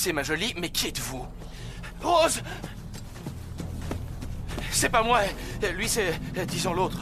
[0.00, 1.26] vexer, ma jolie, mais qui êtes-vous?
[2.02, 2.42] Rose
[4.70, 5.20] C'est pas moi,
[5.76, 7.00] lui c'est, disons l'autre.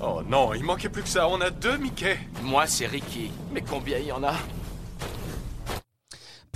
[0.00, 1.28] Oh non, il manquait plus que ça.
[1.28, 2.18] On a deux Mickey.
[2.42, 3.30] Moi c'est Ricky.
[3.52, 4.34] Mais combien il y en a?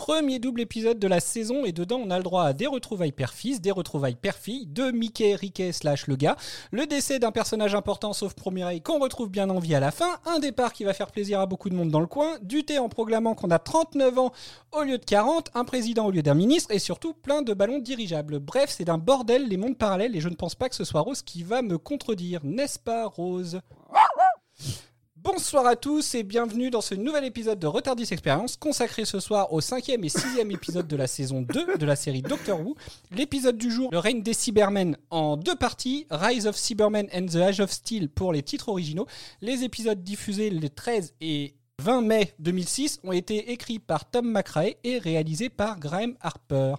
[0.08, 1.66] Premier double épisode de la saison.
[1.66, 5.34] Et dedans on a le droit à des retrouvailles père-fils, des retrouvailles père-fille, de Mickey,
[5.34, 6.38] Ricky slash le gars,
[6.70, 10.18] le décès d'un personnage important sauf Promireille qu'on retrouve bien en vie à la fin,
[10.24, 12.78] un départ qui va faire plaisir à beaucoup de monde dans le coin, du thé
[12.78, 14.32] en proclamant qu'on a 39 ans
[14.72, 17.78] au lieu de 40, un président au lieu d'un ministre et surtout plein de ballons
[17.78, 18.38] dirigeables.
[18.38, 21.02] Bref, c'est d'un bordel les mondes parallèles et je ne pense pas que ce soit
[21.02, 23.60] Rose qui va me contredire, n'est-ce pas Rose?
[25.30, 29.52] Bonsoir à tous et bienvenue dans ce nouvel épisode de Retardis Experience consacré ce soir
[29.52, 32.76] au cinquième et sixième épisode de la saison 2 de la série Doctor Who.
[33.10, 37.36] L'épisode du jour, le règne des Cybermen en deux parties, Rise of Cybermen and the
[37.36, 39.06] Age of Steel pour les titres originaux.
[39.42, 44.74] Les épisodes diffusés les 13 et 20 mai 2006 ont été écrits par Tom McRae
[44.82, 46.74] et réalisés par Graham Harper.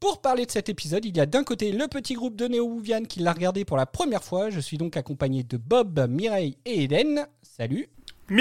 [0.00, 3.04] Pour parler de cet épisode, il y a d'un côté le petit groupe de Néo-Wouvian
[3.04, 4.50] qui l'a regardé pour la première fois.
[4.50, 7.24] Je suis donc accompagné de Bob, Mireille et Eden.
[7.40, 7.88] Salut.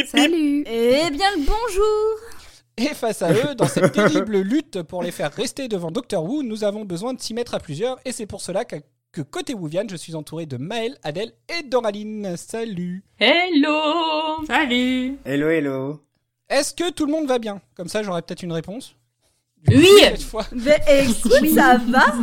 [0.07, 2.17] Salut Eh bien le bonjour
[2.77, 6.41] Et face à eux, dans cette terrible lutte pour les faire rester devant Doctor Who,
[6.41, 7.99] nous avons besoin de s'y mettre à plusieurs.
[8.05, 8.77] Et c'est pour cela que,
[9.11, 12.37] que côté Wouvian, je suis entouré de Maël, Adèle et Doraline.
[12.37, 13.03] Salut.
[13.19, 16.01] Hello Salut Hello, hello.
[16.49, 17.61] Est-ce que tout le monde va bien?
[17.75, 18.95] Comme ça, j'aurai peut-être une réponse.
[19.67, 19.88] Oui.
[20.53, 22.05] Mais écoute, ça va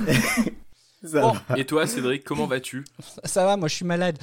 [1.05, 1.33] Ça Bon.
[1.49, 1.59] va.
[1.59, 2.85] Et toi, Cédric, comment vas-tu?
[3.25, 4.19] Ça va, moi je suis malade.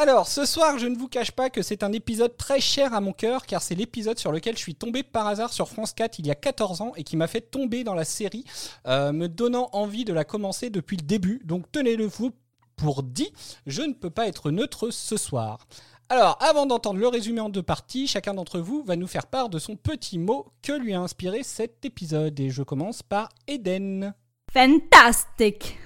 [0.00, 3.02] Alors, ce soir, je ne vous cache pas que c'est un épisode très cher à
[3.02, 6.20] mon cœur, car c'est l'épisode sur lequel je suis tombé par hasard sur France 4
[6.20, 8.46] il y a 14 ans et qui m'a fait tomber dans la série,
[8.86, 11.42] euh, me donnant envie de la commencer depuis le début.
[11.44, 12.30] Donc tenez-le vous
[12.76, 13.30] pour dit,
[13.66, 15.66] je ne peux pas être neutre ce soir.
[16.08, 19.50] Alors, avant d'entendre le résumé en deux parties, chacun d'entre vous va nous faire part
[19.50, 22.40] de son petit mot que lui a inspiré cet épisode.
[22.40, 24.14] Et je commence par Eden.
[24.50, 25.76] Fantastique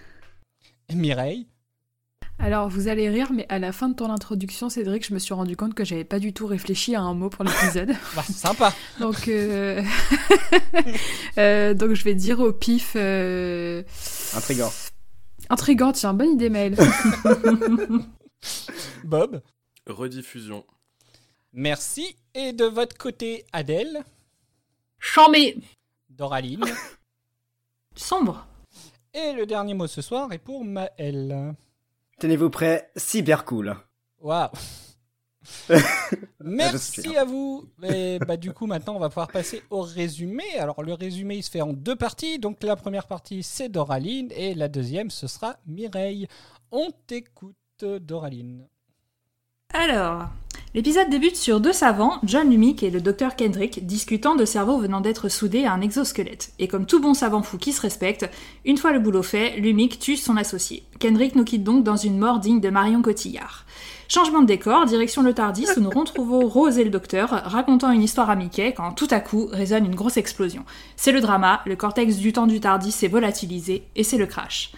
[0.92, 1.48] Mireille.
[2.44, 5.32] Alors, vous allez rire, mais à la fin de ton introduction, Cédric, je me suis
[5.32, 7.92] rendu compte que j'avais pas du tout réfléchi à un mot pour l'épisode.
[8.14, 8.74] Bah, sympa.
[9.00, 9.82] donc, euh...
[11.38, 12.96] euh, donc, je vais dire au pif...
[12.96, 13.82] Euh...
[14.36, 14.70] Intrigant.
[15.48, 16.76] Intrigant, tiens, bonne idée, Maël.
[19.04, 19.40] Bob.
[19.86, 20.66] Rediffusion.
[21.54, 22.14] Merci.
[22.34, 24.04] Et de votre côté, Adèle,
[24.98, 25.56] Chambé
[26.10, 26.66] Doraline.
[27.96, 28.46] Sombre
[29.14, 31.54] Et le dernier mot ce soir est pour Maël.
[32.18, 33.76] Tenez-vous prêts, cyber cool.
[34.20, 34.48] Waouh.
[36.40, 37.68] Merci à vous.
[37.82, 40.44] Et bah, du coup, maintenant, on va pouvoir passer au résumé.
[40.58, 42.38] Alors, le résumé, il se fait en deux parties.
[42.38, 44.30] Donc, la première partie, c'est Doraline.
[44.32, 46.26] Et la deuxième, ce sera Mireille.
[46.70, 48.66] On t'écoute, Doraline.
[49.72, 50.28] Alors,
[50.74, 55.00] l'épisode débute sur deux savants, John Lumick et le docteur Kendrick, discutant de cerveaux venant
[55.00, 56.52] d'être soudés à un exosquelette.
[56.58, 58.28] Et comme tout bon savant fou qui se respecte,
[58.64, 60.82] une fois le boulot fait, Lumick tue son associé.
[60.98, 63.64] Kendrick nous quitte donc dans une mort digne de Marion Cotillard.
[64.08, 68.02] Changement de décor, direction le Tardis où nous retrouvons Rose et le docteur racontant une
[68.02, 70.64] histoire à Mickey quand tout à coup résonne une grosse explosion.
[70.96, 74.72] C'est le drama, le cortex du temps du Tardis s'est volatilisé et c'est le crash.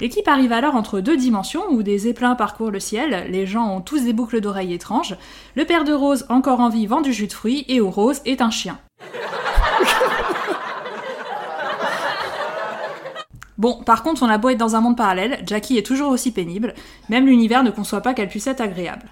[0.00, 3.80] L'équipe arrive alors entre deux dimensions où des zeppelins parcourent le ciel, les gens ont
[3.80, 5.16] tous des boucles d'oreilles étranges,
[5.54, 8.20] le père de Rose, encore en vie, vend du jus de fruits et où Rose
[8.24, 8.78] est un chien.
[13.56, 16.32] Bon, par contre, on a beau être dans un monde parallèle, Jackie est toujours aussi
[16.32, 16.74] pénible,
[17.08, 19.06] même l'univers ne conçoit pas qu'elle puisse être agréable.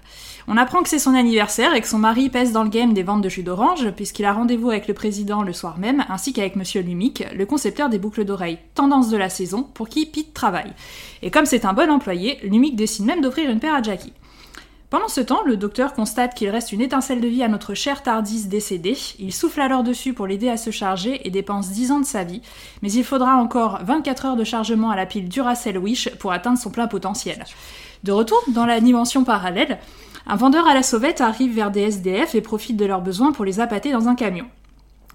[0.47, 3.03] On apprend que c'est son anniversaire et que son mari pèse dans le game des
[3.03, 6.55] ventes de jus d'orange, puisqu'il a rendez-vous avec le président le soir même, ainsi qu'avec
[6.55, 10.73] Monsieur Lumick, le concepteur des boucles d'oreilles, tendance de la saison, pour qui Pete travaille.
[11.21, 14.13] Et comme c'est un bon employé, Lumick décide même d'offrir une paire à Jackie.
[14.93, 18.03] Pendant ce temps, le docteur constate qu'il reste une étincelle de vie à notre cher
[18.03, 18.95] Tardis décédé.
[19.17, 22.23] Il souffle alors dessus pour l'aider à se charger et dépense 10 ans de sa
[22.23, 22.43] vie.
[22.83, 26.59] Mais il faudra encore 24 heures de chargement à la pile Duracell Wish pour atteindre
[26.59, 27.43] son plein potentiel.
[28.03, 29.79] De retour dans la dimension parallèle,
[30.25, 33.45] un vendeur à la sauvette arrive vers des SDF et profite de leurs besoins pour
[33.45, 34.45] les appâter dans un camion.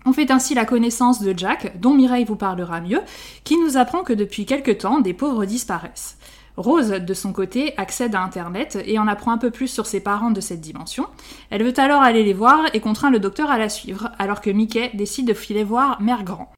[0.05, 3.01] On fait ainsi la connaissance de Jack, dont Mireille vous parlera mieux,
[3.45, 6.19] qui nous apprend que depuis quelque temps, des pauvres disparaissent.
[6.57, 10.01] Rose, de son côté, accède à Internet et en apprend un peu plus sur ses
[10.01, 11.07] parents de cette dimension.
[11.51, 14.51] Elle veut alors aller les voir et contraint le docteur à la suivre, alors que
[14.51, 16.53] Mickey décide de filer voir Mère Grand.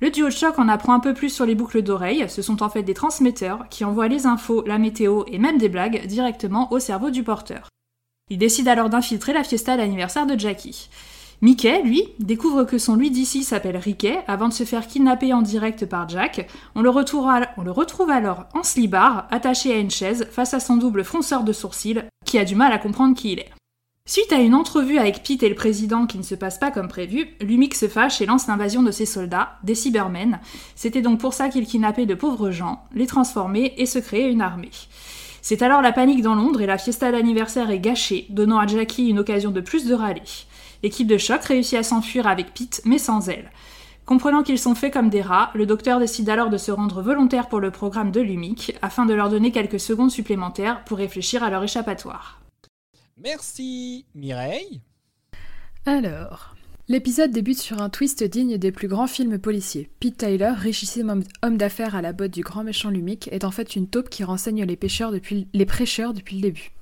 [0.00, 2.62] Le duo de choc en apprend un peu plus sur les boucles d'oreilles, ce sont
[2.62, 6.70] en fait des transmetteurs qui envoient les infos, la météo et même des blagues directement
[6.72, 7.68] au cerveau du porteur.
[8.28, 10.88] Il décide alors d'infiltrer la fiesta d'anniversaire de Jackie.
[11.42, 15.42] Mickey, lui, découvre que son lui d'ici s'appelle Rickey avant de se faire kidnapper en
[15.42, 16.48] direct par Jack.
[16.74, 21.44] On le, retrouve alors en slibard, attaché à une chaise, face à son double fronceur
[21.44, 23.52] de sourcils, qui a du mal à comprendre qui il est.
[24.08, 26.88] Suite à une entrevue avec Pete et le président qui ne se passe pas comme
[26.88, 30.40] prévu, Lumik se fâche et lance l'invasion de ses soldats, des Cybermen.
[30.74, 34.42] C'était donc pour ça qu'il kidnappait de pauvres gens, les transformait et se créait une
[34.42, 34.70] armée.
[35.48, 39.10] C'est alors la panique dans Londres et la fiesta d'anniversaire est gâchée, donnant à Jackie
[39.10, 40.24] une occasion de plus de râler.
[40.82, 43.52] L'équipe de choc réussit à s'enfuir avec Pete, mais sans elle.
[44.06, 47.48] Comprenant qu'ils sont faits comme des rats, le docteur décide alors de se rendre volontaire
[47.48, 51.50] pour le programme de Lumic, afin de leur donner quelques secondes supplémentaires pour réfléchir à
[51.50, 52.40] leur échappatoire.
[53.16, 54.80] Merci Mireille.
[55.84, 56.56] Alors,
[56.88, 59.90] l'épisode débute sur un twist digne des plus grands films policiers.
[60.00, 63.76] Pete Tyler, richissime homme, d'affaires à la botte du grand méchant Lumic, est en fait
[63.76, 66.72] une taupe qui renseigne les pêcheurs depuis, les prêcheurs depuis le début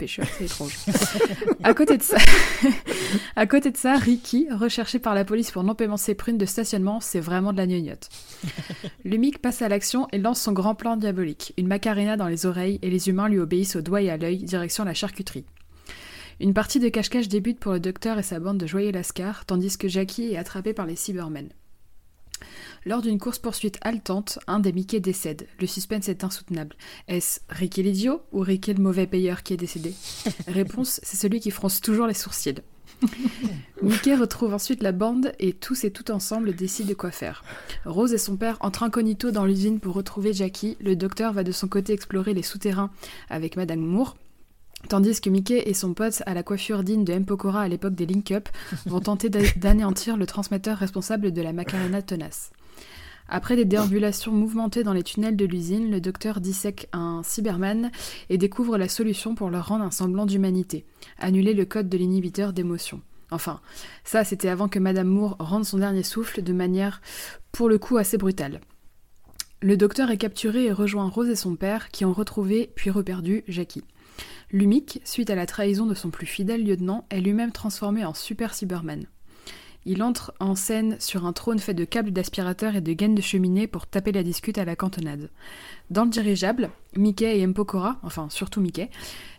[0.00, 0.74] pêcheur, c'est étrange.
[1.62, 2.16] à côté de ça,
[3.36, 6.46] à côté de ça, Ricky, recherché par la police pour non paiement ses prunes de
[6.46, 8.08] stationnement, c'est vraiment de la gnognotte.
[9.04, 12.78] Lumic passe à l'action et lance son grand plan diabolique, une macarena dans les oreilles
[12.80, 15.44] et les humains lui obéissent au doigt et à l'œil, direction la charcuterie.
[16.40, 19.76] Une partie de cache-cache débute pour le docteur et sa bande de joyeux lascar, tandis
[19.76, 21.50] que Jackie est attrapé par les Cybermen.
[22.86, 25.46] Lors d'une course-poursuite haletante, un des Mickey décède.
[25.60, 26.76] Le suspense est insoutenable.
[27.08, 29.92] Est-ce Ricky l'idiot ou Ricky le mauvais payeur qui est décédé?
[30.48, 32.62] Réponse, c'est celui qui fronce toujours les sourcils.
[33.82, 37.44] Mickey retrouve ensuite la bande et tous et tout ensemble décident de quoi faire.
[37.84, 40.78] Rose et son père entrent incognito dans l'usine pour retrouver Jackie.
[40.80, 42.90] Le docteur va de son côté explorer les souterrains
[43.28, 44.16] avec Madame Moore.
[44.88, 47.24] Tandis que Mickey et son pote à la coiffure digne de M.
[47.24, 48.48] Pokora à l'époque des Link-Up
[48.86, 52.50] vont tenter d'anéantir le transmetteur responsable de la Macarena tenace.
[53.28, 57.92] Après des déambulations mouvementées dans les tunnels de l'usine, le docteur dissèque un Cyberman
[58.28, 60.84] et découvre la solution pour leur rendre un semblant d'humanité,
[61.18, 63.00] annuler le code de l'inhibiteur d'émotion.
[63.30, 63.60] Enfin,
[64.02, 67.00] ça c'était avant que Madame Moore rende son dernier souffle de manière
[67.52, 68.60] pour le coup assez brutale.
[69.62, 73.44] Le docteur est capturé et rejoint Rose et son père qui ont retrouvé puis reperdu
[73.46, 73.84] Jackie.
[74.50, 78.54] Lumic, suite à la trahison de son plus fidèle lieutenant, est lui-même transformé en Super
[78.54, 79.06] Cyberman.
[79.86, 83.22] Il entre en scène sur un trône fait de câbles d'aspirateur et de gaines de
[83.22, 85.30] cheminée pour taper la discute à la cantonade.
[85.88, 88.90] Dans le dirigeable, Mickey et Mpokora, enfin surtout Mickey,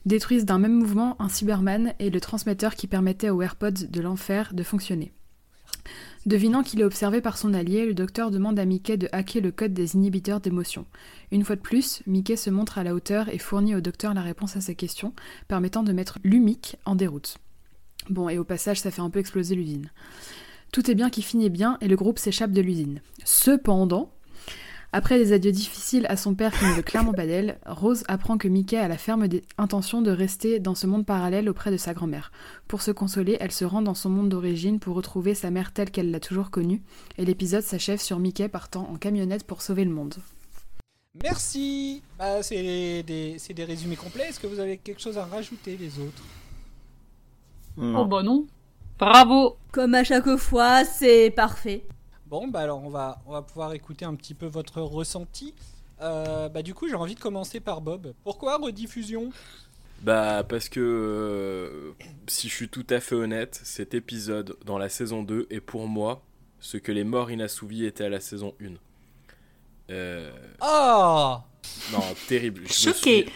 [0.05, 4.53] détruisent d'un même mouvement un Cyberman et le transmetteur qui permettait aux AirPods de l'enfer
[4.53, 5.11] de fonctionner.
[6.27, 9.51] Devinant qu'il est observé par son allié, le docteur demande à Mickey de hacker le
[9.51, 10.85] code des inhibiteurs d'émotion.
[11.31, 14.21] Une fois de plus, Mickey se montre à la hauteur et fournit au docteur la
[14.21, 15.13] réponse à sa question,
[15.47, 17.39] permettant de mettre Lumic en déroute.
[18.09, 19.89] Bon, et au passage, ça fait un peu exploser l'usine.
[20.71, 23.01] Tout est bien qui finit bien et le groupe s'échappe de l'usine.
[23.25, 24.12] Cependant,
[24.93, 28.38] après des adieux difficiles à son père qui ne veut clairement pas d'elle, Rose apprend
[28.38, 29.27] que Mickey a la ferme
[29.57, 32.31] intention de rester dans ce monde parallèle auprès de sa grand-mère.
[32.67, 35.91] Pour se consoler, elle se rend dans son monde d'origine pour retrouver sa mère telle
[35.91, 36.81] qu'elle l'a toujours connue,
[37.17, 40.15] et l'épisode s'achève sur Mickey partant en camionnette pour sauver le monde.
[41.24, 44.29] Merci bah, C'est des, des résumés complets.
[44.29, 46.24] Est-ce que vous avez quelque chose à rajouter les autres?
[47.77, 48.45] Oh bah non.
[49.00, 49.57] Bravo.
[49.71, 51.83] Comme à chaque fois, c'est parfait.
[52.31, 55.53] Bon, bah alors on va, on va pouvoir écouter un petit peu votre ressenti.
[56.01, 58.13] Euh, bah du coup, j'ai envie de commencer par Bob.
[58.23, 59.31] Pourquoi rediffusion?
[60.01, 61.91] Bah parce que euh,
[62.27, 65.89] si je suis tout à fait honnête, cet épisode dans la saison 2 est pour
[65.89, 66.23] moi
[66.61, 68.75] ce que les morts inassouvis étaient à la saison 1.
[69.89, 70.31] Euh...
[70.61, 71.35] Oh
[71.91, 72.61] Non, terrible.
[72.65, 73.27] Je Choqué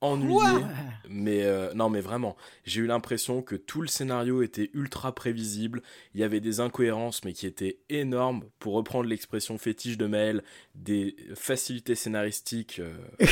[0.00, 0.64] ennuyé.
[1.08, 5.82] mais euh, non, mais vraiment, j'ai eu l'impression que tout le scénario était ultra prévisible.
[6.14, 8.44] Il y avait des incohérences, mais qui étaient énormes.
[8.58, 10.42] Pour reprendre l'expression fétiche de Maël,
[10.74, 12.96] des facilités scénaristiques euh,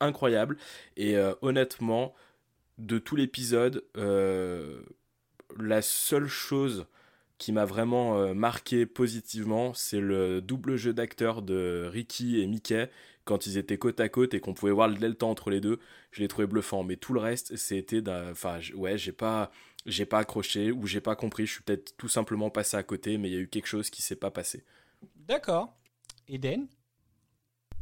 [0.00, 0.56] incroyables.
[0.96, 2.14] Et euh, honnêtement,
[2.78, 3.84] de tout l'épisode,
[5.58, 6.86] la seule chose
[7.38, 12.88] qui m'a vraiment marqué positivement, c'est le double jeu d'acteurs de Ricky et Mickey
[13.28, 15.78] quand ils étaient côte à côte et qu'on pouvait voir le delta entre les deux,
[16.12, 16.82] je l'ai trouvé bluffant.
[16.82, 18.02] Mais tout le reste, c'était.
[18.08, 19.50] Enfin, ouais, j'ai pas,
[19.84, 21.44] j'ai pas accroché ou j'ai pas compris.
[21.44, 23.90] Je suis peut-être tout simplement passé à côté, mais il y a eu quelque chose
[23.90, 24.64] qui s'est pas passé.
[25.14, 25.76] D'accord.
[26.26, 26.68] Eden?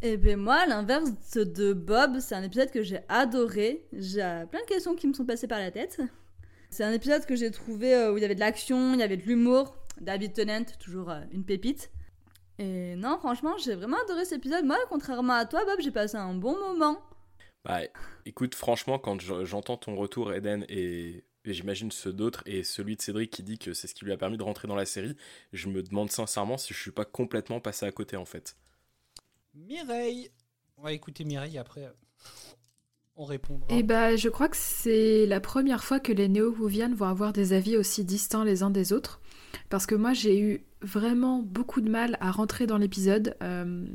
[0.03, 3.87] Eh bien, moi, à l'inverse de Bob, c'est un épisode que j'ai adoré.
[3.93, 6.03] J'ai plein de questions qui me sont passées par la tête.
[6.71, 9.03] C'est un épisode que j'ai trouvé euh, où il y avait de l'action, il y
[9.05, 9.77] avait de l'humour.
[10.01, 11.91] David Tennant, toujours euh, une pépite.
[12.59, 14.65] Et non, franchement, j'ai vraiment adoré cet épisode.
[14.65, 17.01] Moi, contrairement à toi, Bob, j'ai passé un bon moment.
[17.65, 17.81] Bah,
[18.25, 22.97] écoute, franchement, quand je- j'entends ton retour, Eden, et, et j'imagine ceux d'autres, et celui
[22.97, 24.87] de Cédric qui dit que c'est ce qui lui a permis de rentrer dans la
[24.87, 25.17] série,
[25.53, 28.57] je me demande sincèrement si je suis pas complètement passé à côté en fait.
[29.55, 30.31] Mireille.
[30.79, 31.91] On va écouter Mireille après.
[33.17, 33.67] On répondra.
[33.75, 37.53] Et bah, je crois que c'est la première fois que les néo-wouvianes vont avoir des
[37.55, 39.21] avis aussi distants les uns des autres.
[39.69, 43.37] Parce que moi, j'ai eu vraiment beaucoup de mal à rentrer dans l'épisode.
[43.43, 43.87] Euh,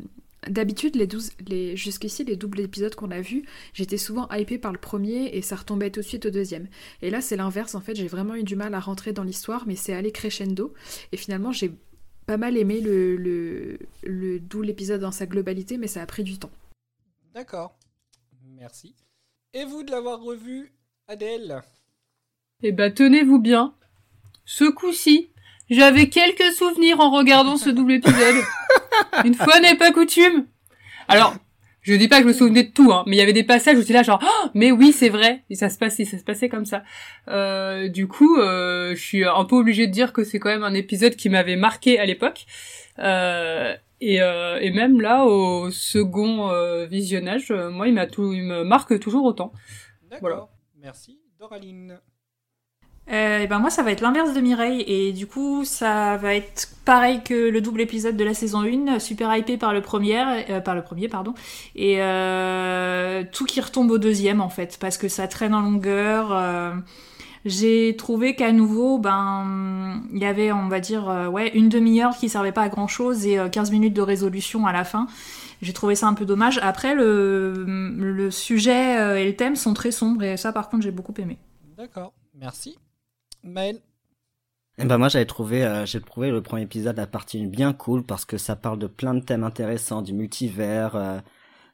[0.49, 4.71] D'habitude, les 12, les, jusqu'ici, les doubles épisodes qu'on a vus, j'étais souvent hypée par
[4.71, 6.67] le premier et ça retombait tout de suite au deuxième.
[7.03, 7.75] Et là, c'est l'inverse.
[7.75, 10.73] En fait, j'ai vraiment eu du mal à rentrer dans l'histoire, mais c'est allé crescendo.
[11.11, 11.71] Et finalement, j'ai
[12.25, 16.23] pas mal aimé le, le, le double épisode dans sa globalité, mais ça a pris
[16.23, 16.51] du temps.
[17.35, 17.77] D'accord.
[18.43, 18.95] Merci.
[19.53, 20.73] Et vous de l'avoir revu,
[21.07, 21.61] Adèle?
[22.63, 23.75] Eh ben, tenez-vous bien.
[24.45, 25.29] Ce coup-ci,
[25.71, 28.35] j'avais quelques souvenirs en regardant ce double épisode.
[29.25, 30.45] Une fois n'est pas coutume.
[31.07, 31.35] Alors,
[31.81, 33.43] je dis pas que je me souvenais de tout, hein, mais il y avait des
[33.43, 35.43] passages où j'étais là genre, Ah, mais oui, c'est vrai.
[35.49, 36.83] Et ça se passait, ça se passait comme ça.
[37.27, 40.63] Euh, du coup, euh, je suis un peu obligée de dire que c'est quand même
[40.63, 42.45] un épisode qui m'avait marqué à l'époque.
[42.99, 48.43] Euh, et, euh, et même là, au second euh, visionnage, moi, il m'a tout, il
[48.43, 49.51] me marque toujours autant.
[50.03, 50.19] D'accord.
[50.21, 50.47] Voilà.
[50.79, 51.19] Merci.
[51.39, 51.99] Doraline.
[53.09, 56.69] Euh, ben moi ça va être l'inverse de Mireille et du coup ça va être
[56.85, 60.61] pareil que le double épisode de la saison 1, super hypé par le premier, euh,
[60.61, 61.33] par le premier pardon,
[61.75, 66.73] et euh, tout qui retombe au deuxième en fait parce que ça traîne en longueur.
[67.43, 72.29] j'ai trouvé qu'à nouveau ben il y avait on va dire ouais une demi-heure qui
[72.29, 75.07] servait pas à grand chose et euh, 15 minutes de résolution à la fin.
[75.63, 76.59] J'ai trouvé ça un peu dommage.
[76.61, 77.65] Après le,
[77.97, 81.39] le sujet et le thème sont très sombres et ça par contre j'ai beaucoup aimé.
[81.77, 82.13] D'accord.
[82.39, 82.77] Merci.
[83.43, 83.81] Maël.
[84.77, 88.03] Eh ben moi j'avais trouvé, euh, j'ai trouvé le premier épisode la partie bien cool
[88.05, 91.19] parce que ça parle de plein de thèmes intéressants, du multivers, euh,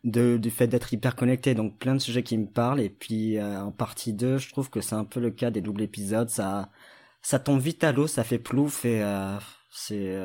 [0.04, 2.82] de, du fait d'être hyper connecté, donc plein de sujets qui me parlent.
[2.82, 5.62] Et puis euh, en partie 2, je trouve que c'est un peu le cas des
[5.62, 6.70] doubles épisodes, ça,
[7.22, 9.04] ça tombe vite à l'eau, ça fait plouf et
[9.72, 10.18] c'est,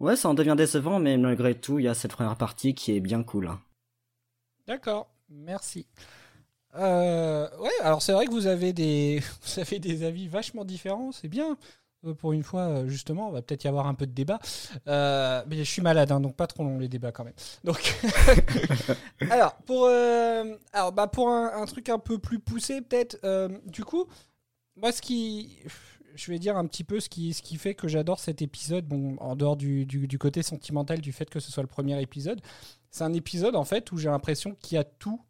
[0.00, 2.92] ouais, ça en devient décevant, mais malgré tout, il y a cette première partie qui
[2.94, 3.48] est bien cool.
[3.48, 3.60] hein.
[4.66, 5.14] D'accord.
[5.28, 5.86] Merci.
[6.76, 11.12] Euh, ouais, alors c'est vrai que vous avez des, vous avez des avis vachement différents,
[11.12, 11.56] c'est bien.
[12.04, 14.38] Euh, Pour une fois, euh, justement, on va peut-être y avoir un peu de débat.
[14.88, 17.34] Euh, mais je suis malade, hein, donc pas trop long les débats quand même.
[17.64, 17.94] Donc,
[19.30, 23.18] alors pour, alors bah pour un, truc un peu plus poussé peut-être.
[23.66, 24.06] du coup,
[24.76, 25.58] moi ce qui,
[26.14, 28.86] je vais dire un petit peu ce qui, ce qui fait que j'adore cet épisode.
[28.86, 32.00] Bon, en dehors du, du, du côté sentimental du fait que ce soit le premier
[32.02, 32.40] épisode,
[32.90, 35.20] c'est un épisode en fait où j'ai l'impression qu'il y a tout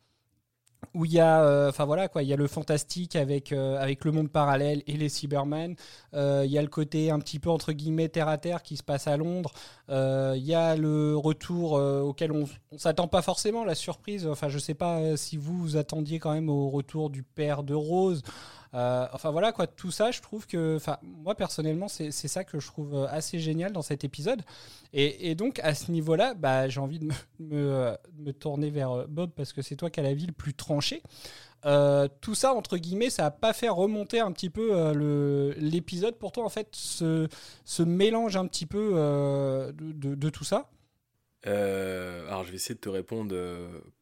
[0.94, 1.72] où il y a euh,
[2.08, 5.76] quoi il y a le fantastique avec euh, avec le monde parallèle et les Cybermen.
[6.14, 8.76] Euh, il y a le côté un petit peu entre guillemets terre à terre qui
[8.76, 9.52] se passe à Londres.
[9.88, 14.26] Il y a le retour auquel on, on s'attend pas forcément la surprise.
[14.26, 17.74] Enfin je sais pas si vous vous attendiez quand même au retour du père de
[17.74, 18.22] Rose
[18.74, 22.58] Euh, enfin voilà quoi tout ça je trouve que enfin moi personnellement c'est ça que
[22.58, 24.42] je trouve euh, assez génial dans cet épisode.
[24.92, 27.12] Et, donc à ce niveau là bah, j'ai envie de me,
[27.52, 27.96] euh,
[28.38, 31.02] tourner vers Bob parce que c'est toi qui as la vie le plus tranchée.
[32.20, 34.92] Tout ça, entre guillemets, ça n'a pas fait remonter un petit peu
[35.56, 36.14] l'épisode.
[36.16, 37.26] Pour toi, en fait, ce,
[37.82, 38.92] mélange un petit peu
[39.72, 40.68] de, de- tout ça.
[41.46, 43.34] Alors je vais essayer de te répondre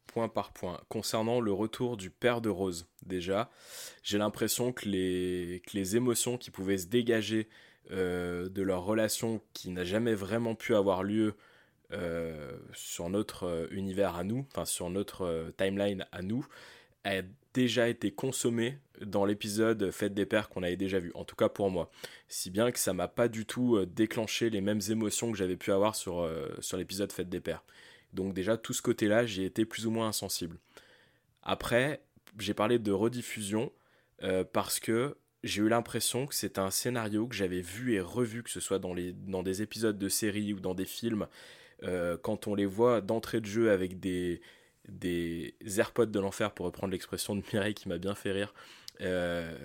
[0.07, 0.81] point par point.
[0.89, 3.51] Concernant le retour du père de Rose, déjà,
[4.03, 7.49] j'ai l'impression que les, que les émotions qui pouvaient se dégager
[7.91, 11.35] euh, de leur relation qui n'a jamais vraiment pu avoir lieu
[11.93, 16.47] euh, sur notre euh, univers à nous, enfin sur notre timeline à nous,
[17.05, 17.23] a
[17.55, 21.49] déjà été consommée dans l'épisode Fête des Pères qu'on avait déjà vu, en tout cas
[21.49, 21.91] pour moi.
[22.29, 25.73] Si bien que ça m'a pas du tout déclenché les mêmes émotions que j'avais pu
[25.73, 26.31] avoir sur,
[26.61, 27.65] sur l'épisode Fête des Pères.
[28.13, 30.59] Donc déjà, tout ce côté-là, j'ai été plus ou moins insensible.
[31.43, 32.05] Après,
[32.39, 33.73] j'ai parlé de rediffusion
[34.23, 38.43] euh, parce que j'ai eu l'impression que c'était un scénario que j'avais vu et revu,
[38.43, 41.27] que ce soit dans, des épisodes de séries ou dans des films,
[41.83, 44.41] euh, quand on les voit d'entrée de jeu avec des,
[44.89, 48.55] des AirPods de l'enfer, pour reprendre l'expression de Mireille qui m'a bien fait rire.
[49.01, 49.57] euh,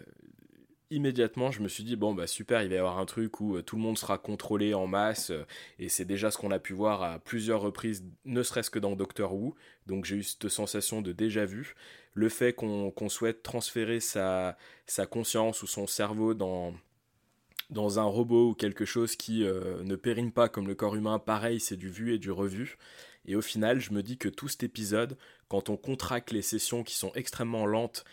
[0.89, 3.56] immédiatement, je me suis dit, bon, bah super, il va y avoir un truc où
[3.56, 5.46] euh, tout le monde sera contrôlé en masse, euh,
[5.79, 8.96] et c'est déjà ce qu'on a pu voir à plusieurs reprises, ne serait-ce que dans
[8.96, 11.75] Doctor Who, donc j'ai eu cette sensation de déjà vu.
[12.13, 16.74] Le fait qu'on souhaite transférer sa, sa conscience ou son cerveau dans,
[17.70, 21.20] dans un robot ou quelque chose qui euh, ne périme pas comme le corps humain,
[21.20, 22.77] pareil, c'est du vu et du revu.
[23.25, 25.17] Et au final, je me dis que tout cet épisode,
[25.50, 28.06] quand on contracte les sessions qui sont extrêmement lentes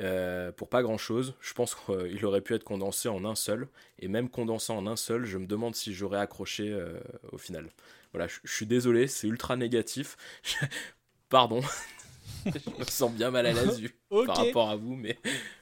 [0.00, 1.34] euh, pour pas grand chose.
[1.40, 3.68] Je pense qu'il aurait pu être condensé en un seul.
[3.98, 6.98] Et même condensé en un seul, je me demande si j'aurais accroché euh,
[7.32, 7.70] au final.
[8.12, 10.16] Voilà, je, suis désolé, c'est ultra négatif.
[11.28, 11.60] Pardon.
[12.46, 13.80] je me sens bien mal à l'aise
[14.26, 15.18] par rapport à vous, mais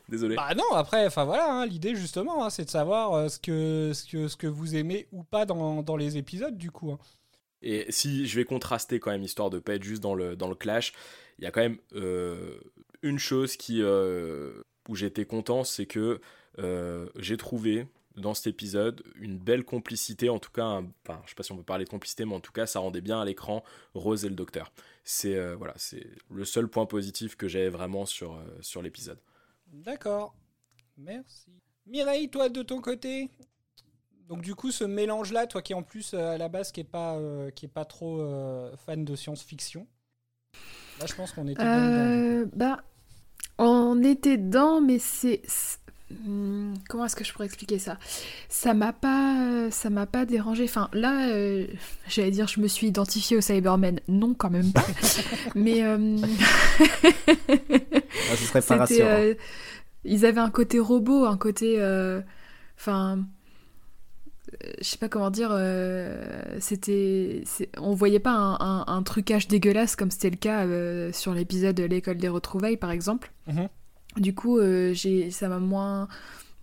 [0.09, 0.37] désolé.
[0.37, 3.93] Bah non, après, enfin voilà, hein, l'idée justement, hein, c'est de savoir euh, ce, que,
[3.95, 6.93] ce, que, ce que vous aimez ou pas dans, dans les épisodes, du coup.
[6.93, 6.99] Hein.
[7.63, 10.49] Et si je vais contraster quand même, histoire de pas être juste dans le, dans
[10.49, 10.93] le clash,
[11.39, 11.79] il y a quand même
[13.03, 16.21] une chose qui, euh, où j'étais content, c'est que
[16.59, 21.31] euh, j'ai trouvé dans cet épisode une belle complicité, en tout cas, un, enfin, je
[21.31, 23.21] sais pas si on peut parler de complicité, mais en tout cas, ça rendait bien
[23.21, 24.73] à l'écran Rose et le docteur.
[25.03, 29.19] C'est euh, voilà, c'est le seul point positif que j'avais vraiment sur, sur l'épisode.
[29.69, 30.35] D'accord,
[30.99, 31.51] merci.
[31.87, 33.31] Mireille, toi de ton côté
[34.29, 37.19] donc du coup, ce mélange-là, toi qui en plus à la base qui est pas
[37.55, 38.25] qui est pas trop
[38.87, 39.87] fan de science-fiction,
[41.01, 41.63] là je pense qu'on était.
[41.63, 42.83] Euh, bah
[43.93, 45.43] on était dedans, mais c'est.
[46.27, 47.97] Hmm, comment est-ce que je pourrais expliquer ça?
[48.49, 50.65] Ça m'a pas, ça m'a pas dérangé.
[50.65, 51.67] Enfin, là, euh,
[52.09, 54.01] j'allais dire, je me suis identifiée au Cybermen.
[54.09, 54.85] Non, quand même pas.
[55.55, 56.19] mais euh...
[57.11, 59.09] ah, ce serait pas rassurant.
[59.09, 59.35] Euh,
[60.05, 62.21] ils avaient un côté robot, un côté, euh,
[62.79, 63.25] enfin,
[64.81, 65.57] je sais pas comment dire,
[66.59, 67.45] c'était,
[67.79, 70.67] on voyait pas un, un, trucage dégueulasse comme c'était le cas
[71.13, 73.31] sur l'épisode de l'école des retrouvailles par exemple.
[73.47, 73.69] Mhm.
[74.17, 74.61] Du coup,
[74.93, 76.09] j'ai, ça m'a moins,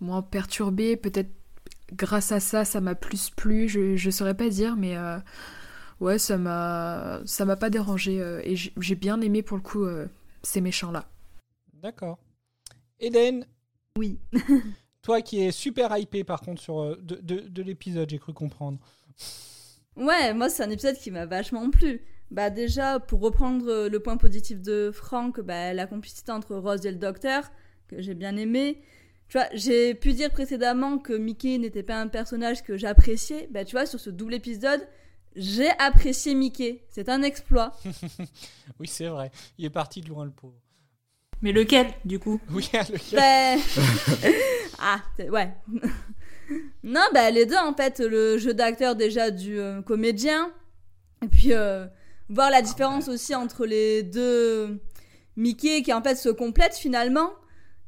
[0.00, 0.96] moins perturbé.
[0.96, 1.30] Peut-être
[1.92, 3.68] grâce à ça, ça m'a plus plu.
[3.68, 4.96] Je, je saurais pas dire, mais
[6.00, 9.86] ouais, ça m'a, ça m'a pas dérangé et j'ai bien aimé pour le coup
[10.42, 11.04] ces méchants là.
[11.74, 12.18] D'accord.
[12.98, 13.46] Eden.
[13.96, 14.18] Oui.
[15.02, 18.78] Toi qui es super hypé par contre sur euh, de, de, l'épisode, j'ai cru comprendre.
[19.96, 22.02] Ouais, moi c'est un épisode qui m'a vachement plu.
[22.30, 26.86] Bah déjà, pour reprendre euh, le point positif de Franck, bah, la complicité entre Rose
[26.86, 27.50] et le docteur,
[27.88, 28.80] que j'ai bien aimé.
[29.28, 33.48] Tu vois, j'ai pu dire précédemment que Mickey n'était pas un personnage que j'appréciais.
[33.50, 34.80] Bah tu vois, sur ce double épisode,
[35.36, 36.84] j'ai apprécié Mickey.
[36.88, 37.72] C'est un exploit.
[38.80, 39.30] oui, c'est vrai.
[39.58, 40.60] Il est parti de loin le pauvre.
[41.42, 42.40] Mais lequel, du coup?
[42.50, 43.18] Oui, lequel?
[43.18, 43.58] Ben,
[44.80, 45.54] Ah, ouais.
[46.82, 50.50] non, bah les deux, en fait, le jeu d'acteur déjà du euh, comédien,
[51.22, 51.86] et puis euh,
[52.30, 54.80] voir la différence aussi entre les deux
[55.36, 57.32] Mickey qui en fait se complètent finalement.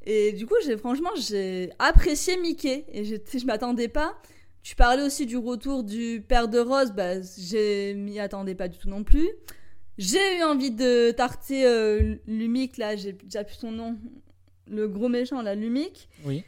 [0.05, 4.21] Et du coup, j'ai franchement, j'ai apprécié Mickey, et je m'attendais pas.
[4.63, 8.79] Tu parlais aussi du retour du père de Rose, bah, je m'y attendais pas du
[8.79, 9.29] tout non plus.
[9.99, 13.99] J'ai eu envie de tarter euh, Lumic, là, j'ai déjà plus son nom.
[14.67, 16.09] Le gros méchant, là, Lumic.
[16.25, 16.45] Oui.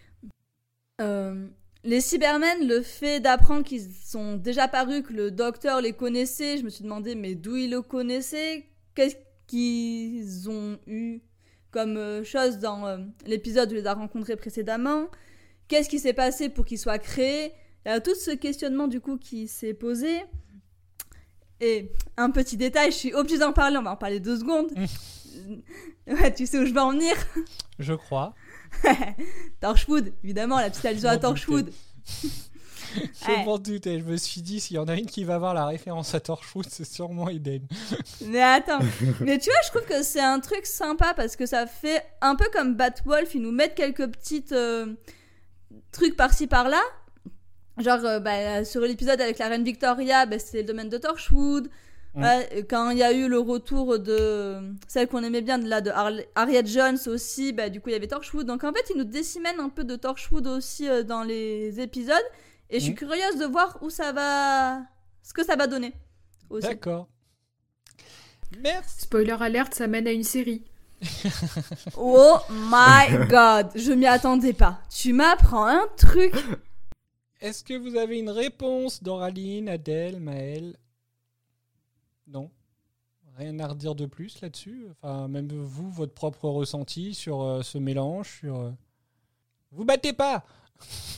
[1.01, 1.47] Euh,
[1.85, 6.65] les Cybermen, le fait d'apprendre qu'ils sont déjà parus, que le docteur les connaissait, je
[6.65, 8.67] me suis demandé, mais d'où ils le connaissaient?
[8.95, 9.17] Qu'est-ce
[9.47, 11.21] qu'ils ont eu
[11.71, 15.09] comme euh, chose dans l'épisode où ils les a rencontrés précédemment?
[15.69, 17.53] Qu'est-ce qui s'est passé pour qu'ils soient créés?
[17.85, 20.23] Il y a tout ce questionnement, du coup, qui s'est posé.
[21.61, 24.73] Et un petit détail, je suis obligée d'en parler, on va en parler deux secondes.
[26.07, 27.15] ouais, tu sais où je vais en venir
[27.79, 28.35] Je crois.
[29.61, 31.71] Torchwood, évidemment, la petite allusion à Torchwood.
[32.95, 35.55] je m'en doutais, je me suis dit, s'il y en a une qui va voir
[35.55, 37.67] la référence à Torchwood, c'est sûrement Eden.
[38.27, 38.81] mais attends,
[39.21, 42.37] mais tu vois, je trouve que c'est un truc sympa parce que ça fait un
[42.37, 44.95] peu comme Batwolf, ils nous mettent quelques petites euh,
[45.93, 46.83] trucs par-ci par-là,
[47.79, 51.69] Genre, euh, bah, sur l'épisode avec la reine Victoria, bah, c'est le domaine de Torchwood.
[52.69, 55.91] Quand il y a eu le retour de celle qu'on aimait bien, de, là, de
[56.35, 58.47] Harriet Jones aussi, bah, du coup, il y avait Torchwood.
[58.47, 62.25] Donc, en fait, ils nous décimènent un peu de Torchwood aussi euh, dans les épisodes.
[62.71, 64.83] Et je suis curieuse de voir où ça va.
[65.23, 65.93] ce que ça va donner.
[66.51, 67.09] D'accord.
[68.63, 69.03] Merci.
[69.03, 70.65] Spoiler alerte, ça mène à une série.
[71.99, 74.81] oh my god, je m'y attendais pas.
[74.89, 76.35] Tu m'apprends un truc.
[77.41, 80.77] Est-ce que vous avez une réponse Doraline, Adèle, Maëlle?
[82.27, 82.51] Non
[83.37, 84.87] Rien à redire de plus là-dessus
[85.29, 88.61] même vous, votre propre ressenti sur euh, ce mélange sur...
[88.61, 88.71] Euh,
[89.73, 90.45] vous battez pas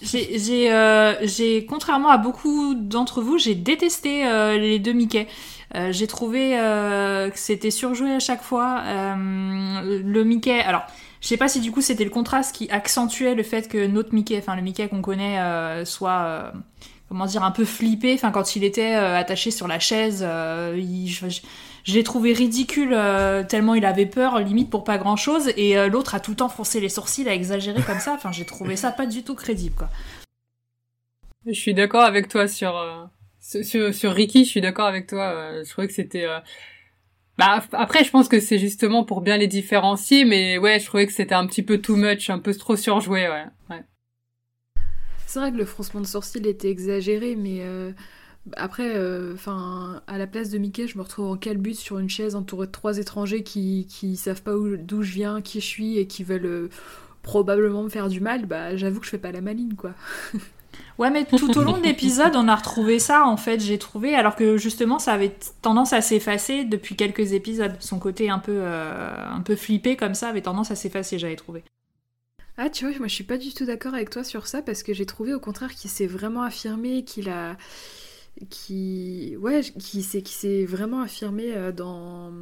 [0.14, 4.23] euh, j'ai, contrairement à beaucoup d'entre vous, j'ai détesté
[4.59, 5.27] les deux Mickey.
[5.90, 8.83] j'ai trouvé que c'était surjoué à chaque fois.
[9.16, 10.83] le Mickey, alors
[11.21, 14.14] je sais pas si du coup c'était le contraste qui accentuait le fait que notre
[14.14, 16.53] Mickey, enfin le Mickey qu'on connaît, soit
[17.09, 18.14] comment dire un peu flippé.
[18.14, 22.97] Enfin quand il était euh, attaché sur la chaise, je, l'ai trouvé ridicule
[23.49, 25.49] tellement il avait peur, limite pour pas grand chose.
[25.57, 28.14] Et l'autre a tout le temps foncé les sourcils, à exagérer comme ça.
[28.14, 29.88] Enfin j'ai trouvé ça pas du tout crédible quoi.
[31.47, 32.75] Je suis d'accord avec toi sur,
[33.40, 34.45] sur, sur Ricky.
[34.45, 35.62] Je suis d'accord avec toi.
[35.62, 36.27] je trouvais que c'était
[37.38, 41.07] Bah après, je pense que c'est justement pour bien les différencier, mais ouais, je trouvais
[41.07, 43.45] que c'était un petit peu too much, un peu trop surjoué, ouais.
[43.71, 43.83] ouais.
[45.37, 47.92] C'est vrai que le froncement de sourcil était exagéré, mais euh,
[48.57, 52.09] après, euh, enfin, à la place de Mickey, je me retrouve en calbut sur une
[52.09, 55.99] chaise entourée de trois étrangers qui savent pas où- d'où je viens, qui je suis
[55.99, 56.70] et qui veulent euh,
[57.22, 58.46] probablement me faire du mal.
[58.46, 59.90] Bah, j'avoue que je fais pas la maline, quoi.
[60.99, 64.14] Ouais, mais tout au long de l'épisode, on a retrouvé ça, en fait, j'ai trouvé,
[64.14, 67.77] alors que justement, ça avait tendance à s'effacer depuis quelques épisodes.
[67.81, 71.62] Son côté un peu, un peu flippé comme ça avait tendance à s'effacer, j'avais trouvé.
[72.59, 74.83] Ah, tu vois, moi je suis pas du tout d'accord avec toi sur ça parce
[74.83, 77.57] que j'ai trouvé au contraire qu'il s'est vraiment affirmé, qu'il a.
[78.51, 79.37] qui.
[79.40, 82.33] Ouais, qui s'est qui s'est vraiment affirmé euh, dans.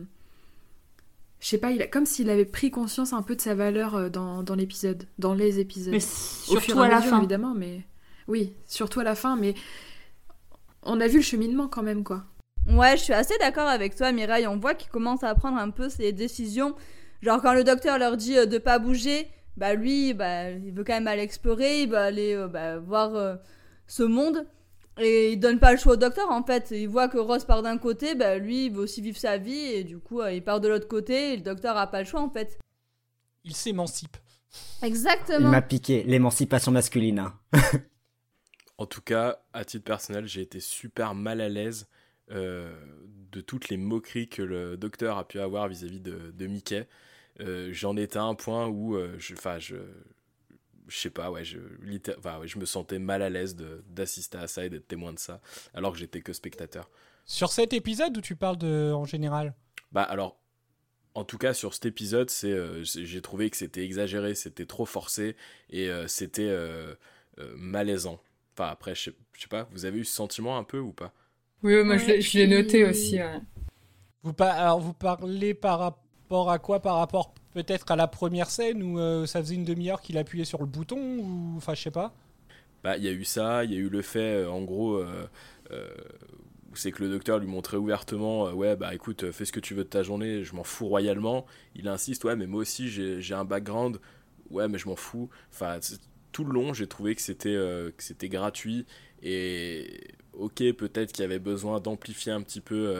[1.40, 3.94] Je sais pas, il a, comme s'il avait pris conscience un peu de sa valeur
[3.96, 5.92] euh, dans, dans l'épisode, dans les épisodes.
[5.92, 7.18] Mais Au fur surtout et à la mesure, fin.
[7.18, 7.84] évidemment, mais.
[8.28, 9.54] Oui, surtout à la fin, mais.
[10.84, 12.24] On a vu le cheminement quand même, quoi.
[12.70, 14.46] Ouais, je suis assez d'accord avec toi, Mireille.
[14.46, 16.74] On voit qu'il commence à prendre un peu ses décisions.
[17.20, 20.84] Genre, quand le docteur leur dit euh, de pas bouger, bah lui, bah, il veut
[20.84, 23.36] quand même aller explorer, il veut aller euh, bah, voir euh,
[23.86, 24.46] ce monde.
[24.98, 26.70] Et il donne pas le choix au docteur en fait.
[26.70, 29.52] Il voit que Ross part d'un côté, bah lui, il veut aussi vivre sa vie,
[29.52, 32.06] et du coup, euh, il part de l'autre côté, et le docteur a pas le
[32.06, 32.58] choix en fait.
[33.42, 34.16] Il s'émancipe.
[34.82, 35.48] Il Exactement.
[35.50, 37.18] m'a piqué l'émancipation masculine.
[37.18, 37.34] hein.
[38.78, 41.86] En tout cas, à titre personnel, j'ai été super mal à l'aise
[42.32, 42.74] euh,
[43.30, 46.88] de toutes les moqueries que le docteur a pu avoir vis-à-vis de, de Mickey.
[47.40, 49.76] Euh, J'en étais à un point où, euh, je, enfin, je,
[50.86, 54.46] je sais pas, ouais, je, ouais, je me sentais mal à l'aise de- d'assister à
[54.46, 55.40] ça et d'être témoin de ça,
[55.72, 56.90] alors que j'étais que spectateur.
[57.24, 59.54] Sur cet épisode où tu parles de en général?
[59.92, 60.38] Bah alors,
[61.14, 64.66] en tout cas sur cet épisode, c'est, euh, c'est- j'ai trouvé que c'était exagéré, c'était
[64.66, 65.36] trop forcé
[65.70, 66.94] et euh, c'était euh,
[67.38, 68.20] euh, malaisant.
[68.56, 70.92] Enfin après, je sais, je sais pas, vous avez eu ce sentiment un peu ou
[70.92, 71.12] pas?
[71.62, 73.16] Oui, moi je Ouais, l'ai- je l'ai puis- noté aussi.
[73.16, 73.40] ouais.
[74.22, 76.03] vous, pa- alors, vous parlez par rapport
[76.42, 80.02] à quoi Par rapport peut-être à la première scène où euh, ça faisait une demi-heure
[80.02, 82.12] qu'il appuyait sur le bouton ou enfin je sais pas.
[82.82, 84.96] Bah il y a eu ça, il y a eu le fait, euh, en gros,
[84.98, 85.26] euh,
[86.74, 89.84] c'est que le docteur lui montrait ouvertement, ouais bah écoute, fais ce que tu veux
[89.84, 91.46] de ta journée, je m'en fous royalement.
[91.76, 94.00] Il insiste, ouais mais moi aussi j'ai un background,
[94.50, 95.30] ouais mais je m'en fous.
[95.50, 95.78] Enfin
[96.32, 98.86] tout le long j'ai trouvé que c'était que c'était gratuit
[99.22, 102.92] et ok peut-être qu'il y avait besoin d'amplifier un petit peu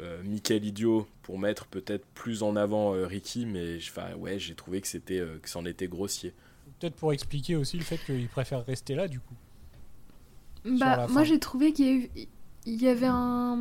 [0.00, 4.54] euh, Michael idiot pour mettre peut-être plus en avant euh, Ricky, mais enfin ouais j'ai
[4.54, 6.32] trouvé que c'était euh, que c'en était grossier.
[6.80, 9.34] Peut-être pour expliquer aussi le fait qu'il préfère rester là du coup.
[10.64, 12.10] Bah, moi j'ai trouvé qu'il y, a eu-
[12.66, 13.58] il y avait un.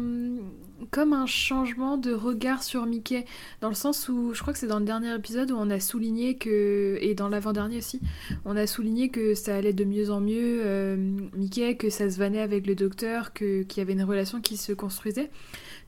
[0.91, 3.23] comme un changement de regard sur Mickey.
[3.61, 5.79] Dans le sens où, je crois que c'est dans le dernier épisode où on a
[5.79, 6.97] souligné que.
[6.99, 8.01] et dans l'avant-dernier aussi,
[8.43, 10.97] on a souligné que ça allait de mieux en mieux, euh,
[11.35, 14.57] Mickey, que ça se vannait avec le docteur, que- qu'il y avait une relation qui
[14.57, 15.31] se construisait.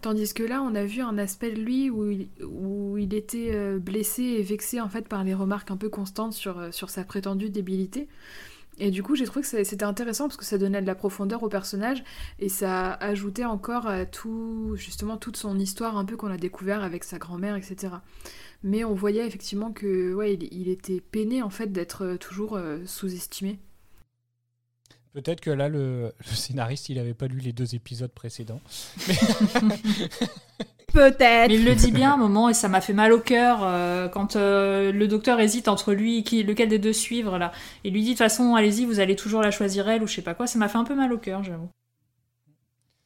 [0.01, 4.23] Tandis que là, on a vu un aspect de lui où il, était euh, blessé
[4.23, 8.07] et vexé en fait par les remarques un peu constantes sur, euh, sa prétendue débilité.
[8.79, 11.43] Et du coup, j'ai trouvé que c'était intéressant parce que ça donnait de la profondeur
[11.43, 12.03] au personnage
[12.39, 16.81] et ça ajoutait encore à tout, justement, toute son histoire un peu qu'on a découvert
[16.81, 17.93] avec sa grand-mère, etc.
[18.63, 23.59] Mais on voyait effectivement que, ouais, il, était peiné en fait d'être euh, toujours sous-estimé.
[25.13, 28.61] Peut-être que là le, le scénariste il avait pas lu les deux épisodes précédents.
[30.93, 31.49] Peut-être.
[31.49, 33.59] Mais il le dit bien à un moment et ça m'a fait mal au cœur
[33.63, 37.51] euh, quand euh, le docteur hésite entre lui et qui, lequel des deux suivre là.
[37.83, 40.15] Et lui dit de toute façon, allez-y, vous allez toujours la choisir elle ou je
[40.15, 40.47] sais pas quoi.
[40.47, 41.69] Ça m'a fait un peu mal au cœur, j'avoue.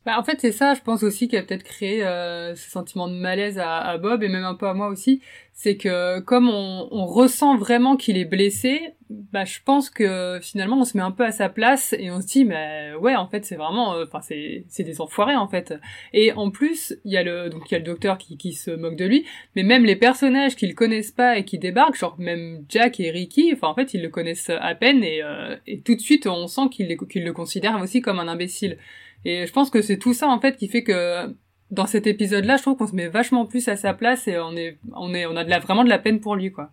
[0.06, 3.08] Bah, en fait, c'est ça, je pense aussi, qui a peut-être créé euh, ce sentiment
[3.08, 5.20] de malaise à, à Bob et même un peu à moi aussi.
[5.52, 10.78] C'est que comme on, on ressent vraiment qu'il est blessé, bah, je pense que finalement
[10.80, 13.28] on se met un peu à sa place et on se dit, mais ouais, en
[13.28, 15.74] fait, c'est vraiment, euh, enfin, c'est, c'est des enfoirés en fait.
[16.14, 18.70] Et en plus, il y a le, donc y a le docteur qui, qui se
[18.70, 22.64] moque de lui, mais même les personnages qu'ils connaissent pas et qui débarquent, genre même
[22.70, 25.96] Jack et Ricky, enfin en fait, ils le connaissent à peine et, euh, et tout
[25.96, 28.78] de suite on sent qu'ils, qu'ils le considèrent aussi comme un imbécile.
[29.26, 31.36] Et je pense que c'est tout ça en fait qui fait que
[31.72, 34.56] dans cet épisode-là, je trouve qu'on se met vachement plus à sa place et on
[34.56, 36.72] est, on est, on a vraiment de la peine pour lui, quoi.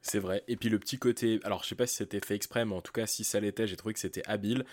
[0.00, 0.42] C'est vrai.
[0.48, 2.80] Et puis le petit côté, alors je sais pas si c'était fait exprès, mais en
[2.80, 4.64] tout cas si ça l'était, j'ai trouvé que c'était habile.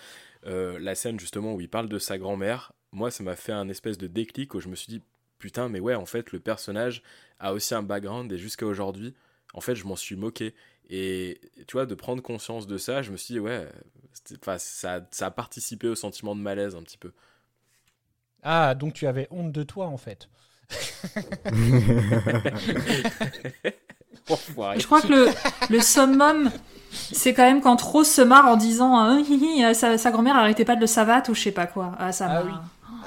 [0.46, 3.68] Euh, la scène justement où il parle de sa grand-mère, moi ça m'a fait un
[3.68, 5.02] espèce de déclic où je me suis dit
[5.38, 7.02] putain mais ouais en fait le personnage
[7.38, 9.14] a aussi un background et jusqu'à aujourd'hui
[9.52, 10.54] en fait je m'en suis moqué
[10.88, 13.66] et tu vois de prendre conscience de ça je me suis dit ouais
[14.58, 17.12] ça, ça a participé au sentiment de malaise un petit peu.
[18.42, 20.28] Ah donc tu avais honte de toi en fait.
[24.28, 25.28] Je crois que le,
[25.70, 26.50] le summum,
[26.90, 30.36] c'est quand même quand Rose se marre en disant euh, Hi, hi, sa, sa grand-mère
[30.36, 31.92] arrêtait pas de le savate ou je sais pas quoi.
[31.98, 32.50] Ah, ça Ah m'a.
[32.50, 32.52] oui.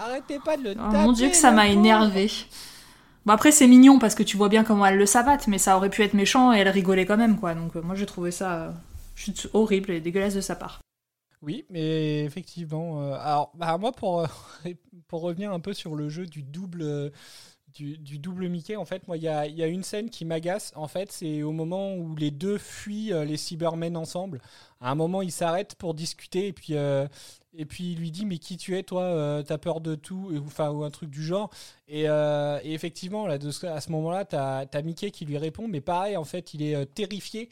[0.02, 2.32] Arrêtez pas de le Oh mon dieu, que ça m'a énervé.
[3.26, 5.78] Bon après c'est mignon parce que tu vois bien comment elle le savate, mais ça
[5.78, 7.54] aurait pu être méchant et elle rigolait quand même quoi.
[7.54, 8.72] Donc euh, moi j'ai trouvé ça euh,
[9.54, 10.80] horrible et dégueulasse de sa part.
[11.42, 13.02] Oui, mais effectivement.
[13.02, 14.28] euh, alors, bah, moi, pour,
[15.12, 17.12] revenir un peu sur le jeu du double,
[17.74, 20.72] du, double Mickey, en fait, moi, il y a, y a une scène qui m'agace.
[20.76, 24.42] En fait, c'est au moment où les deux fuient euh, les Cybermen ensemble.
[24.82, 27.08] À un moment, ils s'arrêtent pour discuter et puis, euh,
[27.54, 30.32] et puis il lui dit Mais qui tu es, toi euh, T'as peur de tout
[30.46, 31.50] Enfin, ou un truc du genre.
[31.88, 32.06] Et,
[32.64, 36.54] effectivement, là, à ce moment-là, t'as as Mickey qui lui répond, mais pareil, en fait,
[36.54, 37.50] il est terrifié.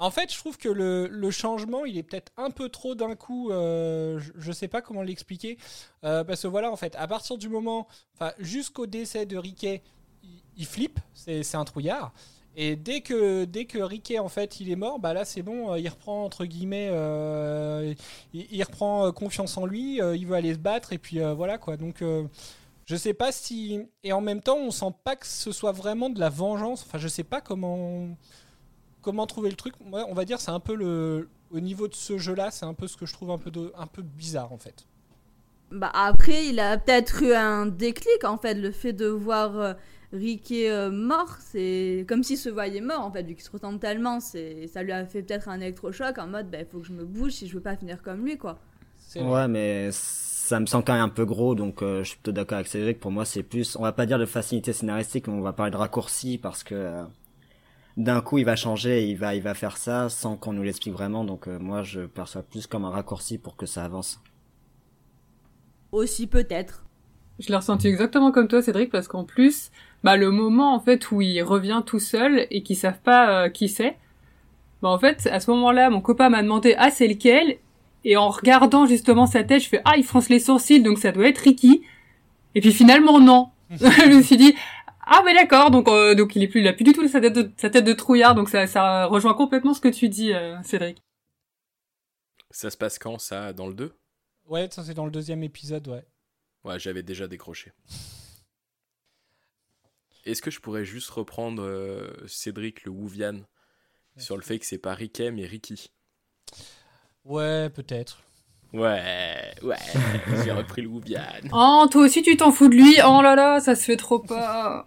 [0.00, 3.50] En fait, je trouve que le, changement, il est peut-être un peu trop d'un coup.
[3.50, 5.58] euh, je, je sais pas comment l'expliquer.
[6.04, 7.86] Euh, parce que voilà, en fait, à partir du moment.
[8.38, 9.82] Jusqu'au décès de Riquet,
[10.56, 10.98] il, flippe.
[11.14, 12.12] C'est un trouillard.
[12.56, 15.72] Et dès que, dès que Riquet, en fait, il est mort, bah là, c'est bon.
[15.72, 16.88] euh, Il reprend, entre guillemets.
[18.32, 19.96] il, il reprend confiance en lui.
[19.96, 20.94] il veut aller se battre.
[20.94, 21.76] Et puis voilà, quoi.
[21.76, 22.02] Donc.
[22.86, 23.82] je sais pas si.
[24.02, 26.84] Et en même temps, on sent pas que ce soit vraiment de la vengeance.
[26.86, 28.08] Enfin, je sais pas comment
[29.02, 31.28] comment trouver le truc Moi, on va dire, c'est un peu le.
[31.50, 33.72] Au niveau de ce jeu-là, c'est un peu ce que je trouve un peu, de,
[33.76, 34.86] un peu bizarre en fait.
[35.72, 39.74] Bah après, il a peut-être eu un déclic en fait, le fait de voir euh,
[40.12, 43.80] Ricky euh, mort, c'est comme s'il se voyait mort en fait, vu qu'il se ressemble
[43.80, 46.86] tellement, c'est ça lui a fait peut-être un électrochoc en mode bah il faut que
[46.86, 48.58] je me bouge si je veux pas finir comme lui quoi.
[48.98, 52.16] C'est Ouais, mais ça me semble quand même un peu gros, donc euh, je suis
[52.16, 52.98] plutôt d'accord avec Cédric.
[52.98, 55.70] Pour moi, c'est plus, on va pas dire de facilité scénaristique, mais on va parler
[55.70, 57.02] de raccourci parce que euh,
[58.00, 60.94] d'un coup, il va changer, il va, il va faire ça sans qu'on nous l'explique
[60.94, 61.24] vraiment.
[61.24, 64.20] Donc euh, moi, je perçois plus comme un raccourci pour que ça avance.
[65.92, 66.84] Aussi peut-être.
[67.38, 69.70] Je l'ai ressenti exactement comme toi, Cédric, parce qu'en plus,
[70.04, 73.48] bah, le moment, en fait, où il revient tout seul et qu'ils savent pas euh,
[73.48, 73.96] qui c'est,
[74.82, 77.56] bah, en fait, à ce moment-là, mon copain m'a demandé, ah, c'est lequel?
[78.04, 81.12] Et en regardant justement sa tête, je fais, ah, il fronce les sourcils, donc ça
[81.12, 81.82] doit être Ricky.
[82.54, 83.48] Et puis finalement, non.
[83.70, 84.54] je me suis dit,
[85.12, 87.20] ah, mais d'accord, donc, euh, donc il est plus, il a plus du tout sa
[87.20, 90.32] tête de, sa tête de trouillard, donc ça, ça rejoint complètement ce que tu dis,
[90.32, 91.02] euh, Cédric.
[92.52, 93.92] Ça se passe quand, ça Dans le 2
[94.46, 96.06] Ouais, ça c'est dans le deuxième épisode, ouais.
[96.62, 97.72] Ouais, j'avais déjà décroché.
[100.24, 103.40] Est-ce que je pourrais juste reprendre euh, Cédric le Wuvian
[104.16, 105.90] sur le fait que c'est pas Riquet mais Ricky?
[107.24, 108.22] Ouais, peut-être.
[108.72, 109.76] Ouais, ouais,
[110.44, 111.20] j'ai repris le Wuvian.
[111.52, 114.20] Oh, toi aussi tu t'en fous de lui, oh là là, ça se fait trop
[114.20, 114.86] pas.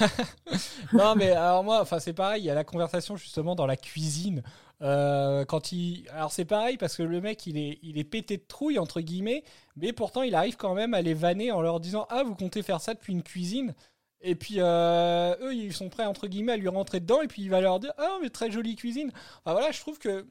[0.92, 3.76] non, mais alors moi, enfin c'est pareil, il y a la conversation justement dans la
[3.76, 4.42] cuisine.
[4.82, 8.36] euh, quand il, alors c'est pareil parce que le mec il est, il est pété
[8.36, 9.42] de trouille entre guillemets,
[9.76, 12.62] mais pourtant il arrive quand même à les vanner en leur disant ah vous comptez
[12.62, 13.74] faire ça depuis une cuisine?
[14.20, 17.42] Et puis euh, eux ils sont prêts entre guillemets à lui rentrer dedans et puis
[17.42, 19.10] il va leur dire ah mais très jolie cuisine.
[19.44, 20.26] Enfin voilà, je trouve que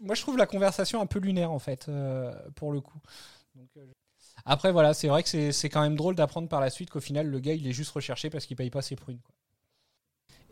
[0.00, 2.98] moi je trouve la conversation un peu lunaire en fait euh, pour le coup.
[3.76, 3.86] Euh,
[4.44, 7.26] après voilà, c'est vrai que c'est quand même drôle d'apprendre par la suite qu'au final
[7.26, 9.20] le gars il est juste recherché parce qu'il paye pas ses prunes.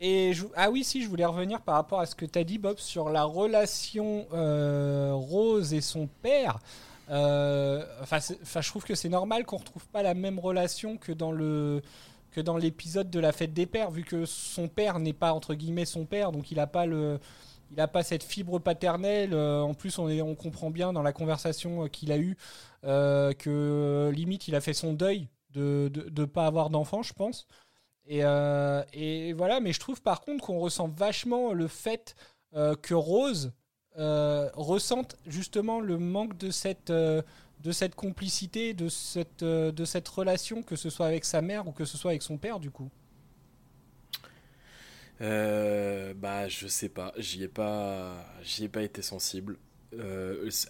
[0.03, 2.57] Et ah oui, si, je voulais revenir par rapport à ce que tu as dit,
[2.57, 6.57] Bob, sur la relation euh, Rose et son père.
[7.07, 11.83] Enfin, je trouve que c'est normal qu'on retrouve pas la même relation que dans le
[12.31, 15.53] que dans l'épisode de la fête des pères, vu que son père n'est pas entre
[15.53, 17.19] guillemets son père, donc il a pas le
[17.71, 19.33] il a pas cette fibre paternelle.
[19.33, 22.37] Euh, en plus, on, est, on comprend bien dans la conversation euh, qu'il a eue
[22.83, 27.47] euh, que limite il a fait son deuil de ne pas avoir d'enfant, je pense.
[28.07, 28.23] Et,
[29.33, 32.15] voilà, mais je trouve par contre qu'on ressent vachement le fait
[32.53, 33.51] que Rose
[33.95, 40.77] ressente justement le manque de cette, de cette complicité, de cette, de cette relation, que
[40.77, 42.89] ce soit avec sa mère ou que ce soit avec son père, du coup.
[45.21, 49.57] Euh, bah, je sais pas, j'y ai pas, j'y ai pas été sensible.
[49.93, 50.69] Euh, c'est-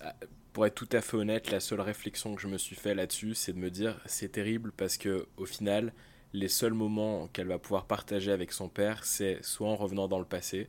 [0.53, 3.33] pour être tout à fait honnête, la seule réflexion que je me suis fait là-dessus,
[3.35, 5.93] c'est de me dire, c'est terrible parce que au final,
[6.33, 10.19] les seuls moments qu'elle va pouvoir partager avec son père, c'est soit en revenant dans
[10.19, 10.67] le passé,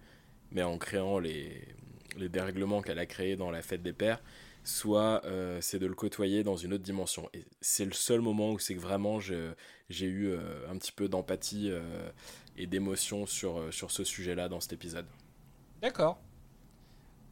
[0.52, 1.64] mais en créant les,
[2.16, 4.22] les dérèglements qu'elle a créés dans la fête des pères,
[4.64, 7.29] soit euh, c'est de le côtoyer dans une autre dimension.
[7.35, 9.55] Et c'est le seul moment où c'est que vraiment j'ai
[10.07, 12.11] eu euh, un petit peu d'empathie euh,
[12.57, 15.07] et d'émotion sur, sur ce sujet-là dans cet épisode.
[15.81, 16.20] D'accord.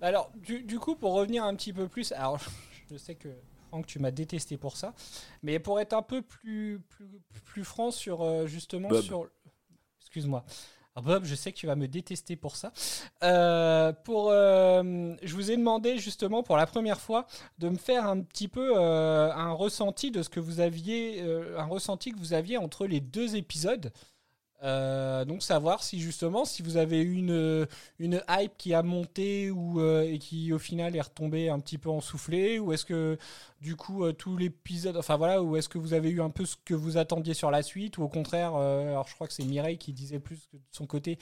[0.01, 2.41] Alors, du, du coup, pour revenir un petit peu plus, alors
[2.91, 3.29] je sais que
[3.69, 4.95] Franck, tu m'as détesté pour ça,
[5.43, 9.03] mais pour être un peu plus, plus, plus franc sur justement Bob.
[9.03, 9.31] sur.
[10.01, 10.45] Excuse-moi.
[10.97, 12.73] Alors, Bob, je sais que tu vas me détester pour ça.
[13.23, 17.27] Euh, pour, euh, je vous ai demandé justement pour la première fois
[17.59, 21.23] de me faire un petit peu euh, un ressenti de ce que vous aviez,
[21.57, 23.93] un ressenti que vous aviez entre les deux épisodes.
[24.63, 27.67] Euh, donc savoir si justement si vous avez eu une,
[27.99, 31.79] une hype qui a monté ou euh, et qui au final est retombée un petit
[31.79, 33.17] peu en soufflé ou est-ce que
[33.63, 36.45] du coup euh, tout l'épisode enfin voilà ou est-ce que vous avez eu un peu
[36.45, 39.45] ce que vous attendiez sur la suite ou au contraire alors je crois que c'est
[39.45, 41.19] Mireille qui disait plus que de son côté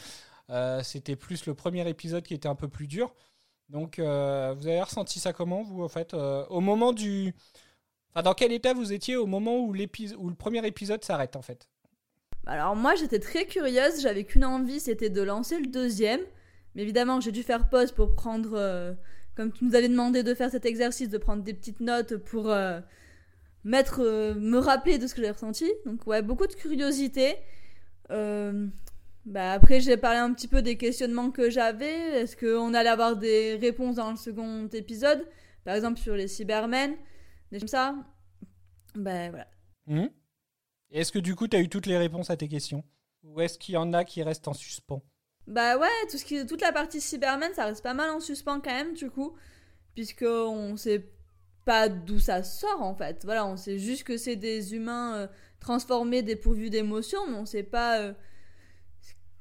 [0.83, 3.15] c'était plus le premier épisode qui était un peu plus dur.
[3.69, 7.35] Donc vous avez ressenti ça comment vous en fait au moment du
[8.11, 11.37] enfin dans quel état vous étiez au moment où l'épisode où le premier épisode s'arrête
[11.37, 11.69] en fait?
[12.47, 16.21] Alors moi j'étais très curieuse, j'avais qu'une envie, c'était de lancer le deuxième.
[16.75, 18.95] Mais évidemment j'ai dû faire pause pour prendre, euh,
[19.37, 22.51] comme tu nous avais demandé de faire cet exercice, de prendre des petites notes pour
[22.51, 22.81] euh,
[23.65, 25.71] mettre, euh, me rappeler de ce que j'ai ressenti.
[25.85, 27.37] Donc ouais, beaucoup de curiosité.
[28.09, 32.23] Bah, après j'ai parlé un petit peu des questionnements que j'avais.
[32.23, 35.23] Est-ce qu'on allait avoir des réponses dans le second épisode?
[35.65, 36.95] Par exemple sur les Cybermen,
[37.53, 37.95] des comme ça.
[38.95, 39.47] Ben voilà.
[39.87, 40.09] Mmh.
[40.91, 42.85] Est-ce que du coup, tu as eu toutes les réponses à tes questions?
[43.23, 45.03] Ou est-ce qu'il y en a qui restent en suspens?
[45.47, 48.61] Bah ouais, tout ce qui, toute la partie Cybermen, ça reste pas mal en suspens
[48.61, 49.35] quand même, du coup.
[49.95, 51.11] Puisqu'on sait
[51.65, 53.25] pas d'où ça sort en fait.
[53.25, 55.27] Voilà, on sait juste que c'est des humains euh,
[55.61, 58.13] transformés, dépourvus d'émotions, mais on sait pas euh,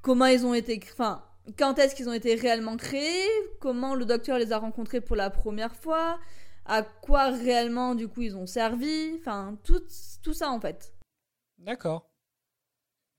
[0.01, 0.77] comment ils ont été.
[0.91, 1.23] Enfin,
[1.57, 3.29] quand est-ce qu'ils ont été réellement créés,
[3.61, 6.19] comment le docteur les a rencontrés pour la première fois,
[6.65, 9.81] à quoi réellement du coup ils ont servi, enfin, tout,
[10.21, 10.91] tout ça en fait.
[11.57, 12.09] D'accord.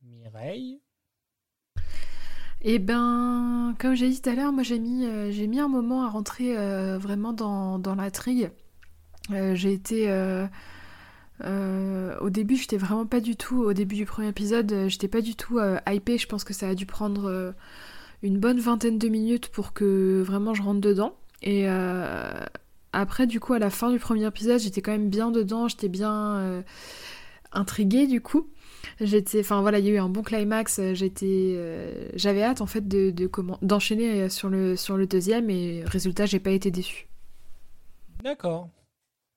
[0.02, 0.80] Mireille?
[2.60, 6.02] Eh ben, comme j'ai dit tout à l'heure, moi j'ai mis, euh, mis un moment
[6.02, 8.50] à rentrer euh, vraiment dans, dans l'intrigue.
[9.30, 10.08] Euh, j'ai été.
[12.20, 13.62] au début, j'étais vraiment pas du tout.
[13.62, 16.18] Au début du premier épisode, j'étais pas du tout hypée.
[16.18, 17.54] Je pense que ça a dû prendre
[18.22, 21.14] une bonne vingtaine de minutes pour que vraiment je rentre dedans.
[21.42, 21.68] Et
[22.92, 25.68] après, du coup, à la fin du premier épisode, j'étais quand même bien dedans.
[25.68, 26.64] J'étais bien
[27.52, 28.48] intriguée du coup.
[29.00, 30.78] J'étais, enfin voilà, il y a eu un bon climax.
[30.78, 35.06] Euh, j'étais, euh, j'avais hâte en fait de, comment d'enchaîner euh, sur le sur le
[35.06, 37.08] deuxième et résultat, j'ai pas été déçu.
[38.22, 38.68] D'accord.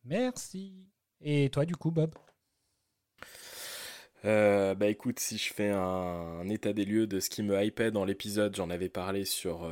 [0.06, 0.74] Merci.
[1.21, 2.13] Et toi du coup, Bob?
[4.24, 8.06] Bah écoute, si je fais un, état des lieux de ce qui me hypait dans
[8.06, 9.67] l'épisode, j'en avais parlé sur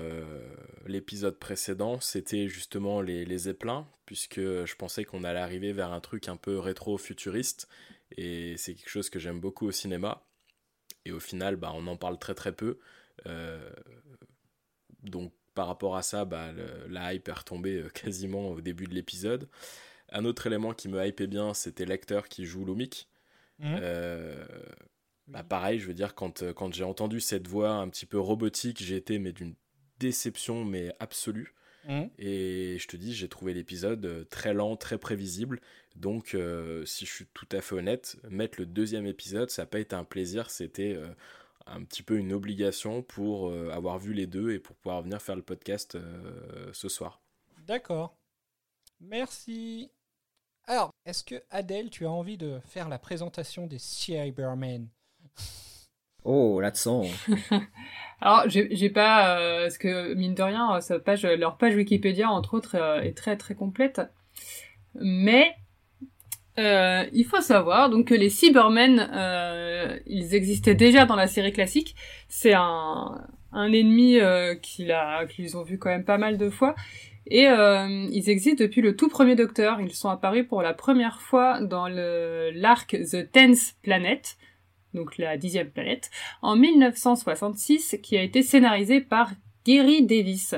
[0.87, 5.99] l'épisode précédent, c'était justement les, les zeppelins, puisque je pensais qu'on allait arriver vers un
[5.99, 7.67] truc un peu rétro-futuriste,
[8.17, 10.25] et c'est quelque chose que j'aime beaucoup au cinéma.
[11.05, 12.79] Et au final, bah, on en parle très très peu.
[13.25, 13.71] Euh,
[15.03, 16.51] donc par rapport à ça, bah,
[16.87, 19.49] la hype est retombée euh, quasiment au début de l'épisode.
[20.11, 23.09] Un autre élément qui me hypait bien, c'était l'acteur qui joue Lomik.
[23.59, 23.75] Mmh.
[23.81, 24.45] Euh,
[25.27, 28.81] bah, pareil, je veux dire, quand, quand j'ai entendu cette voix un petit peu robotique,
[28.81, 29.55] j'ai été mais d'une
[29.99, 31.53] déception mais absolue.
[31.87, 32.03] Mmh.
[32.17, 35.61] Et je te dis, j'ai trouvé l'épisode très lent, très prévisible.
[35.95, 39.65] Donc, euh, si je suis tout à fait honnête, mettre le deuxième épisode, ça n'a
[39.65, 41.09] pas été un plaisir, c'était euh,
[41.65, 45.21] un petit peu une obligation pour euh, avoir vu les deux et pour pouvoir venir
[45.21, 45.97] faire le podcast
[46.71, 47.21] ce soir.
[47.67, 48.15] D'accord.
[49.01, 49.91] Merci.
[50.65, 54.87] Alors, est-ce que Adèle, tu as envie de faire la présentation des Cybermen
[56.23, 57.11] Oh, là-dessus.
[58.21, 62.75] Alors, j'ai pas, parce que mine de rien, sa page, leur page Wikipédia, entre autres,
[62.75, 64.01] est très très complète.
[64.95, 65.55] Mais
[66.59, 71.53] euh, il faut savoir donc que les Cybermen, euh, ils existaient déjà dans la série
[71.53, 71.95] classique.
[72.27, 73.21] C'est un,
[73.53, 76.75] un ennemi euh, qu'ils ont vu quand même pas mal de fois.
[77.27, 79.79] Et euh, ils existent depuis le tout premier Docteur.
[79.79, 84.37] Ils sont apparus pour la première fois dans l'arc The Tenth Planet,
[84.93, 86.09] donc la dixième planète,
[86.41, 89.31] en 1966, qui a été scénarisé par
[89.65, 90.55] Gary Davis.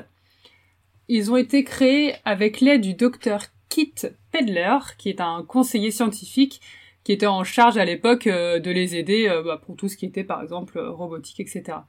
[1.08, 3.96] Ils ont été créés avec l'aide du Docteur Kit
[4.32, 6.62] Pedler, qui est un conseiller scientifique
[7.04, 9.98] qui était en charge à l'époque euh, de les aider euh, bah, pour tout ce
[9.98, 11.80] qui était par exemple robotique, etc.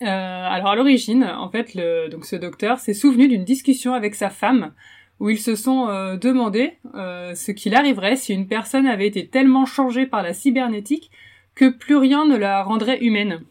[0.00, 1.76] Euh, alors à l'origine, en fait,
[2.10, 4.72] donc ce docteur s'est souvenu d'une discussion avec sa femme
[5.18, 10.06] où ils se sont demandé ce qu'il arriverait si une personne avait été tellement changée
[10.06, 11.10] par la cybernétique
[11.66, 13.42] plus rien ne la rendrait humaine.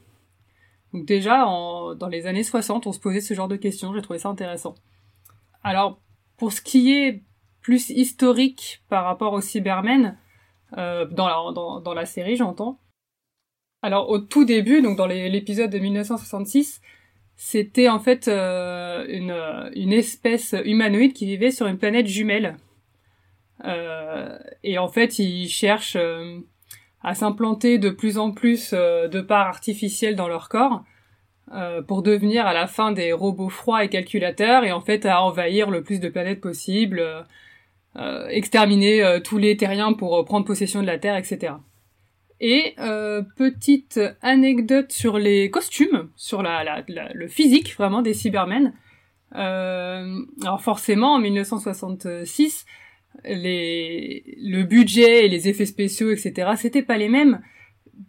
[0.93, 4.19] Donc déjà, dans les années 60, on se posait ce genre de questions, j'ai trouvé
[4.19, 4.75] ça intéressant.
[5.63, 5.99] Alors,
[6.37, 7.23] pour ce qui est
[7.61, 10.17] plus historique par rapport aux Cybermen,
[10.77, 12.79] euh, dans, la, série, j'entends.
[13.81, 16.81] Alors au tout début, donc dans l'épisode de 1966,
[17.35, 19.05] c'était en fait euh,
[19.73, 22.57] une, espèce humanoïde qui vivait sur une planète jumelle.
[23.65, 25.97] Euh, et en fait, ils cherchent
[27.03, 30.83] à s'implanter de plus en plus euh, de parts artificielles dans leur corps
[31.87, 35.69] pour devenir à la fin des robots froids et calculateurs et en fait à envahir
[35.69, 37.25] le plus de planètes possible
[37.97, 41.53] euh, exterminer euh, tous les terriens pour euh, prendre possession de la Terre, etc.
[42.39, 46.83] Et euh, petite anecdote sur les costumes, sur la, la,
[47.13, 48.73] le physique vraiment des Cybermen.
[49.35, 52.67] Euh, alors forcément, en 1966,
[53.25, 57.41] le budget et les effets spéciaux, etc., c'était pas les mêmes.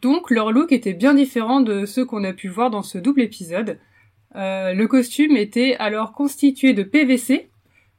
[0.02, 3.22] Donc leur look était bien différent de ceux qu'on a pu voir dans ce double
[3.22, 3.78] épisode.
[4.36, 7.48] Euh, le costume était alors constitué de PVC,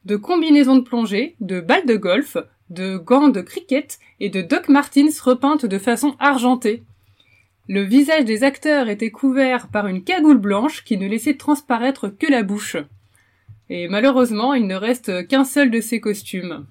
[0.06, 2.38] de combinaisons de plongée, de balles de golf,
[2.70, 6.84] de gants de cricket et de Doc Martens repeintes de façon argentée.
[7.68, 12.28] Le visage des acteurs était couvert par une cagoule blanche qui ne laissait transparaître que
[12.28, 12.78] la bouche.
[13.70, 16.66] Et malheureusement, il ne reste qu'un seul de ces costumes.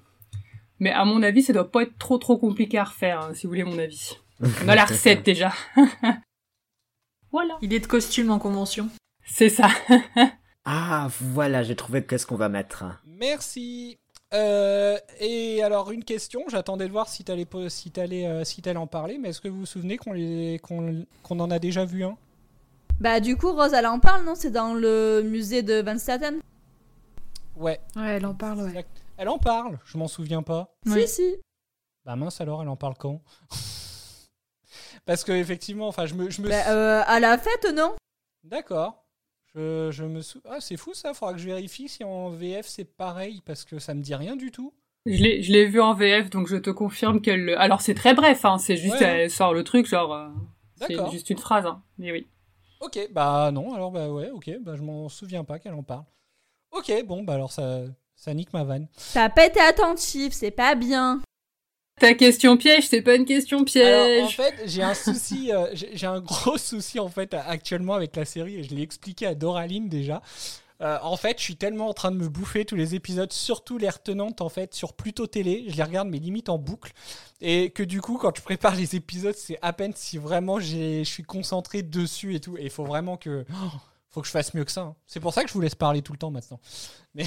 [0.79, 3.45] Mais à mon avis, ça doit pas être trop trop compliqué à refaire, hein, si
[3.45, 4.17] vous voulez mon avis.
[4.41, 5.53] On a la recette déjà.
[7.31, 7.57] voilà.
[7.61, 8.89] Il est de costume en convention.
[9.25, 9.69] C'est ça.
[10.71, 12.83] Ah, voilà, j'ai trouvé qu'est-ce qu'on va mettre.
[13.07, 13.97] Merci.
[14.35, 18.77] Euh, et alors une question, j'attendais de voir si t'allais si t'allais euh, si t'allais
[18.77, 21.85] en parler, mais est-ce que vous vous souvenez qu'on les qu'on qu'on en a déjà
[21.85, 22.17] vu un?
[22.99, 24.35] Bah, du coup, Rose, elle en parle, non?
[24.35, 26.39] C'est dans le musée de Van Staten?
[27.55, 27.79] Ouais.
[27.95, 28.85] Ouais, elle en parle, ouais.
[29.21, 29.77] Elle en parle.
[29.85, 30.73] Je m'en souviens pas.
[30.87, 31.35] Si, si.
[32.05, 33.21] Bah mince alors, elle en parle quand?
[35.05, 36.47] Parce que effectivement, enfin, je me je me.
[36.49, 37.95] Bah, euh, à la fête, non?
[38.43, 39.05] D'accord.
[39.55, 40.39] Je, je me sou...
[40.49, 41.13] Ah, c'est fou ça.
[41.13, 44.35] Faudra que je vérifie si en VF c'est pareil parce que ça me dit rien
[44.37, 44.73] du tout.
[45.05, 47.43] Je l'ai, je l'ai vu en VF, donc je te confirme qu'elle.
[47.43, 49.23] le- Alors c'est très bref, hein, c'est juste Ouais.
[49.23, 50.13] elle sort le truc, genre.
[50.13, 50.29] euh,
[50.75, 51.11] c'est D'accord.
[51.11, 51.83] juste une phrase, hein.
[51.97, 52.27] Mais oui.
[52.79, 56.05] Ok, bah non, alors bah ouais, ok, bah je m'en souviens pas qu'elle en parle.
[56.71, 57.81] Ok, bon, bah alors ça,
[58.19, 58.87] ça nique ma vanne.
[59.13, 61.21] T'as pas été attentif, c'est pas bien.
[61.99, 64.11] Ta question piège, c'est pas une question piège.
[64.11, 68.15] Alors en fait, j'ai un souci, euh, j'ai un gros souci en fait actuellement avec
[68.15, 70.21] la série et je l'ai expliqué à Doraline déjà.
[70.81, 73.77] Euh, en fait, je suis tellement en train de me bouffer tous les épisodes, surtout
[73.77, 75.65] les retenantes en fait sur Pluto Télé.
[75.67, 76.93] Je les regarde mais limite en boucle
[77.41, 81.03] et que du coup, quand je prépare les épisodes, c'est à peine si vraiment j'ai,
[81.03, 82.57] je suis concentré dessus et tout.
[82.57, 83.77] Et il faut vraiment que, oh,
[84.09, 84.81] faut que je fasse mieux que ça.
[84.81, 84.95] hein.
[85.07, 86.59] C'est pour ça que je vous laisse parler tout le temps maintenant.
[87.13, 87.25] Mais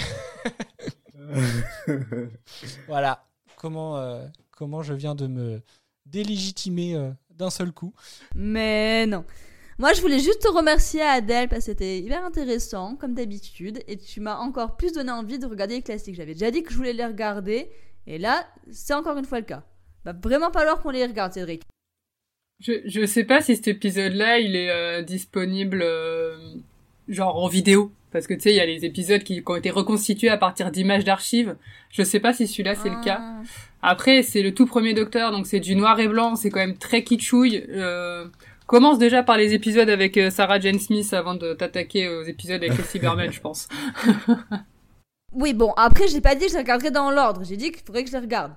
[2.86, 3.24] voilà
[3.56, 5.60] comment euh, comment je viens de me
[6.06, 7.94] délégitimer euh, d'un seul coup.
[8.34, 9.24] Mais non.
[9.78, 13.82] Moi, je voulais juste te remercier, Adèle, parce que c'était hyper intéressant, comme d'habitude.
[13.88, 16.14] Et tu m'as encore plus donné envie de regarder les classiques.
[16.14, 17.70] J'avais déjà dit que je voulais les regarder.
[18.06, 19.64] Et là, c'est encore une fois le cas.
[20.04, 21.62] Va vraiment falloir qu'on les regarde, Cédric.
[22.60, 26.36] Je, je sais pas si cet épisode-là, il est euh, disponible euh,
[27.12, 27.92] genre en vidéo.
[28.10, 30.36] Parce que tu sais, il y a les épisodes qui, qui ont été reconstitués à
[30.36, 31.56] partir d'images d'archives.
[31.90, 33.20] Je sais pas si celui-là c'est le cas.
[33.20, 33.42] Ah.
[33.82, 36.76] Après, c'est le tout premier Docteur, donc c'est du noir et blanc, c'est quand même
[36.76, 37.64] très kitschouille.
[37.70, 38.26] Euh,
[38.66, 42.62] commence déjà par les épisodes avec euh, Sarah Jane Smith avant de t'attaquer aux épisodes
[42.62, 43.68] avec les Cybermen, je pense.
[45.34, 47.42] Oui, bon, après, j'ai pas dit que je les regarderais dans l'ordre.
[47.44, 48.52] J'ai dit qu'il faudrait que je les regarde.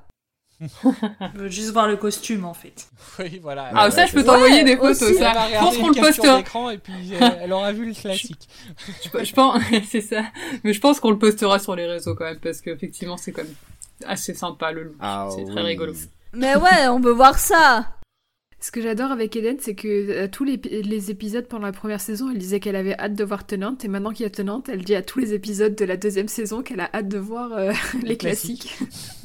[0.62, 2.88] Je veux juste voir le costume en fait.
[3.20, 3.70] Oui, voilà.
[3.74, 5.16] Ah, ça, je peux t'envoyer des photos, aussi.
[5.16, 5.34] ça.
[5.52, 6.74] Je pense qu'on le postera.
[6.74, 8.48] et puis euh, elle aura vu le classique.
[9.04, 10.24] Je, je pense, c'est ça.
[10.64, 13.44] Mais je pense qu'on le postera sur les réseaux quand même, parce qu'effectivement, c'est quand
[13.44, 13.54] même
[14.06, 14.96] assez sympa le look.
[15.00, 15.94] Ah, c'est très rigolo.
[16.34, 17.92] Mais ouais, on veut voir ça.
[18.60, 22.02] Ce que j'adore avec Eden, c'est que euh, tous les, les épisodes pendant la première
[22.02, 24.70] saison, elle disait qu'elle avait hâte de voir Tenante, et maintenant qu'il y a Tenante,
[24.70, 27.54] elle dit à tous les épisodes de la deuxième saison qu'elle a hâte de voir
[27.54, 27.72] euh,
[28.04, 28.76] les classiques.
[28.78, 29.25] classiques.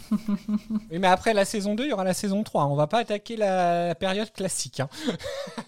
[0.90, 2.66] Oui, mais après la saison 2, il y aura la saison 3.
[2.66, 4.80] On va pas attaquer la, période classique.
[4.80, 4.88] hein.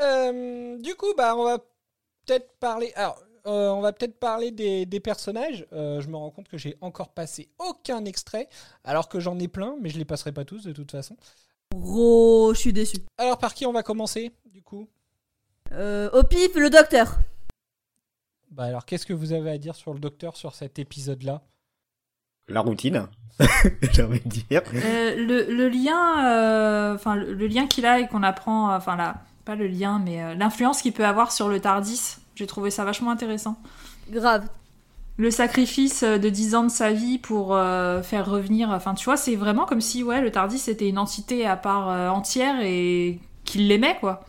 [0.00, 1.58] Euh, du coup, bah, on va
[2.26, 2.92] peut-être parler.
[2.96, 5.66] Alors, euh, on va peut-être parler des, des personnages.
[5.72, 8.48] Euh, je me rends compte que j'ai encore passé aucun extrait,
[8.82, 11.16] alors que j'en ai plein, mais je les passerai pas tous de toute façon.
[11.74, 12.98] Ro, je suis déçu.
[13.18, 14.88] Alors, par qui on va commencer, du coup?
[15.72, 17.18] Euh, au pif, le docteur.
[18.50, 21.42] Bah, alors, qu'est-ce que vous avez à dire sur le docteur sur cet épisode-là?
[22.48, 23.06] La routine,
[23.92, 24.62] j'ai envie de dire.
[24.74, 28.76] Euh, le, le lien, euh, enfin le, le lien qu'il a et qu'on apprend, euh,
[28.76, 32.46] enfin là, pas le lien, mais euh, l'influence qu'il peut avoir sur le Tardis, j'ai
[32.46, 33.56] trouvé ça vachement intéressant.
[34.10, 34.44] Grave.
[35.18, 39.16] Le sacrifice de 10 ans de sa vie pour euh, faire revenir, enfin tu vois,
[39.18, 43.20] c'est vraiment comme si ouais, le Tardis était une entité à part euh, entière et
[43.44, 44.24] qu'il l'aimait quoi.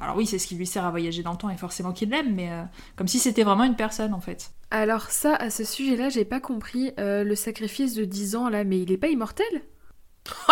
[0.00, 2.10] Alors oui, c'est ce qui lui sert à voyager dans le temps et forcément qu'il
[2.10, 2.62] l'aime, mais euh,
[2.96, 4.50] comme si c'était vraiment une personne en fait.
[4.70, 8.64] Alors ça, à ce sujet-là, j'ai pas compris euh, le sacrifice de 10 ans là,
[8.64, 9.62] mais il est pas immortel?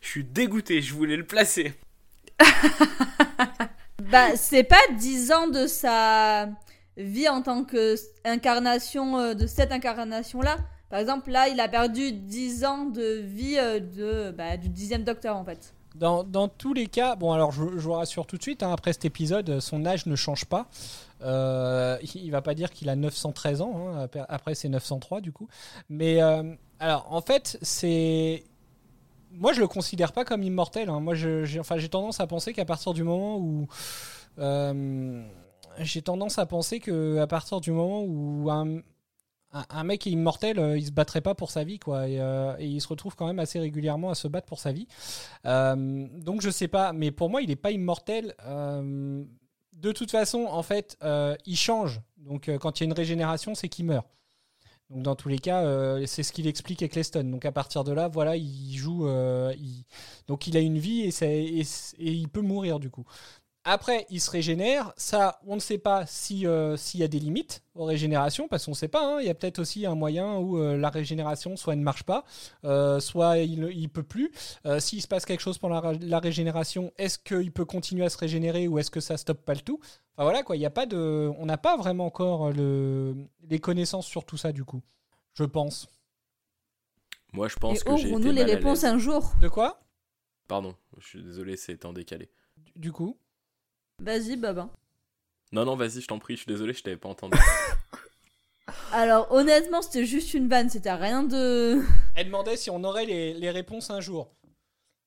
[0.00, 1.74] Je suis dégoûté, je voulais le placer.
[4.10, 6.50] Bah, c'est pas 10 ans de sa
[6.98, 7.94] vie en tant que
[8.26, 10.58] incarnation euh, de cette incarnation-là.
[10.90, 15.04] Par exemple, là, il a perdu 10 ans de vie euh, de, bah, du dixième
[15.04, 15.72] docteur, en fait.
[15.94, 18.72] Dans, dans tous les cas, bon alors je, je vous rassure tout de suite, hein,
[18.72, 20.66] après cet épisode, son âge ne change pas.
[21.22, 25.48] Euh, il, va pas dire qu'il a 913 ans, hein, après- c'est 903 du coup.
[25.88, 28.44] Mais euh, alors en fait, c'est
[29.34, 30.88] moi, je le considère pas comme immortel.
[30.90, 31.00] hein.
[31.00, 33.66] Moi, j'ai enfin, tendance à penser qu'à partir du moment où.
[34.38, 35.22] euh,
[35.78, 38.50] j'ai tendance à penser que à partir du moment où
[39.52, 42.08] un, un mec immortel, euh, il se battrait pas pour sa vie, quoi.
[42.08, 44.86] Et, euh, il se retrouve quand même assez régulièrement à se battre pour sa vie.
[45.46, 46.92] Euh, donc, je sais pas.
[46.92, 48.34] Mais pour moi, il est pas immortel.
[48.46, 49.24] Euh,
[49.74, 50.96] de toute façon, en fait,
[51.46, 52.00] il change.
[52.18, 54.06] Donc, quand il y a une régénération, c'est qu'il meurt.
[54.90, 55.64] Donc dans tous les cas,
[56.06, 57.24] c'est ce qu'il explique avec Leston.
[57.24, 59.08] Donc à partir de là, voilà, il joue,
[60.28, 61.64] donc il a une vie et
[61.98, 63.06] il peut mourir du coup.
[63.64, 64.92] Après, il se régénère.
[64.96, 68.64] Ça, on ne sait pas si euh, s'il y a des limites aux régénérations, parce
[68.64, 69.04] qu'on ne sait pas.
[69.06, 69.20] hein.
[69.20, 72.24] Il y a peut-être aussi un moyen où euh, la régénération soit ne marche pas,
[72.64, 74.32] euh, soit il ne peut plus.
[74.66, 78.10] Euh, S'il se passe quelque chose pendant la, la régénération, est-ce qu'il peut continuer à
[78.10, 79.78] se régénérer ou est-ce que ça stoppe pas le tout?
[80.16, 83.14] Enfin voilà quoi, il y a pas de, on n'a pas vraiment encore le,
[83.48, 84.82] les connaissances sur tout ça du coup.
[85.34, 85.88] Je pense.
[87.32, 89.32] Moi, je pense Et que j'ai été ouvrons-nous les réponses un jour.
[89.40, 89.80] De quoi?
[90.48, 92.28] Pardon, je suis désolé, c'est en décalé.
[92.58, 93.16] Du- Du coup?
[94.02, 94.68] Vas-y, Babin.
[95.52, 97.38] Non, non, vas-y, je t'en prie, je suis désolé, je t'avais pas entendu.
[98.92, 101.80] Alors, honnêtement, c'était juste une vanne, c'était rien de.
[102.16, 104.34] Elle demandait si on aurait les, les réponses un jour.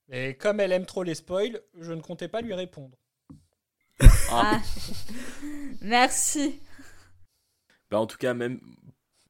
[0.09, 2.97] Et comme elle aime trop les spoils, je ne comptais pas lui répondre.
[4.31, 4.61] Ah.
[5.81, 6.61] Merci.
[7.91, 8.61] Bah, en tout cas, même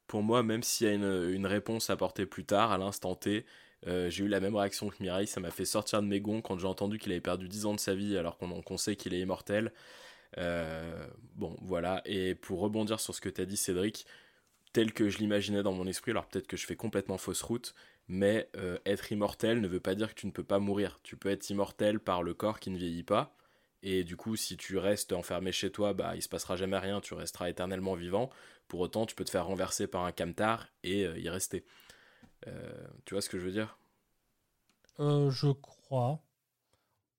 [0.06, 3.46] pour moi, même s'il y a une, une réponse apportée plus tard, à l'instant T,
[3.88, 5.28] euh, j'ai eu la même réaction que Mireille.
[5.28, 7.74] Ça m'a fait sortir de mes gonds quand j'ai entendu qu'il avait perdu 10 ans
[7.74, 9.72] de sa vie alors qu'on sait qu'il est immortel.
[10.38, 12.02] Euh, bon, voilà.
[12.06, 14.06] Et pour rebondir sur ce que tu as dit, Cédric,
[14.74, 17.74] tel que je l'imaginais dans mon esprit, alors peut-être que je fais complètement fausse route,
[18.08, 21.00] mais euh, être immortel ne veut pas dire que tu ne peux pas mourir.
[21.04, 23.36] Tu peux être immortel par le corps qui ne vieillit pas.
[23.84, 27.02] Et du coup, si tu restes enfermé chez toi, bah, il se passera jamais rien,
[27.02, 28.32] tu resteras éternellement vivant.
[28.68, 31.66] Pour autant, tu peux te faire renverser par un camtar et y rester.
[32.48, 33.78] Euh, tu vois ce que je veux dire?
[35.00, 36.22] Euh, je crois.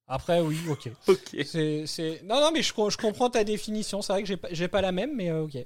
[0.08, 0.88] Après, oui, ok.
[1.08, 1.36] Ok.
[1.44, 4.02] C'est, c'est- Non, non, mais je, je comprends ta définition.
[4.02, 5.56] C'est vrai que j'ai pas, j'ai pas la même, mais euh, ok.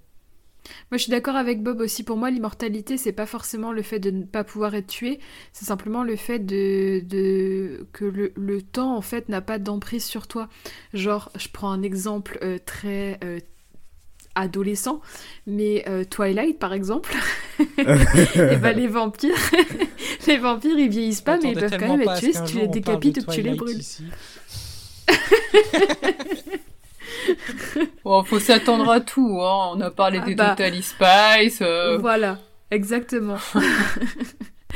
[0.90, 2.02] Moi, je suis d'accord avec Bob aussi.
[2.02, 5.20] Pour moi, l'immortalité, c'est pas forcément le fait de ne pas pouvoir être tué,
[5.52, 7.86] c'est simplement le fait de, de...
[7.92, 10.48] que le, le temps, en fait, n'a pas d'emprise sur toi.
[10.94, 13.40] Genre, je prends un exemple euh, très euh,
[14.40, 15.00] adolescent,
[15.46, 17.14] mais euh, Twilight, par exemple,
[17.78, 19.34] et ben, les vampires,
[20.26, 22.68] les vampires, ils vieillissent pas, mais ils peuvent quand même être tués si tu les
[22.68, 23.80] décapites ou que tu les brûles.
[28.04, 29.72] Bon, faut s'attendre à tout, hein.
[29.74, 30.50] On a parlé Ah des bah.
[30.56, 31.58] Totally Spice.
[31.62, 32.38] euh, Voilà,
[32.70, 33.36] exactement.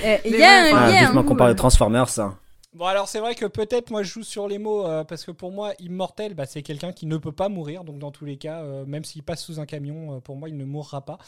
[0.04, 1.22] Eh, Il y a un Ah, lien.
[1.22, 2.36] parle de euh, Transformers, ça.
[2.74, 5.30] Bon, alors c'est vrai que peut-être moi je joue sur les mots euh, parce que
[5.30, 7.84] pour moi, immortel, bah, c'est quelqu'un qui ne peut pas mourir.
[7.84, 10.48] Donc dans tous les cas, euh, même s'il passe sous un camion, euh, pour moi,
[10.48, 11.18] il ne mourra pas.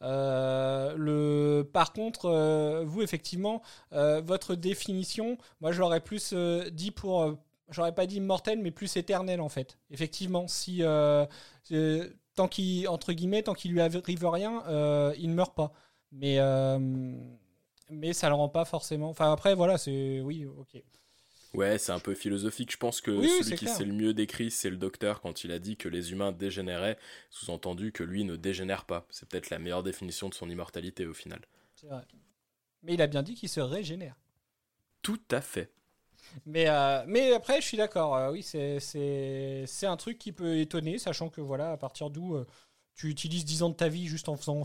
[0.00, 1.62] Le...
[1.72, 6.34] Par contre, vous, effectivement, votre définition, moi je l'aurais plus
[6.72, 7.36] dit pour.
[7.70, 9.78] J'aurais pas dit immortel, mais plus éternel en fait.
[9.90, 10.82] Effectivement, si.
[12.34, 12.88] tant qu'il.
[12.88, 14.62] Entre guillemets, tant qu'il lui arrive rien,
[15.16, 15.72] il ne meurt pas.
[16.12, 16.38] Mais.
[17.90, 19.10] Mais ça le rend pas forcément.
[19.10, 20.20] Enfin, après, voilà, c'est.
[20.20, 20.82] Oui, ok.
[21.52, 22.72] Ouais, c'est un peu philosophique.
[22.72, 25.52] Je pense que Oui, celui qui s'est le mieux décrit, c'est le docteur quand il
[25.52, 26.98] a dit que les humains dégénéraient,
[27.30, 29.06] sous-entendu que lui ne dégénère pas.
[29.10, 31.40] C'est peut-être la meilleure définition de son immortalité au final.
[31.76, 32.04] C'est vrai.
[32.82, 34.16] Mais il a bien dit qu'il se régénère.
[35.02, 35.72] Tout à fait.
[36.46, 38.14] Mais, euh, mais après, je suis d'accord.
[38.16, 42.10] euh, oui, c'est- c'est c'est un truc qui peut étonner, sachant que voilà, à partir
[42.10, 42.46] d'où euh,
[42.94, 44.62] tu utilises 10 ans de ta vie juste en faisant.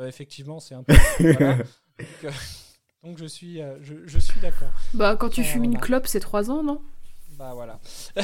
[0.00, 0.94] effectivement, c'est un peu.
[1.30, 1.60] voilà.
[1.98, 2.32] Donc, euh,
[3.02, 4.74] donc je suis, euh, je, je suis d'accord.
[4.92, 6.80] Bah, quand tu Euh, fumes une clope, c'est 3 ans, non?
[7.28, 7.80] Bah voilà.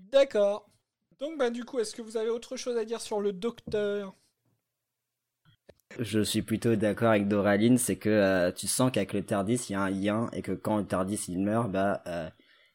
[0.00, 0.70] d'accord.
[1.20, 4.14] Donc, bah, du coup, est-ce que vous avez autre chose à dire sur le docteur?
[5.98, 9.72] Je suis plutôt d'accord avec Doraline, c'est que euh, tu sens qu'avec le Tardis, il
[9.72, 12.28] y a un lien, et que quand le Tardis il meurt, bah, euh,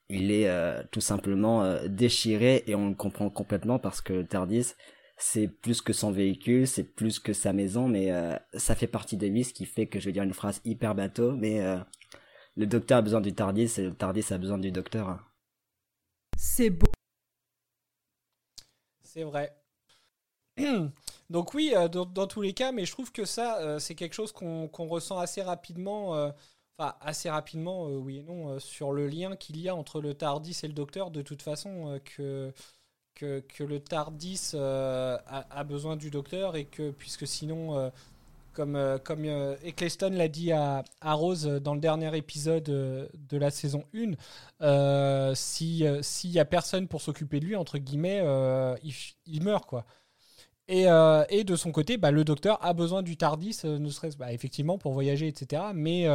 [0.10, 4.26] il est euh, tout simplement euh, déchiré, et on le comprend complètement parce que le
[4.28, 4.74] Tardis,
[5.22, 9.18] c'est plus que son véhicule, c'est plus que sa maison, mais euh, ça fait partie
[9.18, 11.78] de lui, ce qui fait que je vais dire une phrase hyper bateau, mais euh,
[12.56, 15.20] le docteur a besoin du Tardis, et le Tardis a besoin du docteur.
[16.38, 16.88] C'est beau.
[19.04, 19.56] C'est vrai.
[21.30, 23.96] Donc oui, euh, dans, dans tous les cas, mais je trouve que ça, euh, c'est
[23.96, 26.32] quelque chose qu'on ressent assez rapidement, euh,
[26.78, 30.02] enfin assez rapidement, euh, oui et non, euh, sur le lien qu'il y a entre
[30.02, 32.54] le Tardis et le Docteur, de toute façon, euh, que,
[33.16, 37.89] que, le Tardis euh, a, besoin du Docteur et que, puisque sinon, euh,
[38.53, 39.26] comme, euh, comme
[39.64, 44.14] Eccleston l'a dit à, à Rose dans le dernier épisode de la saison 1,
[44.62, 48.22] euh, si euh, s'il y a personne pour s'occuper de lui entre guillemets
[49.26, 49.86] il, meurt quoi
[50.68, 50.86] et,
[51.30, 54.78] et de son côté bah, le docteur a besoin du Tardis ne serait-ce bah, effectivement
[54.78, 56.07] pour voyager etc mais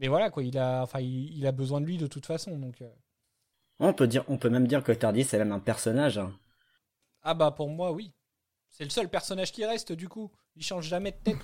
[0.00, 2.56] Mais voilà, quoi, il a, enfin, il, a besoin de lui de toute façon.
[2.56, 2.82] Donc.
[3.80, 6.18] On peut dire, on peut même dire que Tardis c'est même un personnage.
[6.18, 6.32] hein.
[7.22, 8.12] Ah bah pour moi, oui.
[8.70, 10.30] C'est le seul personnage qui reste, du coup.
[10.56, 11.38] Il change jamais de tête.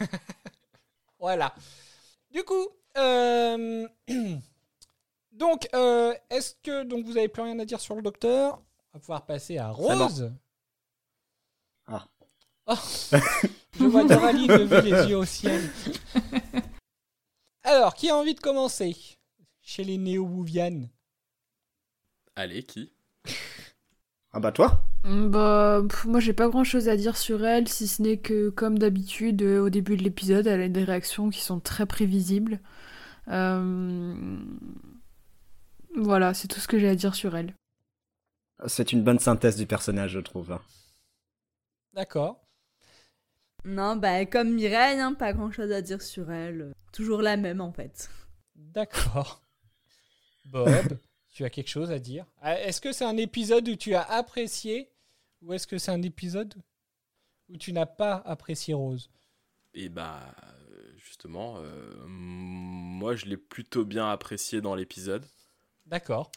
[1.18, 1.54] voilà.
[2.30, 3.88] Du coup, euh,
[5.32, 8.60] donc, euh, est-ce que donc vous avez plus rien à dire sur le docteur?
[8.92, 9.74] On va pouvoir passer à bon.
[9.74, 10.32] Rose.
[11.86, 12.06] Ah.
[12.66, 12.74] Oh.
[13.78, 15.60] Je vois Doraline lever les yeux au ciel.
[17.62, 18.96] Alors, qui a envie de commencer?
[19.62, 20.88] Chez les néo-Wouvianes
[22.40, 22.90] Allez, qui?
[24.32, 24.82] Ah bah toi?
[25.04, 28.50] Bah, pff, moi j'ai pas grand chose à dire sur elle, si ce n'est que,
[28.50, 32.60] comme d'habitude, euh, au début de l'épisode, elle a des réactions qui sont très prévisibles.
[33.28, 34.14] Euh,
[35.96, 37.54] Voilà, c'est tout ce que j'ai à dire sur elle.
[38.66, 40.58] C'est une bonne synthèse du personnage, je trouve.
[41.94, 42.40] D'accord.
[43.64, 46.72] Non, bah comme Mireille, hein, pas grand chose à dire sur elle.
[46.92, 48.10] Toujours la même en fait.
[48.54, 49.42] D'accord.
[50.44, 50.98] Bob,
[51.40, 54.02] tu as quelque chose à dire Ah, Est-ce que c'est un épisode où tu as
[54.02, 54.90] apprécié
[55.40, 56.52] ou est-ce que c'est un épisode
[57.48, 59.08] où tu n'as pas apprécié Rose?
[59.72, 65.24] Et bah, euh, justement, euh, moi je l'ai plutôt bien apprécié dans l'épisode.
[65.86, 66.30] D'accord.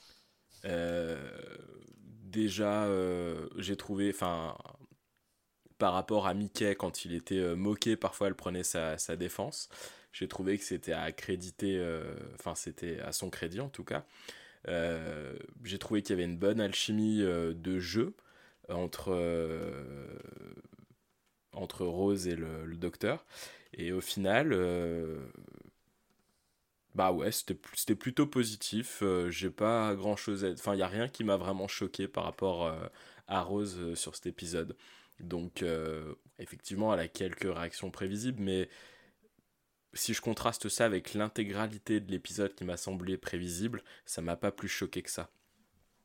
[0.64, 1.20] Euh,
[2.24, 4.56] déjà, euh, j'ai trouvé, enfin,
[5.80, 9.68] par rapport à Mickey, quand il était moqué, parfois elle prenait sa, sa défense.
[10.14, 11.86] J'ai trouvé que c'était à créditer,
[12.36, 14.06] enfin, c'était à son crédit en tout cas.
[14.68, 18.16] Euh, j'ai trouvé qu'il y avait une bonne alchimie euh, de jeu
[18.70, 20.08] entre, euh,
[21.52, 23.26] entre Rose et le, docteur.
[23.74, 24.56] Et au final,
[26.96, 29.04] bah ouais, c'était plutôt positif.
[29.30, 30.52] J'ai pas grand chose à.
[30.52, 32.72] Enfin, il y a rien qui m'a vraiment choqué par rapport
[33.28, 34.78] à Rose sur cet épisode.
[35.20, 35.66] Donc,
[36.40, 38.70] effectivement, elle a quelques réactions prévisibles, mais
[39.94, 44.52] si je contraste ça avec l'intégralité de l'épisode qui m'a semblé prévisible, ça m'a pas
[44.52, 45.30] plus choqué que ça.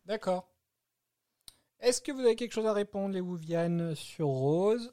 [0.07, 0.49] D'accord.
[1.80, 4.93] Est-ce que vous avez quelque chose à répondre, les Wouvianes, sur Rose?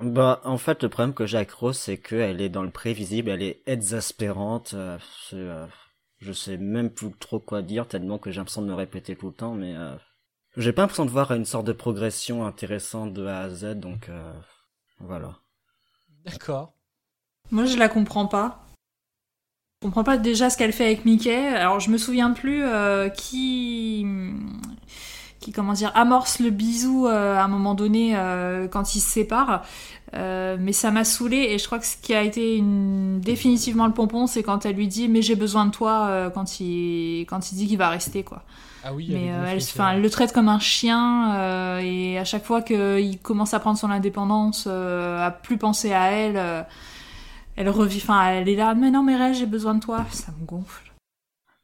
[0.00, 3.30] Bah, en fait, le problème que j'ai avec Rose, c'est qu'elle est dans le prévisible,
[3.30, 4.74] elle est exaspérante.
[4.74, 5.66] euh, c'est, euh,
[6.18, 9.28] je sais même plus trop quoi dire, tellement que j'ai l'impression de me répéter tout
[9.28, 9.96] le temps, mais euh,
[10.56, 14.08] j'ai pas l'impression de voir une sorte de progression intéressante de A à Z, donc
[14.08, 14.32] euh,
[15.00, 15.40] voilà.
[16.24, 16.77] D'accord.
[17.50, 18.64] Moi, je la comprends pas.
[19.80, 21.48] Je comprends pas déjà ce qu'elle fait avec Mickey.
[21.48, 24.04] Alors, je me souviens plus euh, qui
[25.40, 29.08] qui comment dire amorce le bisou euh, à un moment donné euh, quand ils se
[29.08, 29.62] séparent.
[30.14, 33.20] Euh, mais ça m'a saoulé et je crois que ce qui a été une...
[33.20, 37.26] définitivement le pompon, c'est quand elle lui dit mais j'ai besoin de toi quand il
[37.28, 38.42] quand il dit qu'il va rester quoi.
[38.84, 43.18] Ah oui, Mais elle, enfin, le traite comme un chien et à chaque fois qu'il
[43.22, 46.64] commence à prendre son indépendance, à plus penser à elle,
[47.58, 47.98] elle revit.
[47.98, 48.74] Enfin, elle est là.
[48.74, 50.06] Mais non, mais Ray, j'ai besoin de toi.
[50.10, 50.92] Ça me gonfle.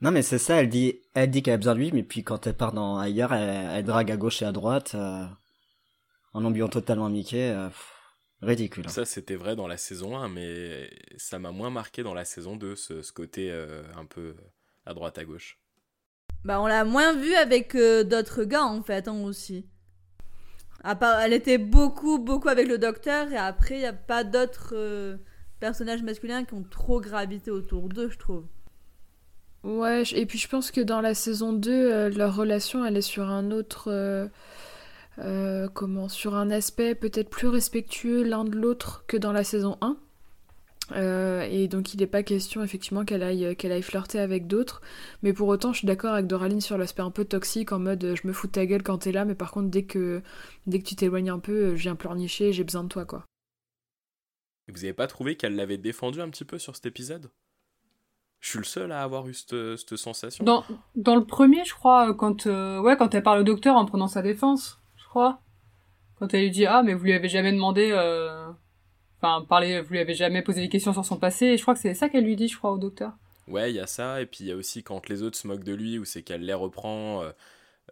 [0.00, 2.24] Non, mais c'est ça, elle dit, elle dit qu'elle a besoin de lui, mais puis
[2.24, 5.24] quand elle part dans ailleurs, elle, elle drague à gauche et à droite, euh,
[6.34, 7.94] en oubliant totalement Mickey, euh, pff,
[8.42, 8.90] ridicule.
[8.90, 12.56] Ça, c'était vrai dans la saison 1, mais ça m'a moins marqué dans la saison
[12.56, 14.34] 2, ce, ce côté euh, un peu
[14.84, 15.58] à droite à gauche.
[16.44, 19.66] Bah on l'a moins vue avec euh, d'autres gars en fait hein, aussi.
[20.82, 24.24] À part, elle était beaucoup beaucoup avec le docteur et après il y a pas
[24.24, 25.16] d'autres euh,
[25.64, 28.44] personnages masculins qui ont trop gravité autour d'eux je trouve.
[29.62, 33.00] Ouais, et puis je pense que dans la saison 2, euh, leur relation, elle est
[33.14, 33.90] sur un autre...
[33.90, 34.28] euh,
[35.20, 36.08] euh, comment?
[36.10, 39.96] Sur un aspect peut-être plus respectueux l'un de l'autre que dans la saison 1.
[40.92, 44.82] Euh, et donc il n'est pas question effectivement qu'elle aille, qu'elle aille flirter avec d'autres.
[45.22, 48.16] Mais pour autant, je suis d'accord avec Doraline sur l'aspect un peu toxique, en mode
[48.20, 50.20] je me fous de ta gueule quand t'es là, mais par contre dès que,
[50.66, 53.24] dès que tu t'éloignes un peu, je viens pleurnicher, j'ai besoin de toi quoi.
[54.68, 57.30] Et vous avez pas trouvé qu'elle l'avait défendu un petit peu sur cet épisode?
[58.40, 60.44] Je suis le seul à avoir eu cette, cette sensation.
[60.44, 60.64] Dans,
[60.96, 64.08] dans le premier, je crois, quand, euh, ouais, quand elle parle au docteur en prenant
[64.08, 65.40] sa défense, je crois.
[66.18, 68.46] Quand elle lui dit, ah, mais vous lui avez jamais demandé, euh...
[69.20, 71.74] enfin, parler, vous lui avez jamais posé des questions sur son passé, et je crois
[71.74, 73.12] que c'est ça qu'elle lui dit, je crois, au docteur.
[73.48, 75.46] Ouais, il y a ça, et puis il y a aussi quand les autres se
[75.46, 77.22] moquent de lui, ou c'est qu'elle les reprend.
[77.22, 77.32] euh,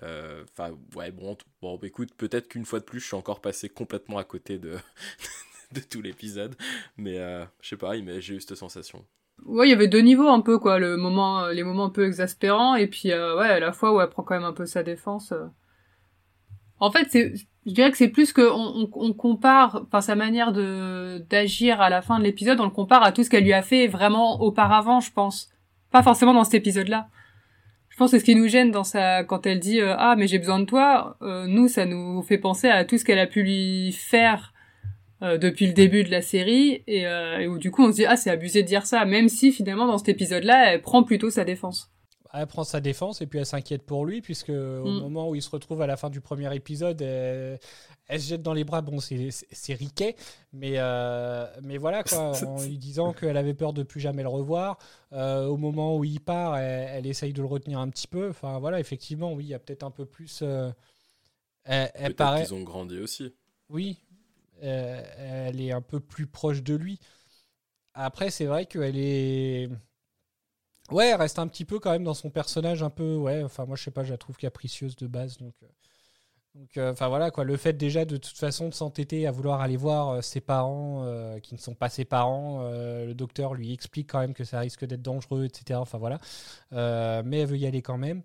[0.03, 3.69] euh, Enfin, ouais, bon, bon, écoute, peut-être qu'une fois de plus, je suis encore passé
[3.71, 4.77] complètement à côté de,
[5.75, 6.55] de tout l'épisode,
[6.97, 9.05] mais euh, je sais pas, mais j'ai eu cette sensation.
[9.45, 11.91] Ouais, il y avait deux niveaux un peu, quoi, le moment, euh, les moments un
[11.91, 14.53] peu exaspérants, et puis, euh, ouais, à la fois où elle prend quand même un
[14.53, 15.33] peu sa défense.
[15.33, 15.47] euh.
[16.79, 17.35] En fait, c'est,
[17.67, 22.03] je dirais que c'est plus que on, compare, enfin, sa manière de, d'agir à la
[22.03, 25.01] fin de l'épisode, on le compare à tout ce qu'elle lui a fait vraiment auparavant,
[25.01, 25.49] je pense.
[25.91, 27.09] Pas forcément dans cet épisode-là.
[27.89, 30.27] Je pense que ce qui nous gêne dans sa, quand elle dit, euh, ah, mais
[30.27, 33.27] j'ai besoin de toi, euh, nous, ça nous fait penser à tout ce qu'elle a
[33.27, 34.52] pu lui faire,
[35.23, 37.97] euh, depuis le début de la série et, euh, et où du coup on se
[37.97, 41.03] dit ah c'est abusé de dire ça, même si finalement dans cet épisode-là elle prend
[41.05, 41.89] plutôt sa défense.
[42.35, 44.53] Elle prend sa défense et puis elle s'inquiète pour lui, puisque au
[44.87, 45.01] Mm.
[45.01, 47.61] moment où il se retrouve à la fin du premier épisode, elle,
[48.09, 48.81] elle se jette dans les bras.
[48.81, 50.17] Bon, c'est c'est Riquet,
[50.55, 54.31] mais, euh, mais voilà, quoi, en lui disant qu'elle avait peur de plus jamais le
[54.31, 54.79] revoir.
[55.13, 58.31] Euh, au moment où il part, elle, elle essaye de le retenir un petit peu.
[58.31, 60.41] Enfin, voilà, effectivement, oui, il y a peut-être un peu plus.
[60.41, 60.71] euh,
[61.65, 62.45] elle, elle Peut-être paraît.
[62.45, 63.35] qu'ils ont grandi aussi.
[63.69, 63.99] Oui,
[64.63, 65.03] euh,
[65.49, 67.01] elle est un peu plus proche de lui.
[67.95, 69.69] Après, c'est vrai qu'elle est.
[70.91, 73.17] Ouais, elle reste un petit peu quand même dans son personnage un peu.
[73.17, 75.39] Ouais, enfin, moi, je sais pas, je la trouve capricieuse de base.
[75.39, 75.67] Donc, euh,
[76.77, 77.45] euh, enfin, voilà, quoi.
[77.45, 81.07] Le fait déjà de toute façon de s'entêter à vouloir aller voir ses parents
[81.43, 84.85] qui ne sont pas ses parents, le docteur lui explique quand même que ça risque
[84.85, 85.81] d'être dangereux, etc.
[85.81, 86.21] Enfin, voilà.
[87.23, 88.23] Mais elle veut y aller quand même.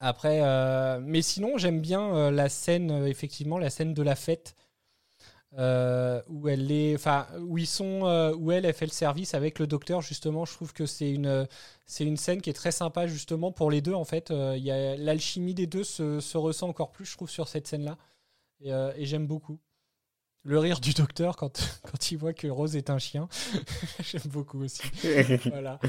[0.00, 4.14] Après, euh, mais sinon, j'aime bien euh, la scène, euh, effectivement, la scène de la
[4.14, 4.54] fête.
[5.56, 8.02] où elle est, enfin, où ils sont,
[8.38, 10.02] où elle, elle fait le service avec le docteur.
[10.02, 11.48] Justement, je trouve que c'est une,
[11.86, 13.94] c'est une scène qui est très sympa justement pour les deux.
[13.94, 17.30] En fait, il y a l'alchimie des deux se, se ressent encore plus, je trouve,
[17.30, 17.96] sur cette scène-là,
[18.60, 19.58] et, et j'aime beaucoup.
[20.44, 23.28] Le rire du docteur quand, quand il voit que Rose est un chien,
[24.00, 24.82] j'aime beaucoup aussi.
[25.46, 25.80] voilà.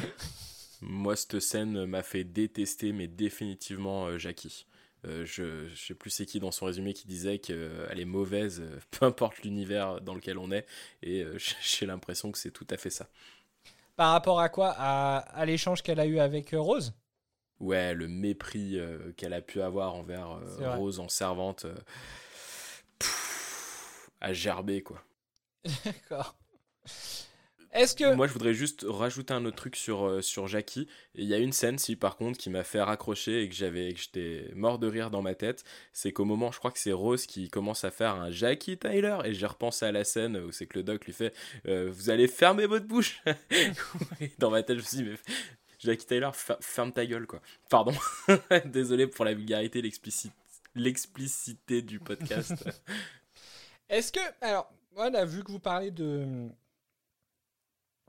[0.81, 4.65] Moi, cette scène m'a fait détester, mais définitivement euh, Jackie.
[5.05, 8.59] Euh, je, je sais plus c'est qui dans son résumé qui disait qu'elle est mauvaise,
[8.61, 10.65] euh, peu importe l'univers dans lequel on est,
[11.03, 11.25] et
[11.61, 13.07] j'ai l'impression que c'est tout à fait ça.
[13.95, 14.73] Par rapport à quoi?
[14.77, 16.93] À, à l'échange qu'elle a eu avec Rose?
[17.59, 20.75] Ouais, le mépris euh, qu'elle a pu avoir envers euh.
[20.75, 21.65] Rose en servante,
[22.99, 25.03] pff, à gerber quoi.
[25.85, 26.35] D'accord.
[27.71, 28.13] Est-ce que.
[28.15, 30.87] Moi, je voudrais juste rajouter un autre truc sur, euh, sur Jackie.
[31.13, 33.93] Il y a une scène, si par contre, qui m'a fait raccrocher et que j'avais,
[33.93, 35.63] que j'étais mort de rire dans ma tête.
[35.93, 39.17] C'est qu'au moment, je crois que c'est Rose qui commence à faire un Jackie Tyler.
[39.25, 41.33] Et j'ai repensé à la scène où c'est que le doc lui fait
[41.67, 43.21] euh, Vous allez fermer votre bouche.
[44.19, 45.15] Et dans ma tête, je me suis dit Mais
[45.77, 47.39] Jackie Tyler, fer- ferme ta gueule, quoi.
[47.69, 47.93] Pardon.
[48.65, 50.33] Désolé pour la vulgarité, l'explicite-
[50.75, 52.53] l'explicité du podcast.
[53.89, 54.19] Est-ce que.
[54.41, 56.47] Alors, voilà, vu que vous parlez de.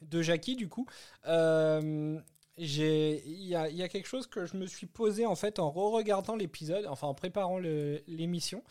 [0.01, 0.87] De Jackie, du coup,
[1.27, 2.19] euh,
[2.57, 6.87] il y a, quelque chose que je me suis posé en fait en re-regardant l'épisode,
[6.87, 8.63] enfin en préparant l'émission.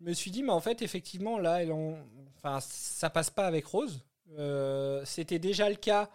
[0.00, 1.98] Je me suis dit, mais en fait, effectivement, là, elle en-
[2.36, 4.02] enfin, ça passe pas avec Rose.
[4.38, 6.10] Euh, C'était déjà le cas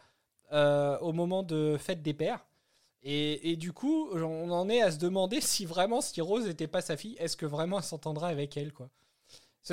[0.54, 2.46] euh, au moment de Fête des Pères.
[3.04, 6.68] Et, et du coup, on en est à se demander si vraiment, si Rose n'était
[6.68, 8.90] pas sa fille, est-ce que vraiment elle s'entendra avec elle, quoi.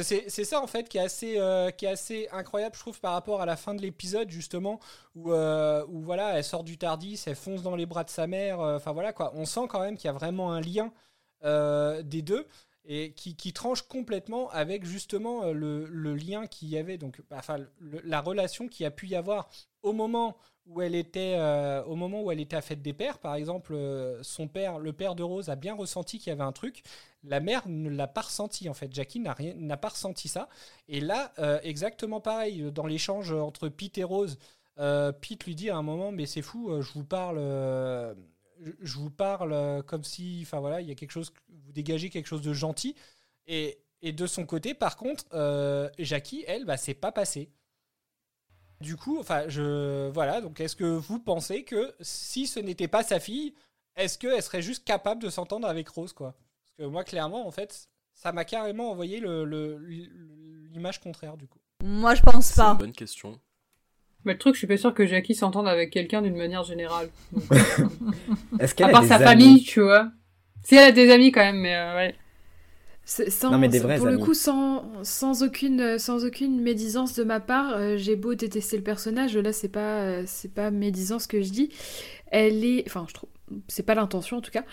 [0.00, 3.12] C'est ça en fait qui est, assez, euh, qui est assez incroyable, je trouve, par
[3.12, 4.80] rapport à la fin de l'épisode, justement,
[5.14, 8.26] où, euh, où voilà, elle sort du Tardis, elle fonce dans les bras de sa
[8.26, 8.60] mère.
[8.60, 10.92] euh, Enfin voilà quoi, on sent quand même qu'il y a vraiment un lien
[11.44, 12.46] des deux
[12.84, 17.36] et qui, qui tranche complètement avec justement euh, le, lien qu'il y avait, donc bah,
[17.38, 19.48] enfin la relation qu'il y a pu y avoir
[19.82, 23.18] au moment où elle était, euh, au moment où elle était à fête des pères,
[23.18, 26.42] par exemple, euh, son père, le père de Rose, a bien ressenti qu'il y avait
[26.42, 26.82] un truc.
[27.24, 28.92] La mère ne l'a pas ressenti en fait.
[28.92, 30.48] Jackie n'a rien, n'a pas ressenti ça.
[30.88, 34.38] Et là, euh, exactement pareil dans l'échange entre Pete et Rose.
[34.76, 37.38] Pete lui dit à un moment, mais c'est fou, je vous parle,
[38.80, 42.10] je, vous parle euh, comme si, enfin voilà, il y a quelque chose, vous dégagez
[42.10, 42.94] quelque chose de gentil.
[43.46, 47.50] Et, et de son côté, par contre, euh, Jackie, elle, bah, c'est pas passé.
[48.80, 50.40] Du coup, enfin, je voilà.
[50.40, 53.54] Donc, est-ce que vous pensez que si ce n'était pas sa fille,
[53.94, 56.34] est-ce qu'elle serait juste capable de s'entendre avec Rose, quoi?
[56.64, 59.78] Parce que moi, clairement, en fait, ça m'a carrément envoyé le- le-
[60.72, 61.60] l'image contraire, du coup.
[61.84, 62.74] Moi, je pense C'est une pas.
[62.74, 63.40] bonne question.
[64.24, 67.08] Mais le truc, je suis pas sûr que Jackie s'entende avec quelqu'un d'une manière générale.
[67.32, 67.42] Donc,
[68.60, 70.10] Est-ce à a part des sa amis famille, tu vois.
[70.62, 72.14] Si elle a des amis quand même, mais euh, ouais.
[73.04, 77.14] C'est- Sans, Non, mais des vrais pour le coup, sans, sans, aucune, sans aucune médisance
[77.14, 80.70] de ma part, euh, j'ai beau détester le personnage, là, c'est pas, euh, c'est pas
[80.70, 81.70] médisant ce que je dis.
[82.30, 82.84] Elle est.
[82.86, 83.28] Enfin, je trouve.
[83.68, 84.64] C'est pas l'intention en tout cas.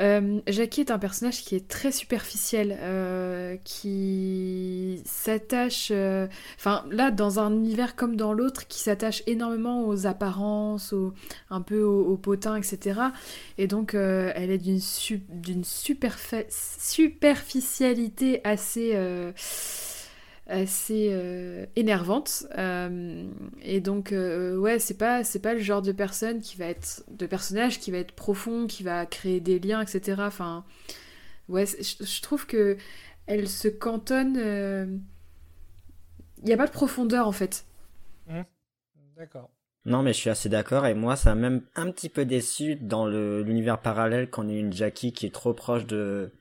[0.00, 5.88] Euh, Jackie est un personnage qui est très superficiel, euh, qui s'attache.
[5.92, 6.26] euh,
[6.56, 10.94] Enfin, là, dans un univers comme dans l'autre, qui s'attache énormément aux apparences,
[11.50, 13.12] un peu au, au potin, etc.
[13.58, 15.22] Et donc, elle est d'une su-
[15.62, 18.92] superficialité assez,
[20.46, 22.46] assez euh, énervante.
[22.58, 23.24] Euh,
[23.62, 27.04] et donc, euh, ouais, c'est pas, c'est pas le genre de personne qui va être,
[27.10, 30.26] de personnage qui va être profond, qui va créer des liens, etc.
[30.26, 30.64] Enfin,
[31.48, 32.76] ouais, je, je trouve que
[33.26, 35.00] elle se cantonne.
[36.38, 37.64] Il n'y a pas de profondeur en fait.
[39.16, 39.50] D'accord.
[39.84, 40.86] Non, mais je suis assez d'accord.
[40.86, 44.58] Et moi, ça m'a même un petit peu déçu dans le- l'univers parallèle qu'on ait
[44.58, 46.32] une Jackie qui est trop proche de,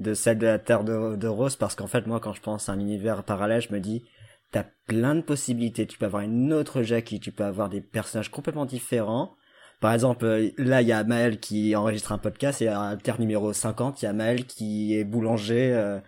[0.00, 2.72] de celle de la Terre de, Rose parce qu'en fait, moi, quand je pense à
[2.72, 4.04] un univers parallèle, je me dis,
[4.50, 5.86] t'as plein de possibilités.
[5.86, 9.36] Tu peux avoir une autre Jackie, tu peux avoir des personnages complètement différents.
[9.80, 13.20] Par exemple, euh, là, il y a Maël qui enregistre un podcast et à Terre
[13.20, 16.00] numéro 50, il y a Maël qui est boulanger euh,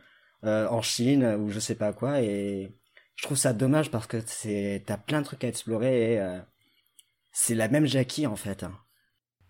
[0.44, 2.74] euh, en Chine ou je sais pas quoi et
[3.16, 6.38] je trouve ça dommage parce que c'est t'as plein de trucs à explorer et
[7.30, 8.64] c'est la même Jackie en fait.
[8.64, 8.72] hein.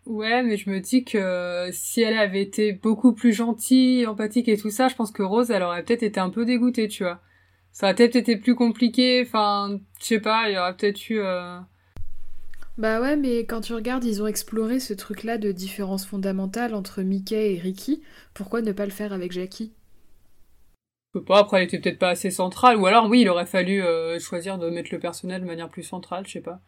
[0.07, 4.57] Ouais, mais je me dis que si elle avait été beaucoup plus gentille, empathique et
[4.59, 7.21] tout ça, je pense que Rose, elle aurait peut-être été un peu dégoûtée, tu vois.
[7.73, 11.21] Ça aurait peut-être été plus compliqué, enfin, je sais pas, il y aurait peut-être eu...
[11.21, 11.59] euh,
[12.77, 17.01] Bah ouais, mais quand tu regardes, ils ont exploré ce truc-là de différence fondamentale entre
[17.03, 18.03] Mickey et Ricky.
[18.35, 19.73] Pourquoi ne pas le faire avec Jackie?
[21.15, 23.47] Je sais pas, après elle était peut-être pas assez centrale, ou alors oui, il aurait
[23.47, 26.61] fallu euh, choisir de mettre le personnel de manière plus centrale, je sais pas.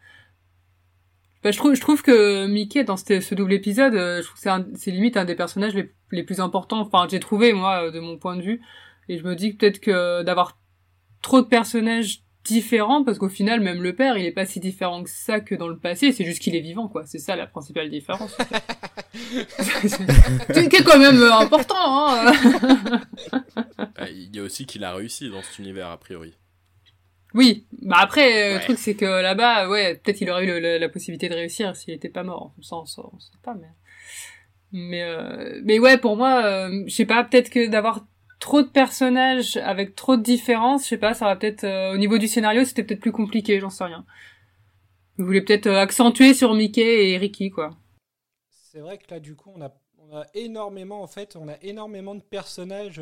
[1.45, 4.41] Bah, je trouve, je trouve que Mickey dans ce, ce double épisode, euh, je trouve
[4.41, 6.79] que c'est, limite un des personnages les, les plus importants.
[6.79, 8.61] Enfin, j'ai trouvé moi euh, de mon point de vue,
[9.09, 10.57] et je me dis que peut-être que d'avoir
[11.21, 15.03] trop de personnages différents, parce qu'au final même le père, il est pas si différent
[15.03, 16.11] que ça que dans le passé.
[16.11, 17.05] C'est juste qu'il est vivant, quoi.
[17.05, 18.35] C'est ça la principale différence.
[19.13, 21.75] c'est qui est quand même euh, important.
[21.77, 22.33] Hein
[23.97, 26.33] Ah, Il y a aussi qu'il a réussi dans cet univers, a priori.
[27.35, 30.59] Oui, bah après, euh, le truc c'est que là-bas, ouais, peut-être il aurait eu le-
[30.59, 32.53] la, la possibilité de réussir s'il était pas mort.
[32.61, 33.01] Ça, on, sait-
[33.43, 33.67] pas, mais...
[34.71, 38.05] Mais, euh, mais ouais, pour moi, euh, je sais pas, peut-être que d'avoir
[38.39, 41.63] trop de personnages avec trop de différences, je sais pas, ça va peut-être...
[41.65, 44.05] euh, au niveau du scénario, c'était peut-être plus compliqué, j'en sais rien.
[45.17, 47.77] Vous voulez peut-être accentuer sur Mickey et Ricky, quoi.
[48.49, 51.55] C'est vrai que là, du coup, on a, on a énormément, en fait, on a
[51.61, 53.01] énormément de personnages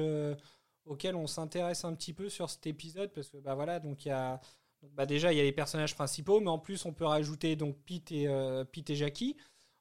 [0.85, 4.09] auxquels on s'intéresse un petit peu sur cet épisode parce que, bah voilà, donc il
[4.09, 4.41] y a,
[4.81, 7.55] donc, bah déjà il y a les personnages principaux, mais en plus on peut rajouter
[7.55, 9.37] donc Pete et euh, Pete et Jackie.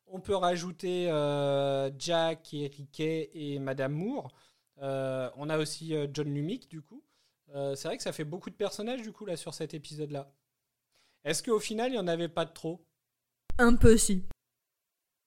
[0.07, 4.35] On peut rajouter euh, Jack et Riquet et Madame Moore.
[4.83, 7.03] Euh, on a aussi euh, John Lumick, du coup.
[7.55, 10.31] Euh, c'est vrai que ça fait beaucoup de personnages, du coup, là, sur cet épisode-là.
[11.25, 12.85] Est-ce qu'au final, il n'y en avait pas de trop?
[13.59, 14.25] Un peu si.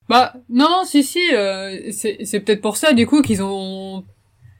[0.08, 4.04] Bah non si si euh, c'est c'est peut-être pour ça du coup qu'ils ont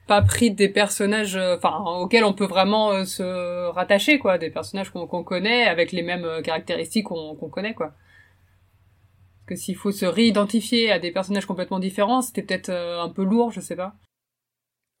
[0.07, 4.49] pas pris des personnages euh, enfin auxquels on peut vraiment euh, se rattacher quoi des
[4.49, 9.91] personnages qu'on connaît avec les mêmes euh, caractéristiques qu'on connaît quoi parce que s'il faut
[9.91, 13.75] se réidentifier à des personnages complètement différents c'était peut-être euh, un peu lourd je sais
[13.75, 13.95] pas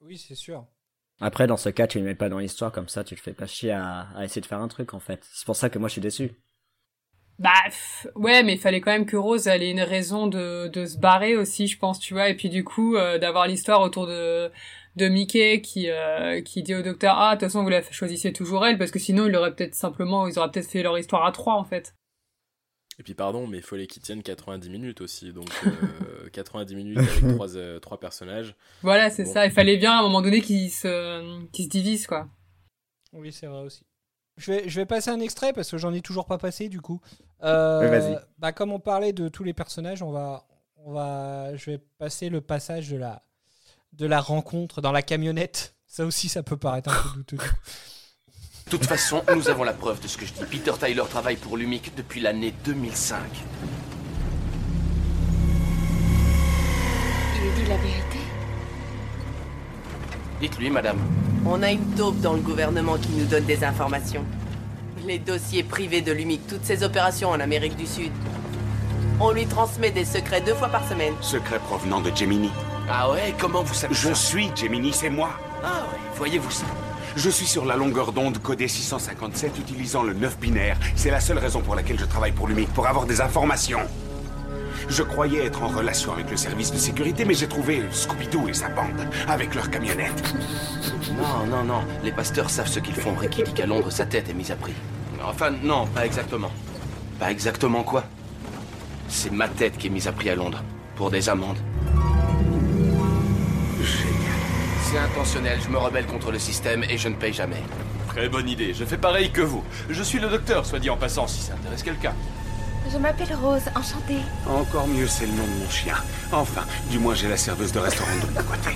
[0.01, 0.65] Oui, c'est sûr.
[1.19, 3.33] Après, dans ce cas, tu le mets pas dans l'histoire comme ça, tu te fais
[3.33, 5.25] pas chier à, à essayer de faire un truc en fait.
[5.33, 6.31] C'est pour ça que moi je suis déçu.
[7.39, 7.51] Bah
[8.15, 10.97] ouais, mais il fallait quand même que Rose elle ait une raison de, de se
[10.97, 12.29] barrer aussi, je pense, tu vois.
[12.29, 14.49] Et puis du coup, euh, d'avoir l'histoire autour de
[14.95, 18.33] de Mickey qui euh, qui dit au docteur ah de toute façon vous la choisissez
[18.33, 21.23] toujours elle parce que sinon il aurait peut-être simplement ils auraient peut-être fait leur histoire
[21.23, 21.93] à trois en fait.
[22.99, 25.31] Et puis pardon, mais il fallait qu'il tienne 90 minutes aussi.
[25.33, 28.55] Donc euh, 90 minutes avec trois, euh, trois personnages.
[28.81, 29.33] Voilà, c'est Bon.
[29.33, 29.45] ça.
[29.45, 32.27] Il fallait bien à un moment donné qu'ils se qu'ils se divisent quoi.
[33.13, 33.83] Oui, c'est vrai aussi.
[34.37, 36.79] Je vais, je vais passer un extrait parce que j'en ai toujours pas passé du
[36.79, 37.01] coup.
[37.43, 38.15] Euh, Oui.
[38.37, 40.45] Bah, comme on parlait de tous les personnages, on va,
[40.85, 43.23] on va, je vais passer le passage de la,
[43.93, 45.75] de la rencontre dans la camionnette.
[45.87, 47.37] Ça aussi, ça peut paraître un peu douteux.
[47.37, 50.43] De toute façon, nous avons la preuve de ce que je dis.
[50.45, 53.21] Peter Tyler travaille pour Lumic depuis l'année 2005.
[57.35, 58.16] Il dit la vérité.
[60.39, 60.97] Dites-lui, madame.
[61.45, 64.23] On a une taupe dans le gouvernement qui nous donne des informations.
[65.05, 68.11] Les dossiers privés de l'UMIC, toutes ses opérations en Amérique du Sud.
[69.19, 71.13] On lui transmet des secrets deux fois par semaine.
[71.21, 72.51] Secret provenant de Gemini.
[72.89, 75.29] Ah ouais, comment vous savez Je ça suis Gemini, c'est moi.
[75.63, 76.65] Ah ouais, voyez-vous ça
[77.15, 80.77] Je suis sur la longueur d'onde codée 657 utilisant le 9 binaire.
[80.95, 83.79] C'est la seule raison pour laquelle je travaille pour l'UMIC, pour avoir des informations.
[84.89, 88.53] Je croyais être en relation avec le service de sécurité, mais j'ai trouvé Scooby-Doo et
[88.53, 90.35] sa bande, avec leur camionnette.
[91.17, 91.81] Non, non, non.
[92.03, 93.15] Les pasteurs savent ce qu'ils font.
[93.15, 94.75] Ricky dit qu'à Londres, sa tête est mise à prix.
[95.23, 96.51] Enfin, non, pas exactement.
[97.19, 98.03] Pas exactement quoi?
[99.07, 100.61] C'est ma tête qui est mise à prix à Londres.
[100.95, 101.57] Pour des amendes.
[104.83, 105.59] C'est intentionnel.
[105.63, 107.61] Je me rebelle contre le système et je ne paye jamais.
[108.07, 109.63] Très bonne idée, je fais pareil que vous.
[109.89, 112.13] Je suis le docteur, soit dit en passant, si ça intéresse quelqu'un.
[112.91, 114.21] Je m'appelle Rose, enchantée.
[114.47, 115.95] Encore mieux, c'est le nom de mon chien.
[116.31, 118.69] Enfin, du moins j'ai la serveuse de restaurant de mon côté.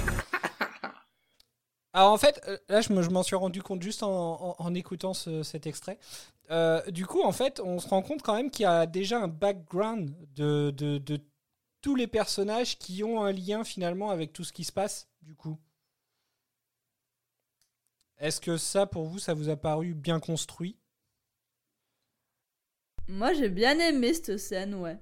[1.94, 4.56] Alors en fait, euh, là je me- je m'en suis rendu compte juste en, en-
[4.58, 5.98] en écoutant ce- cet extrait.
[6.50, 9.20] Euh, du coup, en fait, on se rend compte quand même qu'il y a déjà
[9.22, 11.20] un background de, de- de
[11.82, 15.36] tous les personnages qui ont un lien finalement avec tout ce qui se passe, du
[15.36, 15.58] coup.
[18.18, 20.78] Est-ce que ça, pour vous, ça vous a paru bien construit?
[23.08, 24.98] Moi, j'ai bien aimé cette scène, ouais.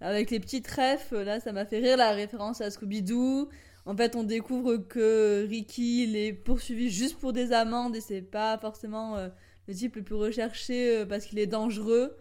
[0.00, 3.48] Avec les petits trèfles, là, ça m'a fait rire la référence à Scooby-Doo.
[3.86, 8.20] En fait, on découvre que Ricky il est poursuivi juste pour des amendes et c'est
[8.20, 9.28] pas forcément euh,
[9.68, 12.18] le type le plus recherché euh, parce qu'il est dangereux.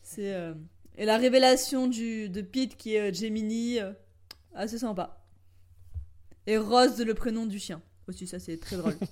[0.00, 0.54] C'est euh,
[0.96, 3.78] et la révélation du de Pete qui est Gemini,
[4.54, 5.24] assez sympa.
[6.46, 8.96] Et Rose le prénom du chien aussi, ça c'est très drôle.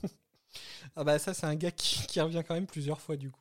[0.97, 3.41] Ah bah ça c'est un gars qui revient quand même plusieurs fois du coup.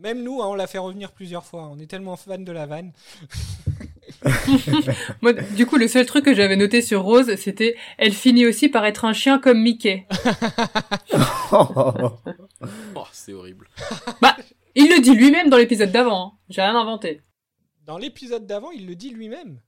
[0.00, 1.68] Même nous, hein, on l'a fait revenir plusieurs fois.
[1.70, 2.92] On est tellement fan de la vanne.
[5.20, 8.68] Moi, du coup, le seul truc que j'avais noté sur Rose, c'était elle finit aussi
[8.68, 10.06] par être un chien comme Mickey.
[11.52, 13.68] Oh, c'est horrible.
[14.20, 14.36] Bah,
[14.74, 16.26] il le dit lui-même dans l'épisode d'avant.
[16.26, 16.38] hein.
[16.48, 17.22] J'ai rien inventé.
[17.84, 19.60] Dans l'épisode d'avant, il le dit lui-même.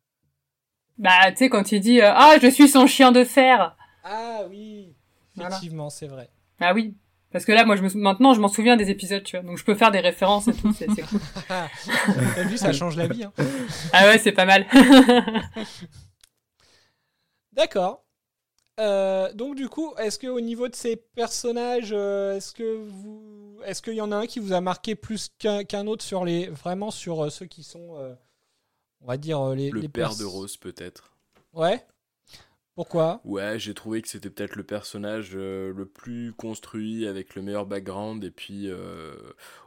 [0.98, 3.76] Bah, tu sais, quand il dit euh, Ah, je suis son chien de fer.
[4.04, 4.94] Ah oui,
[5.34, 5.50] Voilà.
[5.56, 6.30] effectivement, c'est vrai.
[6.60, 6.94] Ah oui.
[7.32, 9.44] Parce que là, moi, je me sou- maintenant, je m'en souviens des épisodes, tu vois.
[9.46, 10.72] Donc, je peux faire des références et tout.
[10.78, 11.20] C'est cool.
[11.48, 13.24] T'as vu, ça change la vie.
[13.24, 13.32] hein.
[13.92, 14.66] Ah ouais, c'est pas mal.
[17.52, 18.04] D'accord.
[18.80, 23.58] Euh, donc du coup, est-ce que au niveau de ces personnages, euh, est-ce que vous,
[23.66, 26.46] est-ce qu'il y en a un qui vous a marqué plus qu'un autre sur les,
[26.48, 28.14] vraiment sur euh, ceux qui sont, euh,
[29.02, 31.12] on va dire les, Le les père pers- de Rose, peut-être.
[31.52, 31.84] Ouais.
[32.74, 33.22] Pourquoi?
[33.24, 37.66] Ouais, j'ai trouvé que c'était peut-être le personnage euh, le plus construit, avec le meilleur
[37.66, 39.14] background, et puis euh,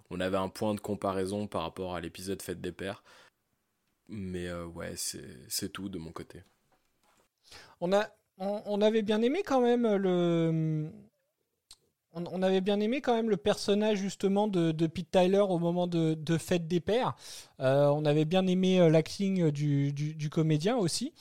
[0.10, 3.03] on avait un point de comparaison par rapport à l'épisode Fête des Pères.
[4.10, 6.43] Mais euh, ouais, c'est tout de mon côté.
[7.80, 10.89] On a, on, on avait bien aimé quand même le,
[12.14, 15.60] on, on avait bien aimé quand même le personnage justement de, de Pete Tyler au
[15.60, 17.16] moment de, de Fête des Pères.
[17.60, 21.14] On avait bien aimé l'acting du, du, du comédien aussi.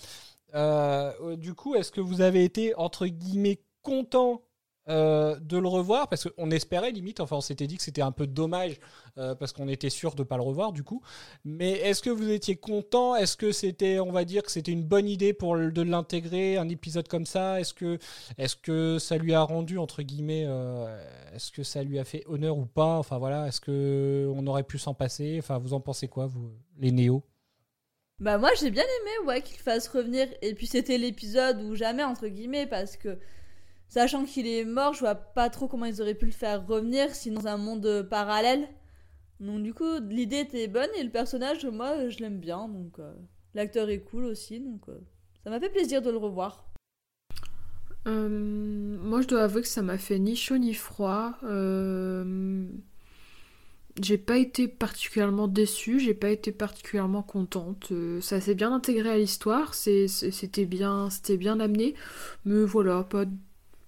[0.54, 4.42] Euh, du coup, est-ce que vous avez été entre guillemets content
[4.88, 6.08] euh, de le revoir?
[6.08, 8.78] Parce qu'on espérait limite, enfin on s'était dit que c'était un peu dommage
[9.18, 11.02] euh, parce qu'on était sûr de pas le revoir du coup.
[11.44, 13.16] Mais est-ce que vous étiez content?
[13.16, 16.68] Est-ce que c'était, on va dire que c'était une bonne idée pour de l'intégrer un
[16.68, 17.60] épisode comme ça?
[17.60, 17.98] Est-ce que,
[18.38, 20.46] est-ce que ça lui a rendu entre guillemets,
[21.34, 22.98] est-ce que ça lui a fait honneur ou pas?
[22.98, 25.36] Enfin voilà, est-ce que on aurait pu s'en passer?
[25.38, 27.24] Enfin vous en pensez quoi vous, les néos
[28.20, 30.28] Bah moi j'ai bien aimé ouais qu'il fasse revenir.
[30.42, 33.18] Et puis c'était l'épisode où jamais entre guillemets parce que
[33.88, 37.14] sachant qu'il est mort je vois pas trop comment ils auraient pu le faire revenir
[37.14, 38.68] sinon dans un monde parallèle.
[39.40, 42.68] Donc du coup l'idée était bonne et le personnage moi je l'aime bien.
[42.68, 43.12] Donc euh,
[43.54, 44.60] l'acteur est cool aussi.
[44.60, 44.98] Donc euh,
[45.42, 46.64] ça m'a fait plaisir de le revoir.
[48.06, 51.34] Euh, moi, je dois avouer que ça m'a fait ni chaud ni froid.
[51.42, 52.66] Euh,
[54.02, 57.88] J'ai pas été particulièrement déçue, j'ai pas été particulièrement contente.
[57.92, 61.94] Euh, ça s'est bien intégré à l'histoire, c'était bien, c'était bien amené,
[62.44, 63.24] mais voilà, pas,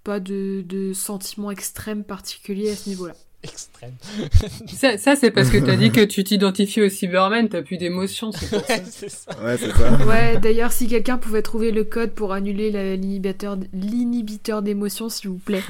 [0.04, 3.14] pas de, de sentiment extrême particulier à ce niveau-là.
[3.42, 3.94] Extrême.
[4.68, 8.30] ça, ça, c'est parce que t'as dit que tu t'identifies au Cyberman, t'as plus d'émotion,
[8.32, 8.76] c'est pour ça.
[8.90, 9.32] c'est ça.
[9.42, 10.06] Ouais, c'est ça.
[10.06, 15.62] Ouais, d'ailleurs, si quelqu'un pouvait trouver le code pour annuler l'inhibiteur d'émotion, s'il vous plaît.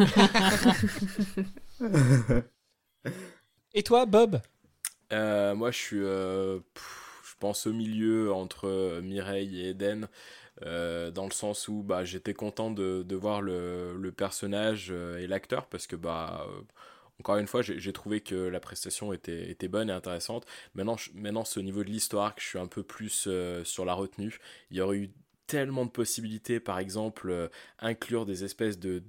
[3.79, 4.41] Et toi, Bob
[5.12, 10.09] Euh, moi, je suis, euh, je pense, au milieu entre Mireille et Eden,
[10.62, 15.87] euh, dans le sens où bah, j'étais content de, voir le, personnage et l'acteur, parce
[15.87, 16.47] que, bah,
[17.20, 20.47] encore une fois, j'ai trouvé que la prestation était, bonne et intéressante.
[20.74, 23.29] Maintenant, maintenant c'est au niveau de l'histoire que je suis un peu plus
[23.64, 24.39] sur la retenue.
[24.70, 25.11] Il y aurait eu
[25.47, 29.03] tellement de possibilités, par exemple, inclure des espèces de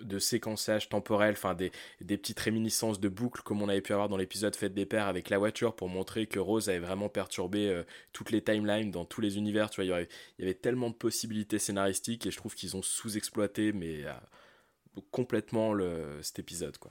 [0.00, 1.70] de séquençage temporel, enfin des,
[2.00, 5.06] des petites réminiscences de boucles comme on avait pu avoir dans l'épisode Fête des Pères
[5.06, 9.04] avec la voiture pour montrer que Rose avait vraiment perturbé euh, toutes les timelines dans
[9.04, 9.70] tous les univers.
[9.70, 12.54] Tu vois, il y, aurait- il y avait tellement de possibilités scénaristiques et je trouve
[12.54, 14.12] qu'ils ont sous-exploité mais euh,
[15.10, 15.74] complètement
[16.22, 16.90] cet épisode quoi.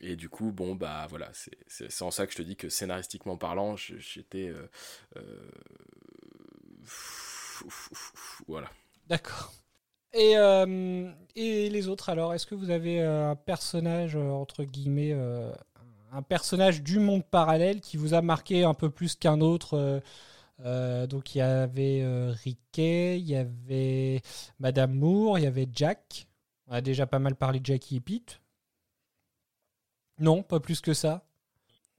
[0.00, 1.30] Et du coup, bon, bah voilà,
[1.66, 4.48] c'est en ça que je te dis que scénaristiquement parlant, j'étais.
[4.48, 4.66] euh,
[8.46, 8.70] voilà.
[9.08, 9.52] D'accord.
[10.14, 14.62] Et, euh, et les autres alors, est-ce que vous avez euh, un personnage, euh, entre
[14.62, 15.12] guillemets,
[16.12, 20.00] un personnage du monde parallèle qui vous a marqué un peu plus qu'un autre
[20.60, 24.22] Donc il y avait Riquet, il y avait
[24.60, 26.28] Madame Moore, il y avait Jack.
[26.68, 28.40] On a déjà pas mal parlé de Jackie et Pete.
[30.20, 31.24] Non, pas plus que ça.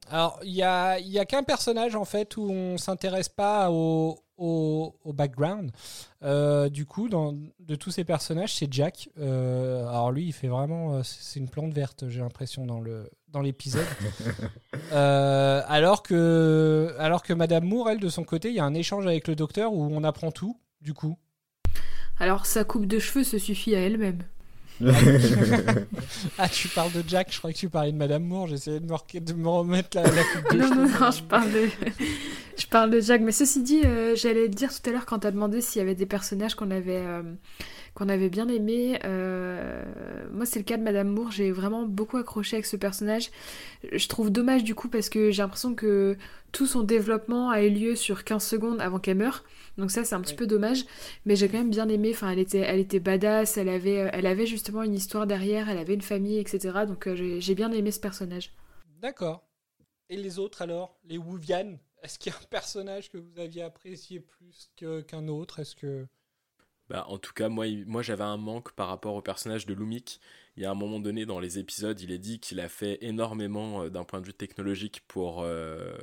[0.09, 4.17] Alors, il y a, y a qu'un personnage en fait où on s'intéresse pas au,
[4.37, 5.71] au, au background.
[6.23, 9.09] Euh, du coup, dans, de tous ces personnages, c'est Jack.
[9.19, 13.09] Euh, alors lui, il fait vraiment, euh, c'est une plante verte, j'ai l'impression dans le
[13.29, 13.85] dans l'épisode.
[14.91, 18.75] Euh, alors que alors que Madame Moore, elle, de son côté, il y a un
[18.75, 20.59] échange avec le docteur où on apprend tout.
[20.79, 21.17] Du coup.
[22.19, 24.21] Alors, sa coupe de cheveux se suffit à elle-même.
[26.37, 28.85] Ah, tu parles de Jack, je crois que tu parlais de Madame Moore, j'essayais de
[28.85, 31.67] me, re- de me remettre la, la coupe de non, non, non, je parle de...
[32.57, 35.31] Je parle de Jack, mais ceci dit, euh, j'allais dire tout à l'heure quand t'as
[35.31, 37.21] demandé s'il y avait des personnages qu'on avait, euh,
[37.95, 38.97] qu'on avait bien aimés.
[39.03, 39.83] Euh,
[40.31, 41.31] moi, c'est le cas de Madame Moore.
[41.31, 43.29] J'ai vraiment beaucoup accroché avec ce personnage.
[43.91, 46.15] Je trouve dommage du coup parce que j'ai l'impression que
[46.53, 49.43] tout son développement a eu lieu sur 15 secondes avant qu'elle meure.
[49.77, 50.85] Donc ça, c'est un petit peu dommage.
[51.25, 52.11] Mais j'ai quand même bien aimé.
[52.13, 53.57] Enfin, elle était, elle était badass.
[53.57, 55.69] Elle avait, elle avait justement une histoire derrière.
[55.69, 56.85] Elle avait une famille, etc.
[56.87, 58.51] Donc euh, j'ai j'ai bien aimé ce personnage.
[59.01, 59.47] D'accord.
[60.09, 60.97] Et les autres alors?
[61.03, 65.27] Les Wuvian Est-ce qu'il y a un personnage que vous aviez apprécié plus que- qu'un
[65.27, 65.59] autre?
[65.59, 66.07] Est-ce que.
[66.89, 67.65] Bah, en tout cas, moi,
[68.03, 70.19] j'avais un manque par rapport au personnage de Lumik.
[70.55, 72.99] Il y a un moment donné dans les épisodes, il est dit qu'il a fait
[73.01, 75.95] énormément euh, d'un point de vue technologique pour, euh,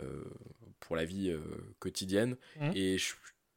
[0.00, 0.24] euh,
[0.80, 1.40] pour la vie euh,
[1.78, 2.36] quotidienne.
[2.60, 2.72] Mhm.
[2.74, 3.14] Et je,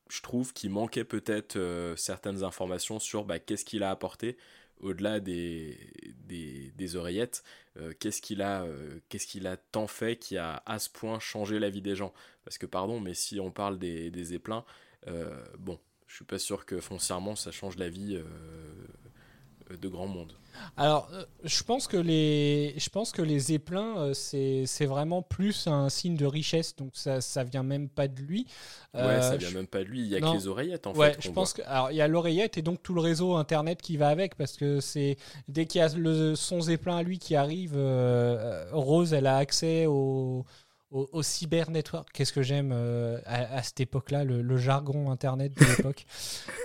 [0.09, 4.38] je trouve qu'il manquait peut-être euh, certaines informations sur bah, qu'est-ce qu'il a apporté
[4.80, 5.78] au-delà des,
[6.26, 7.43] des, des oreillettes.
[7.78, 11.19] euh, qu'est-ce qu'il a, euh, qu'est-ce qu'il a tant fait qui a à ce point
[11.19, 12.13] changé la vie des gens?
[12.43, 14.65] Parce que, pardon, mais si on parle des, des zeppelins,
[15.07, 18.19] euh, bon, je suis pas sûr que foncièrement ça change la vie
[19.78, 20.34] de grand monde.
[20.78, 25.22] Alors, euh, je pense que les, je pense que les zeppelins, euh, c'est c'est vraiment
[25.22, 28.45] plus un signe de richesse, donc ça, ça vient même pas de lui.
[28.93, 30.34] Ouais, Euh, ça vient je- même pas de lui, il y a Non.
[30.34, 31.22] que les oreillettes en ouais, fait.
[31.22, 31.63] je pense voit.
[31.63, 34.36] que alors il y a l'oreillette et donc tout le réseau internet qui va avec
[34.36, 35.15] parce que c'est
[35.47, 39.38] dès qu'il y a le son zeppelin à lui qui arrive, euh, Rose elle a
[39.38, 40.45] accès au
[40.92, 42.10] au, au cyber network.
[42.14, 46.06] Qu'est-ce que j'aime euh, à, à cette époque-là, le, le jargon internet de l'époque.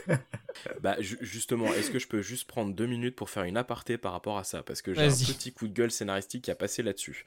[0.80, 3.98] Bah, ju- justement, est-ce que je peux juste prendre deux minutes pour faire une aparté
[3.98, 4.62] par rapport à ça?
[4.62, 7.26] Parce que j'ai un petit coup de gueule scénaristique qui a passé là-dessus.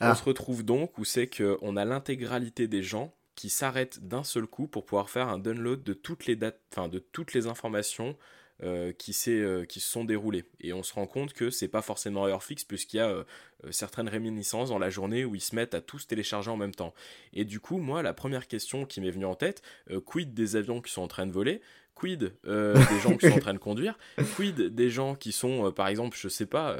[0.00, 0.10] Ah.
[0.10, 4.46] On se retrouve donc où c'est qu'on a l'intégralité des gens qui s'arrêtent d'un seul
[4.46, 8.16] coup pour pouvoir faire un download de toutes les dates, enfin de toutes les informations
[8.62, 10.44] euh, qui, euh, qui se sont déroulées.
[10.60, 13.24] Et on se rend compte que c'est pas forcément heure fixe puisqu'il y a euh,
[13.70, 16.94] certaines réminiscences dans la journée où ils se mettent à tous télécharger en même temps.
[17.32, 19.62] Et du coup, moi, la première question qui m'est venue en tête,
[20.06, 21.60] quid des avions qui sont en train de voler?
[21.94, 23.98] Quid euh, des gens qui sont en train de conduire?
[24.30, 26.76] Quid des gens qui sont, euh, par exemple, je sais pas,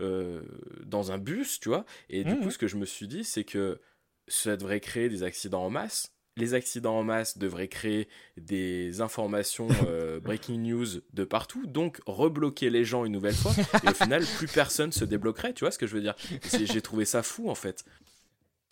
[0.00, 0.42] euh,
[0.84, 1.84] dans un bus, tu vois?
[2.10, 2.42] Et du Mhm.
[2.42, 3.80] coup, ce que je me suis dit, c'est que
[4.28, 6.12] ça devrait créer des accidents en masse.
[6.36, 8.08] Les accidents en masse devraient créer
[8.38, 13.52] des informations euh, breaking news de partout, donc rebloquer les gens une nouvelle fois,
[13.84, 16.14] et au final, plus personne se débloquerait, tu vois ce que je veux dire?
[16.52, 17.84] J'ai trouvé ça fou en fait.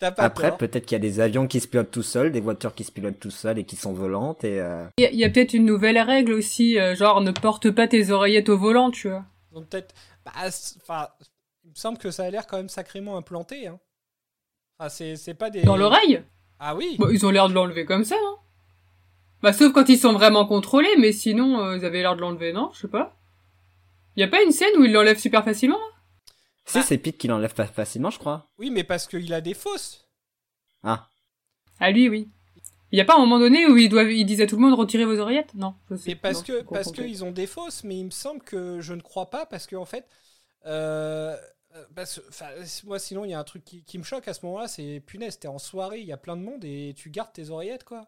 [0.09, 2.73] Pas Après, peut-être qu'il y a des avions qui se pilotent tout seuls, des voitures
[2.73, 4.59] qui se pilotent tout seuls et qui sont volantes et.
[4.59, 8.09] euh, Il y a, peut-être une nouvelle règle aussi, euh, genre ne porte pas tes
[8.09, 9.23] oreillettes au volant, tu vois.
[9.51, 9.93] Donc peut-être,
[10.25, 10.31] bah,
[11.63, 13.67] il me semble que ça a l'air quand même sacrément implanté.
[13.67, 13.79] Hein.
[14.79, 15.61] Enfin, c'est pas des.
[15.61, 16.23] Dans l'oreille?
[16.63, 16.95] Ah oui.
[16.99, 18.35] Bon, ils ont l'air de l'enlever comme ça, hein.
[19.41, 22.53] Bah, sauf quand ils sont vraiment contrôlés, mais sinon, euh, ils avaient l'air de l'enlever,
[22.53, 22.69] non?
[22.73, 23.17] Je sais pas.
[24.15, 26.01] Y a pas une scène où ils l'enlèvent super facilement hein?
[26.65, 28.47] Si, c'est Pete qui l'enlève fa- facilement, je crois.
[28.59, 30.07] Oui, mais parce qu'il a des fausses.
[30.83, 31.07] Ah.
[31.79, 32.29] Ah, lui, oui.
[32.91, 34.77] Y a pas un moment donné où ils doivent, ils disent à tout le monde
[34.77, 35.55] retirez vos oreillettes?
[35.55, 37.01] Non, je sais Mais parce non, que parce pas.
[37.01, 39.75] qu'ils ont des fausses, mais il me semble que je ne crois pas parce que
[39.75, 40.05] en fait,
[40.67, 41.35] euh,
[41.95, 42.49] parce que, enfin,
[42.85, 45.01] moi sinon il y a un truc qui, qui me choque à ce moment-là, c'est
[45.05, 47.83] punaise, t'es en soirée, il y a plein de monde et tu gardes tes oreillettes
[47.83, 48.07] quoi.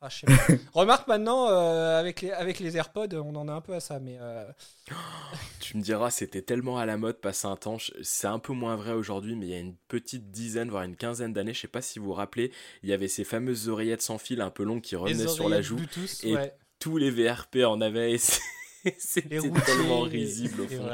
[0.00, 0.54] Enfin, je sais pas.
[0.80, 4.00] Remarque maintenant euh, avec les avec les AirPods, on en a un peu à ça,
[4.00, 4.44] mais euh,
[5.60, 7.78] Tu me diras, c'était tellement à la mode passer un temps.
[8.02, 10.96] C'est un peu moins vrai aujourd'hui, mais il y a une petite dizaine, voire une
[10.96, 12.50] quinzaine d'années, je sais pas si vous vous rappelez,
[12.82, 15.62] il y avait ces fameuses oreillettes sans fil un peu longues qui revenaient sur la
[15.62, 15.76] joue.
[15.76, 16.52] Bluetooth, et ouais.
[16.80, 18.16] tous les VRP en avaient.
[18.98, 20.90] C'était tellement risible au fond.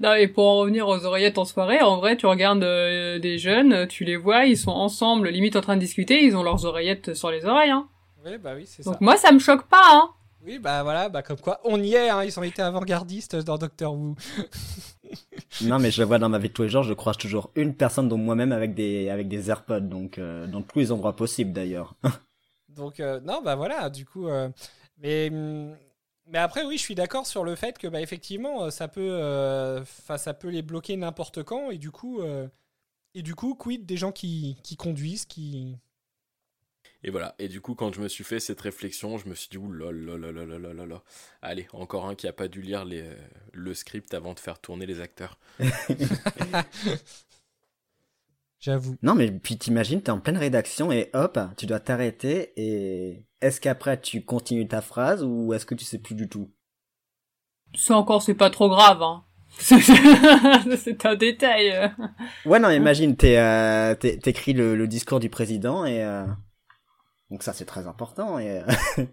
[0.00, 3.36] Non, et pour en revenir aux oreillettes en soirée, en vrai, tu regardes euh, des
[3.38, 6.64] jeunes, tu les vois, ils sont ensemble, limite en train de discuter, ils ont leurs
[6.64, 7.86] oreillettes sur les oreilles, hein.
[8.24, 8.98] Oui, bah oui, c'est Donc ça.
[9.02, 10.10] moi, ça me choque pas, hein.
[10.42, 13.58] Oui, bah voilà, bah comme quoi, on y est, hein, ils ont été avant-gardistes dans
[13.58, 14.16] Doctor Who.
[15.62, 17.50] Non, mais je le vois dans ma vie de tous les jours, je croise toujours
[17.56, 21.16] une personne, dont moi-même, avec des, avec des AirPods, donc euh, dans tous les endroits
[21.16, 21.94] possibles d'ailleurs.
[22.68, 24.28] Donc, euh, non, bah voilà, du coup.
[24.28, 24.48] euh,
[24.98, 25.74] mais, hum,
[26.30, 29.00] mais après, oui, je suis d'accord sur le fait que, bah, effectivement, euh, ça peut,
[29.00, 29.84] euh,
[30.16, 31.70] ça peut les bloquer n'importe quand.
[31.70, 32.48] Et du coup, euh,
[33.14, 35.76] et du coup quid des gens qui, qui, conduisent, qui.
[37.02, 37.34] Et voilà.
[37.38, 39.74] Et du coup, quand je me suis fait cette réflexion, je me suis dit, ouh.
[41.42, 43.14] Allez, encore un qui a pas dû lire euh,
[43.52, 45.38] le script avant de faire tourner les acteurs.
[48.60, 48.96] J'avoue.
[49.02, 53.60] Non, mais puis t'imagines, t'es en pleine rédaction et hop, tu dois t'arrêter et est-ce
[53.60, 56.50] qu'après tu continues ta phrase ou est-ce que tu sais plus du tout?
[57.74, 59.24] Ça encore, c'est pas trop grave, hein.
[59.58, 61.92] c'est un détail.
[62.44, 66.24] Ouais, non, imagine, t'es, euh, t'es- t'écris le, le discours du président et euh,
[67.30, 69.04] donc ça c'est très important et euh,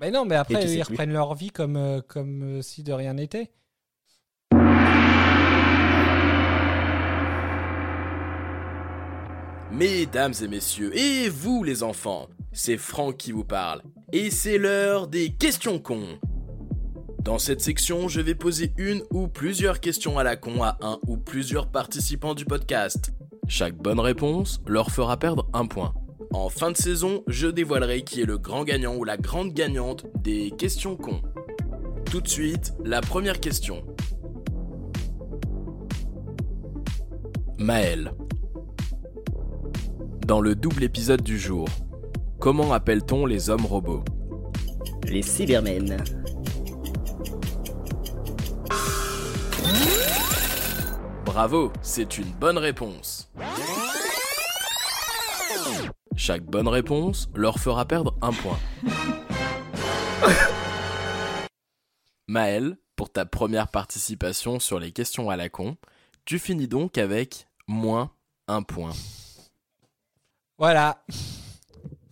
[0.00, 0.92] Mais non, mais après, tu sais ils plus.
[0.92, 3.50] reprennent leur vie comme, comme si de rien n'était.
[9.72, 13.82] Mesdames et messieurs, et vous les enfants, c'est Franck qui vous parle.
[14.12, 16.18] Et c'est l'heure des questions cons.
[17.22, 20.98] Dans cette section, je vais poser une ou plusieurs questions à la con à un
[21.06, 23.12] ou plusieurs participants du podcast.
[23.48, 25.94] Chaque bonne réponse leur fera perdre un point.
[26.32, 30.06] En fin de saison, je dévoilerai qui est le grand gagnant ou la grande gagnante
[30.22, 31.22] des questions cons.
[32.04, 33.84] Tout de suite, la première question.
[37.58, 38.12] Maël.
[40.24, 41.68] Dans le double épisode du jour,
[42.40, 44.02] comment appelle-t-on les hommes robots?
[45.06, 46.02] Les Cybermen.
[51.26, 53.30] Bravo, c'est une bonne réponse.
[56.16, 58.58] Chaque bonne réponse leur fera perdre un point.
[62.28, 65.76] Maël, pour ta première participation sur les questions à la con,
[66.24, 68.10] tu finis donc avec moins
[68.48, 68.92] un point.
[70.58, 71.04] Voilà.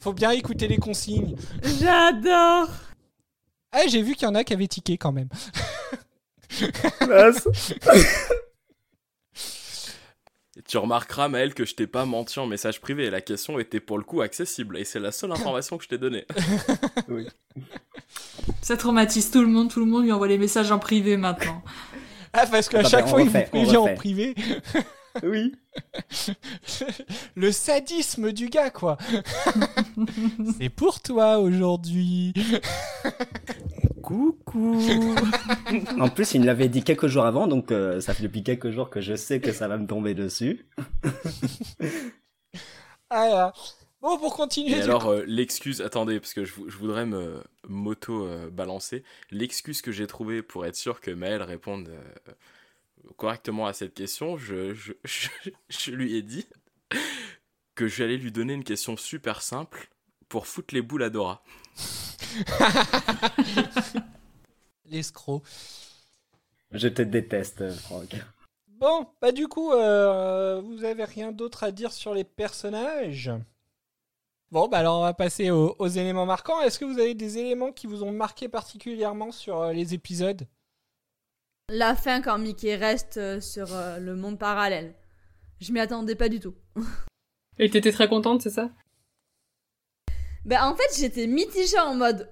[0.00, 1.36] Faut bien écouter les consignes.
[1.80, 2.68] J'adore
[3.70, 5.28] Ah, j'ai vu qu'il y en a qui avaient tiqué quand même.
[10.68, 13.10] Tu remarqueras, Maël, que je t'ai pas menti en message privé.
[13.10, 15.98] La question était pour le coup accessible et c'est la seule information que je t'ai
[15.98, 16.26] donnée.
[17.08, 17.26] oui.
[18.60, 21.62] Ça traumatise tout le monde, tout le monde lui envoie les messages en privé maintenant.
[22.32, 24.34] Ah, parce qu'à Bah, chaque bah, fois, il vous refait, prévient en privé.
[25.22, 25.54] Oui.
[27.36, 28.96] Le sadisme du gars, quoi.
[30.58, 32.32] C'est pour toi aujourd'hui.
[34.02, 34.80] Coucou.
[36.00, 38.70] en plus, il me l'avait dit quelques jours avant, donc euh, ça fait depuis quelques
[38.70, 40.66] jours que je sais que ça va me tomber dessus.
[43.10, 43.52] Ah, là.
[44.00, 44.72] Bon, pour continuer.
[44.72, 49.04] Et du alors, euh, l'excuse, attendez, parce que je, vou- je voudrais me moto-balancer.
[49.30, 52.32] L'excuse que j'ai trouvée pour être sûr que Maël réponde euh,
[53.16, 55.28] correctement à cette question, je, je, je,
[55.68, 56.46] je lui ai dit
[57.74, 59.88] que j'allais lui donner une question super simple
[60.28, 61.42] pour foutre les boules à Dora.
[64.86, 65.42] L'escroc.
[66.70, 68.16] Je te déteste, Franck.
[68.66, 73.30] Bon, bah du coup, euh, vous avez rien d'autre à dire sur les personnages?
[74.50, 76.60] Bon, bah alors on va passer aux, aux éléments marquants.
[76.62, 80.46] Est-ce que vous avez des éléments qui vous ont marqué particulièrement sur euh, les épisodes?
[81.68, 84.94] La fin quand Mickey reste euh, sur euh, le monde parallèle.
[85.60, 86.54] Je m'y attendais pas du tout.
[87.58, 88.70] Et t'étais très contente, c'est ça?
[90.44, 92.28] Bah en fait j'étais mitigée en mode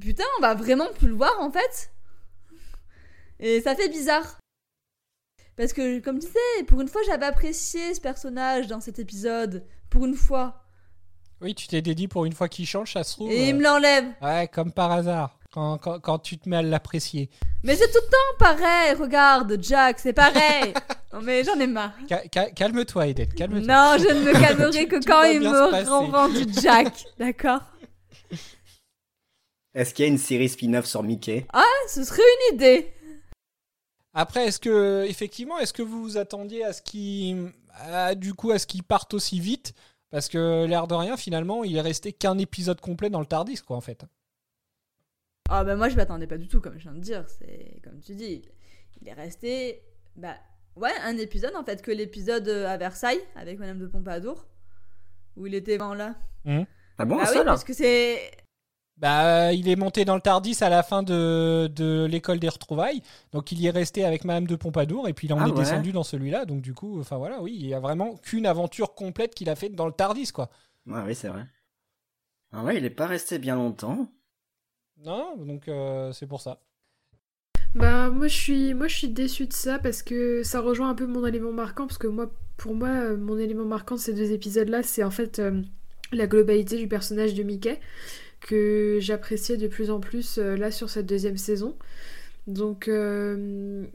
[0.00, 1.90] putain on va vraiment plus le voir en fait?
[3.38, 4.38] Et ça fait bizarre.
[5.56, 9.66] Parce que comme tu sais, pour une fois j'avais apprécié ce personnage dans cet épisode.
[9.90, 10.64] Pour une fois.
[11.40, 13.30] Oui, tu t'es dédié pour une fois qu'il change, ça se trouve.
[13.30, 14.06] Et il euh, me l'enlève.
[14.22, 17.30] Ouais, comme par hasard, quand, quand, quand tu te mets à l'apprécier.
[17.62, 20.74] Mais c'est tout le temps pareil, regarde Jack, c'est pareil.
[21.12, 21.92] non mais j'en ai marre.
[22.08, 23.60] Ca- ca- Calme-toi, Edith, calme-toi.
[23.60, 27.60] Non, je ne me calmerai que quand il me rend du Jack, d'accord?
[29.74, 31.46] Est-ce qu'il y a une série spin-off sur Mickey?
[31.52, 32.92] Ah, ce serait une idée.
[34.12, 38.50] Après, est-ce que effectivement, est-ce que vous vous attendiez à ce qu'il, à- du coup,
[38.52, 39.74] à ce qu'il parte aussi vite?
[40.10, 43.56] Parce que l'air de rien, finalement, il est resté qu'un épisode complet dans le Tardis,
[43.66, 44.04] quoi, en fait.
[45.50, 48.00] Ah bah moi je m'attendais pas du tout comme je viens de dire, c'est comme
[48.00, 48.42] tu dis,
[49.00, 49.82] il, est resté
[50.16, 50.36] bah
[50.76, 54.46] ouais, un épisode en fait que l'épisode euh, à Versailles avec madame de Pompadour
[55.36, 56.14] où il était vraiment là.
[56.98, 58.20] Ah bon, ah oui, là parce que c'est
[58.96, 63.02] Bah, il est monté dans le Tardis à la fin de, de l'école des retrouvailles,
[63.32, 65.52] donc il y est resté avec Madame de Pompadour et puis il en Ah est
[65.52, 65.52] ouais.
[65.52, 68.94] descendu dans celui-là, donc du coup, enfin voilà, oui, il y a vraiment qu'une aventure
[68.94, 70.48] complète qu'il a faite dans le Tardis, quoi.
[70.86, 71.44] Ouais, oui, c'est vrai.
[72.52, 74.08] Ah ouais, il est pas resté bien longtemps.
[75.02, 76.60] Non, donc euh, c'est pour ça.
[77.74, 80.94] Bah moi je suis moi je suis déçue de ça parce que ça rejoint un
[80.94, 84.12] peu mon élément marquant parce que moi pour moi euh, mon élément marquant de ces
[84.12, 85.60] deux épisodes là c'est en fait euh,
[86.12, 87.80] la globalité du personnage de Mickey
[88.40, 91.76] que j'appréciais de plus en plus là sur cette deuxième saison.
[92.46, 92.90] Donc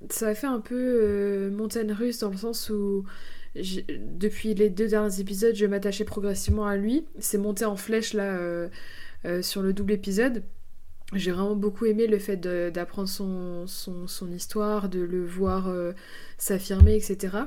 [0.09, 3.05] ça a fait un peu montagne russe dans le sens où
[3.55, 7.05] depuis les deux derniers épisodes je m'attachais progressivement à lui.
[7.19, 8.39] C'est monté en flèche là
[9.41, 10.43] sur le double épisode.
[11.14, 15.94] J'ai vraiment beaucoup aimé le fait d'apprendre son, son, histoire, de le voir euh,
[16.38, 17.38] s'affirmer, etc.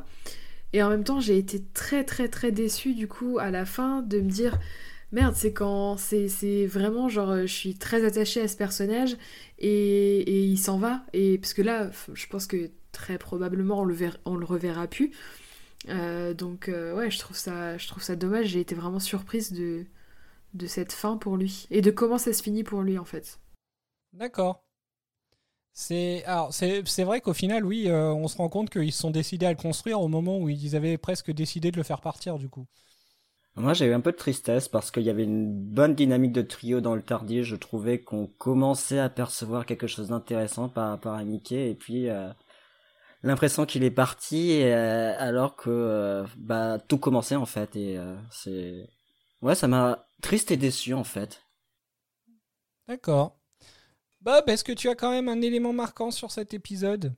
[0.73, 4.03] Et en même temps, j'ai été très très très déçue du coup à la fin
[4.03, 4.59] de me dire
[5.13, 9.17] merde, c'est quand c'est vraiment genre je suis très attachée à ce personnage
[9.59, 11.05] et, et il s'en va.
[11.13, 14.87] Et parce que là, je pense que très probablement on le, verra, on le reverra
[14.87, 15.13] plus.
[15.89, 18.47] Euh, donc euh, ouais, je trouve ça, je trouve ça dommage.
[18.47, 19.85] J'ai été vraiment surprise de,
[20.55, 23.39] de cette fin pour lui et de comment ça se finit pour lui en fait.
[24.13, 24.65] D'accord.
[25.75, 29.01] C'est alors c'est c'est vrai qu'au final, oui, euh, on se rend compte qu'ils se
[29.01, 32.01] sont décidés à le construire au moment où ils avaient presque décidé de le faire
[32.01, 32.67] partir, du coup.
[33.55, 36.41] Moi, j'ai eu un peu de tristesse parce qu'il y avait une bonne dynamique de
[36.41, 37.43] trio dans le Tardier.
[37.43, 41.71] Je trouvais qu'on commençait à percevoir quelque chose d'intéressant par rapport à Mickey.
[41.71, 42.31] Et puis, euh,
[43.23, 47.77] l'impression qu'il est parti euh, alors que euh, bah, tout commençait en fait.
[47.77, 47.99] Et
[48.31, 48.89] c'est...
[49.43, 51.43] Ouais, ça m'a triste et déçu en fait.
[52.89, 53.42] D'accord.
[54.23, 57.13] Bob, est-ce que tu as quand même un élément marquant sur cet épisode?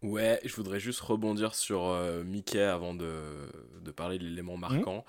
[0.00, 3.50] Ouais, je voudrais juste rebondir sur euh, Mickey avant de,
[3.96, 5.04] parler de l'élément marquant.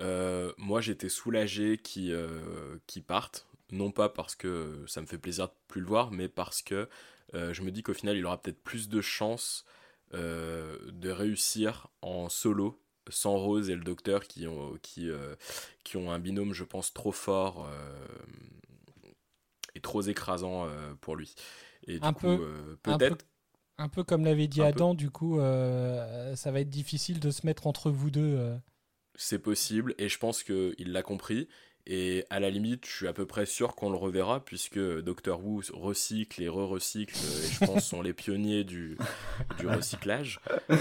[0.00, 5.46] Euh, moi, j'étais soulagé qu'il euh, parte, non pas parce que ça me fait plaisir
[5.46, 6.88] de plus le voir, mais parce que
[7.32, 9.64] je me dis qu'au final, il aura peut-être plus de chances
[10.12, 15.08] de réussir en solo sans Rose et le docteur qui ont, qui,
[15.84, 17.68] qui ont un binôme, je pense, trop fort
[19.80, 20.66] trop écrasant
[21.00, 21.34] pour lui.
[21.86, 22.38] Et du coup,
[22.82, 23.24] peut-être
[23.78, 27.44] un peu comme l'avait dit Adam, du coup, euh, ça va être difficile de se
[27.44, 28.36] mettre entre vous deux.
[28.38, 28.56] Euh.
[29.16, 31.48] C'est possible, et je pense qu'il l'a compris.
[31.88, 35.44] Et à la limite, je suis à peu près sûr qu'on le reverra, puisque Doctor
[35.44, 38.98] Who recycle et re-recycle, et je pense sont les pionniers du,
[39.58, 40.40] du recyclage.
[40.70, 40.76] Euh,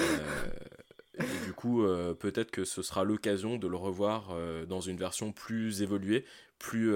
[1.20, 1.84] et du coup,
[2.20, 4.36] peut-être que ce sera l'occasion de le revoir
[4.68, 6.26] dans une version plus évoluée,
[6.60, 6.96] plus,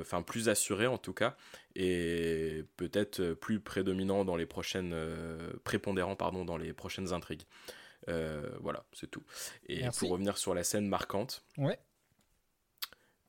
[0.00, 1.36] enfin plus assurée en tout cas,
[1.78, 7.44] et peut-être plus prédominant dans les prochaines euh, prépondérant pardon dans les prochaines intrigues.
[8.08, 9.22] Euh, voilà, c'est tout.
[9.68, 11.44] Et pour revenir sur la scène marquante.
[11.56, 11.78] Ouais.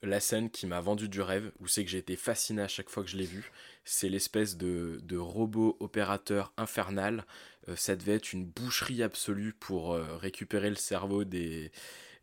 [0.01, 2.89] La scène qui m'a vendu du rêve, où c'est que j'ai été fasciné à chaque
[2.89, 3.51] fois que je l'ai vu,
[3.83, 7.25] c'est l'espèce de, de, robot opérateur infernal.
[7.67, 11.71] Euh, ça devait être une boucherie absolue pour récupérer le cerveau des,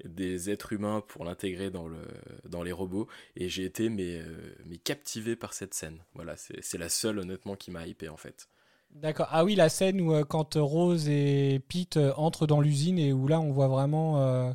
[0.05, 2.03] des êtres humains pour l'intégrer dans, le,
[2.44, 3.09] dans les robots.
[3.36, 5.98] Et j'ai été mais, euh, mais captivé par cette scène.
[6.15, 8.48] Voilà, c'est la seule honnêtement qui m'a hypé en fait.
[8.90, 9.28] D'accord.
[9.31, 13.12] Ah oui, la scène où euh, quand Rose et Pete euh, entrent dans l'usine et
[13.12, 14.55] où là on voit vraiment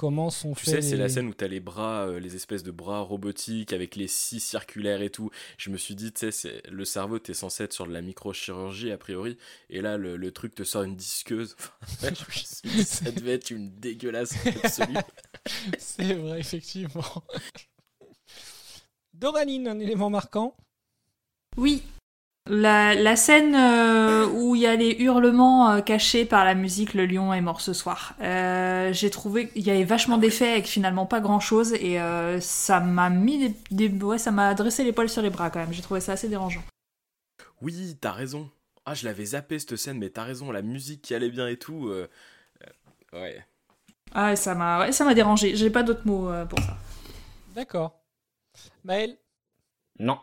[0.00, 2.62] comment sont tu sais, c'est la scène où tu as les bras, euh, les espèces
[2.62, 5.30] de bras robotiques avec les scies circulaires et tout.
[5.58, 8.92] Je me suis dit, tu sais, le cerveau, t'es censé être sur de la microchirurgie
[8.92, 9.36] a priori,
[9.68, 11.54] et là, le, truc te sort une disqueuse.
[11.92, 14.96] ça devait être une dégueulasse absolue.
[15.78, 17.04] c'est vrai, effectivement.
[19.12, 20.56] Doraline, un élément marquant?
[21.58, 21.82] Oui,
[22.50, 27.06] la, scène euh, où il y a les hurlements euh, cachés par la musique Le
[27.06, 28.14] lion est mort ce soir.
[28.20, 31.98] Euh, j'ai trouvé qu'il y avait vachement d'effets avec finalement pas grand chose et
[32.40, 35.72] ça m'a mis des, ouais, ça m'a dressé les poils sur les bras quand même.
[35.72, 36.62] J'ai trouvé ça assez dérangeant.
[37.62, 38.50] Oui, t'as raison.
[38.86, 41.56] Ah, je l'avais zappé cette scène, mais t'as raison, la musique qui allait bien et
[41.56, 41.92] tout.
[43.12, 43.44] ouais.
[44.12, 45.54] Ah, ça m'a ça m'a dérangé.
[45.54, 46.76] J'ai pas d'autres mots pour ça.
[47.54, 48.00] D'accord.
[48.84, 49.16] Maël?
[49.98, 50.18] Non,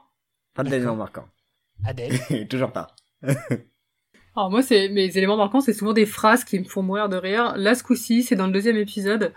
[0.53, 1.27] pas d'élément marquant.
[1.85, 2.87] Adèle Toujours pas.
[4.35, 7.17] Alors moi, c'est mes éléments marquants, c'est souvent des phrases qui me font mourir de
[7.17, 7.53] rire.
[7.57, 9.33] Là, ce coup-ci, c'est dans le deuxième épisode,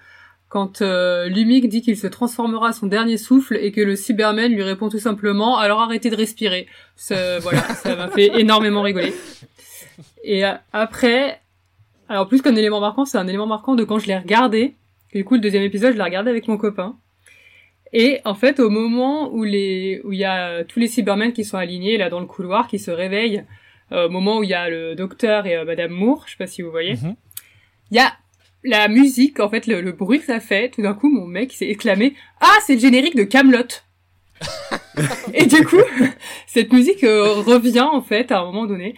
[0.50, 4.52] quand euh, Lumik dit qu'il se transformera à son dernier souffle et que le Cyberman
[4.52, 6.66] lui répond tout simplement «alors arrêtez de respirer».
[7.08, 9.14] Voilà, ça m'a fait énormément rigoler.
[10.22, 11.40] Et euh, après,
[12.10, 14.74] alors plus qu'un élément marquant, c'est un élément marquant de quand je l'ai regardé.
[15.14, 16.96] du coup, le deuxième épisode, je l'ai regardé avec mon copain.
[17.92, 21.44] Et en fait, au moment où les où il y a tous les Cybermen qui
[21.44, 23.44] sont alignés là dans le couloir, qui se réveillent,
[23.92, 26.38] euh, au moment où il y a le docteur et euh, Madame Moore, je sais
[26.38, 27.16] pas si vous voyez, mhm.
[27.90, 28.12] il y a
[28.62, 30.68] la musique, en fait, le, bruit que ça fait.
[30.70, 33.82] Tout d'un coup, mon mec s'est exclamé "Ah, c'est le générique de Camelot."
[35.34, 35.82] et du coup,
[36.46, 38.94] cette musique euh, revient en fait à un moment donné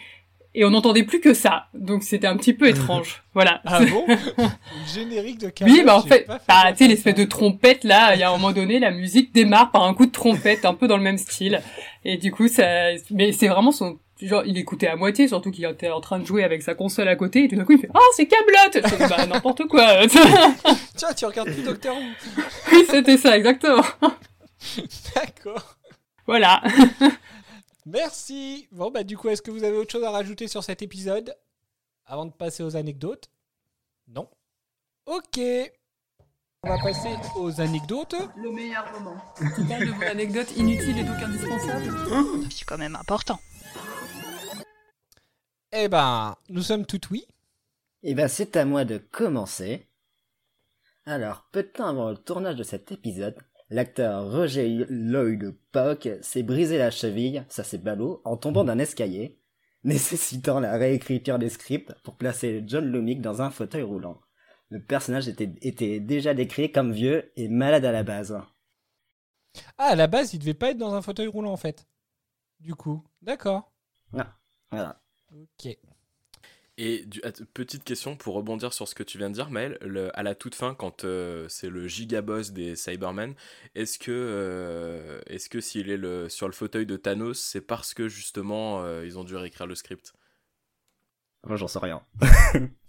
[0.54, 1.66] et on n'entendait plus que ça.
[1.74, 3.22] Donc c'était un petit peu étrange.
[3.34, 3.60] Voilà.
[3.64, 4.04] Ah bon
[4.94, 8.22] Générique de Oui, bah en fait, bah, tu sais l'espèce de trompette là, il y
[8.22, 10.96] a un moment donné la musique démarre par un coup de trompette un peu dans
[10.96, 11.60] le même style
[12.04, 15.64] et du coup ça mais c'est vraiment son genre il écoutait à moitié surtout qu'il
[15.64, 17.78] était en train de jouer avec sa console à côté et tout d'un coup il
[17.78, 20.06] fait "Oh, c'est Camelot." bah n'importe quoi.
[20.96, 22.02] Tiens, tu regardes plus Docteur Who.
[22.72, 23.82] oui, c'était ça exactement.
[25.14, 25.76] D'accord.
[26.26, 26.62] Voilà.
[27.84, 28.68] Merci.
[28.70, 31.36] Bon, bah, du coup, est-ce que vous avez autre chose à rajouter sur cet épisode
[32.06, 33.30] avant de passer aux anecdotes?
[34.08, 34.28] Non.
[35.06, 35.40] Ok.
[36.62, 38.14] On va passer aux anecdotes.
[38.36, 39.16] Le meilleur moment.
[39.36, 43.40] Tu parles de vos anecdotes inutiles et donc indispensables C'est quand même important.
[45.72, 47.26] Eh ben, nous sommes tout oui.
[48.04, 49.88] Eh ben, c'est à moi de commencer.
[51.04, 53.36] Alors, peu de temps avant le tournage de cet épisode,
[53.72, 59.40] L'acteur Roger Lloyd Pock s'est brisé la cheville, ça c'est ballot, en tombant d'un escalier,
[59.84, 64.20] nécessitant la réécriture des scripts pour placer John Lumick dans un fauteuil roulant.
[64.68, 68.38] Le personnage était, déjà décrit comme vieux et malade à la base.
[69.78, 71.86] Ah, à la base, il devait pas être dans un fauteuil roulant en fait.
[72.60, 73.72] Du coup, d'accord.
[74.12, 74.26] Non,
[74.70, 75.02] voilà.
[75.32, 75.78] Ok.
[76.78, 77.20] Et du,
[77.52, 80.34] petite question pour rebondir sur ce que tu viens de dire, Maël, le- à la
[80.34, 83.34] toute fin, quand euh, c'est le gigaboss des Cybermen,
[83.74, 87.92] est-ce que, euh, est-ce que s'il est le, sur le fauteuil de Thanos, c'est parce
[87.92, 90.14] que justement euh, ils ont dû réécrire le script?
[91.46, 92.02] Moi, j'en sais rien.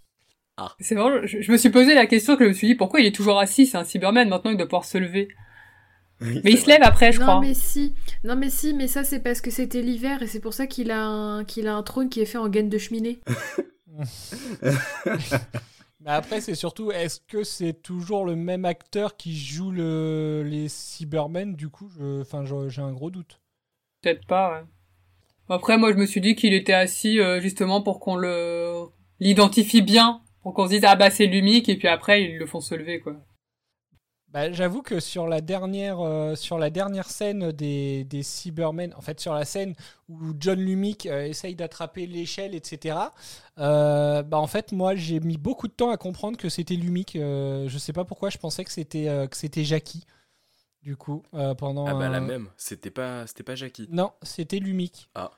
[0.78, 3.00] C'est vrai, je, je me suis posé la question que je me suis dit pourquoi
[3.00, 5.28] il est toujours assis, c'est un Cyberman, maintenant il doit pouvoir se lever?
[6.20, 7.40] Oui, Mais il se lève après, je non crois.
[7.40, 10.54] mais si, non mais si, mais ça c'est parce que c'était l'hiver et c'est pour
[10.54, 13.18] ça qu'il a un qu'il a un trône qui est fait en gaine de cheminée.
[16.00, 20.68] Mais après, c'est surtout, est-ce que c'est toujours le même acteur qui joue le, les
[20.68, 21.88] Cybermen Du coup,
[22.68, 23.40] j'ai un gros doute.
[24.02, 24.64] Peut-être pas, ouais.
[25.48, 28.16] Après, moi, je me suis dit qu'il était assis euh, justement pour qu'on
[29.20, 32.46] l'identifie bien, pour qu'on se dise ah bah c'est Lumic et puis après ils le
[32.46, 33.16] font se lever quoi.
[34.34, 39.00] Bah, J'avoue que sur la dernière, euh, sur la dernière scène des, des Cybermen, en
[39.00, 39.74] fait sur la scène
[40.08, 42.96] où John Lumick euh, essaye d'attraper l'échelle, etc.,
[43.58, 47.14] euh, bah, en fait moi j'ai mis beaucoup de temps à comprendre que c'était Lumick.
[47.14, 50.04] Euh, je sais pas pourquoi, je pensais que c'était Jackie.
[50.82, 51.22] Du coup,
[51.56, 51.86] pendant.
[51.86, 53.86] Ah bah la même, c'était pas, pas Jackie.
[53.90, 55.08] Non, c'était Lumic.
[55.14, 55.30] Ah.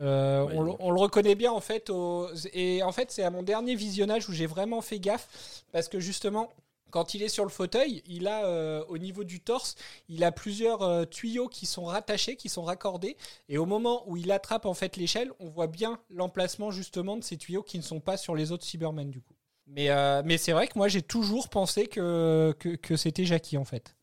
[0.00, 0.76] Euh, Ouais, on, le- donc.
[0.80, 1.90] on le reconnaît bien en fait.
[1.90, 5.88] au- Et en fait, c'est à mon dernier visionnage où j'ai vraiment fait gaffe parce
[5.88, 6.50] que justement,
[6.90, 9.74] quand il est sur le fauteuil, il a euh, au niveau du torse,
[10.08, 13.16] il a plusieurs euh, tuyaux qui sont rattachés, qui sont raccordés.
[13.48, 17.24] Et au moment où il attrape en fait l'échelle, on voit bien l'emplacement justement de
[17.24, 19.34] ces tuyaux qui ne sont pas sur les autres Cybermen du coup.
[19.66, 23.56] Mais, euh, mais c'est vrai que moi j'ai toujours pensé que, que, que c'était Jackie
[23.56, 23.96] en fait.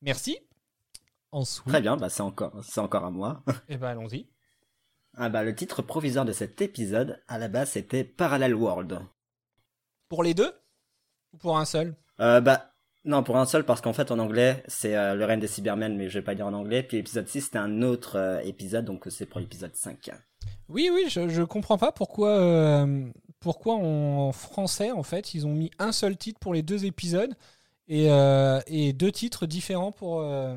[0.00, 0.38] Merci.
[1.30, 3.42] Ensuite, Très bien, bah c'est encore, c'est encore à moi.
[3.68, 4.26] eh ben allons-y.
[5.14, 9.00] Ah bah le titre provisoire de cet épisode, à la base, c'était Parallel World.
[10.08, 10.52] Pour les deux
[11.32, 11.94] Ou pour un seul?
[12.20, 12.70] Euh, bah
[13.04, 15.96] non, pour un seul, parce qu'en fait en anglais, c'est euh, le règne des Cybermen,
[15.96, 16.82] mais je vais pas dire en anglais.
[16.82, 20.10] Puis l'épisode 6, c'était un autre euh, épisode, donc c'est pour l'épisode 5.
[20.68, 23.06] Oui, oui, je, je comprends pas pourquoi, euh,
[23.40, 27.34] pourquoi en français, en fait, ils ont mis un seul titre pour les deux épisodes
[27.88, 30.20] et, euh, et deux titres différents pour.
[30.20, 30.54] euh,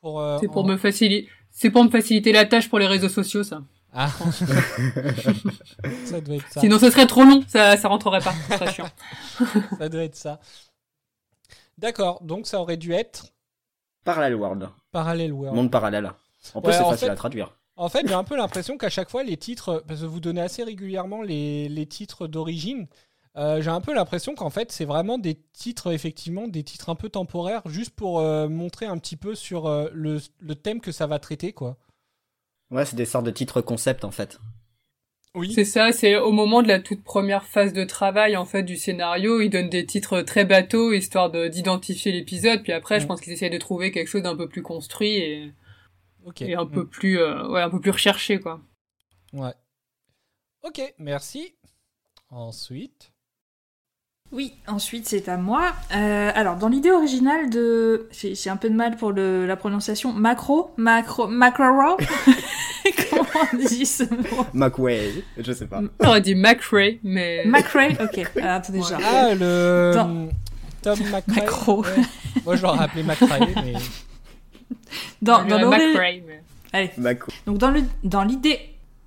[0.00, 2.86] pour euh, C'est pour en- me faciliter, c'est pour me faciliter la tâche pour les
[2.86, 3.62] réseaux sociaux ça.
[3.92, 4.08] Ah.
[6.06, 6.60] ça doit être ça.
[6.60, 8.88] Sinon ce serait trop long, ça ça rentrerait pas, ce serait chiant.
[9.78, 10.40] ça doit être ça.
[11.78, 13.26] D'accord, donc ça aurait dû être
[14.04, 14.68] Parallel World.
[14.90, 15.54] Parallel World.
[15.56, 16.10] Monde parallèle.
[16.54, 17.56] En plus, Ouais, c'est facile fait- à traduire.
[17.76, 20.42] En fait, j'ai un peu l'impression qu'à chaque fois, les titres, parce que vous donnez
[20.42, 22.86] assez régulièrement les, les titres d'origine,
[23.36, 26.94] euh, j'ai un peu l'impression qu'en fait, c'est vraiment des titres, effectivement, des titres un
[26.94, 30.92] peu temporaires, juste pour euh, montrer un petit peu sur euh, le, le thème que
[30.92, 31.78] ça va traiter, quoi.
[32.72, 34.40] Ouais, c'est des sortes de titres concept en fait.
[35.34, 35.52] Oui.
[35.52, 38.76] C'est ça, c'est au moment de la toute première phase de travail en fait du
[38.76, 43.08] scénario, ils donnent des titres très bateaux histoire de d'identifier l'épisode, puis après je Mm.
[43.08, 45.52] pense qu'ils essayent de trouver quelque chose d'un peu plus construit et,
[46.54, 46.70] un Mm.
[46.70, 48.60] peu plus euh, ouais, un peu plus recherché quoi.
[49.32, 49.54] Ouais.
[50.64, 51.54] Ok, merci.
[52.30, 53.11] Ensuite.
[54.32, 55.72] Oui, ensuite c'est à moi.
[55.94, 60.12] Euh, alors dans l'idée originale de, j'ai un peu de mal pour le, la prononciation,
[60.12, 61.64] macro, macro, macro,
[63.10, 65.80] comment on dit ce mot McWay, je sais pas.
[66.00, 68.26] On aurait dit McRae, mais Macrae, ok.
[68.36, 68.84] Alors, attendez, Ouais.
[68.88, 69.92] je Ah, le.
[69.94, 70.28] Dans-
[70.82, 71.34] Tom McRae.
[71.36, 71.82] Macro.
[71.82, 71.88] ouais.
[72.44, 73.74] Moi, je l'aurais appelé McRae, mais.
[75.20, 76.42] Dans, On dans dirait l'ori- McRae, mais-
[76.72, 78.58] Allez, Mac- Donc dans le dans l'idée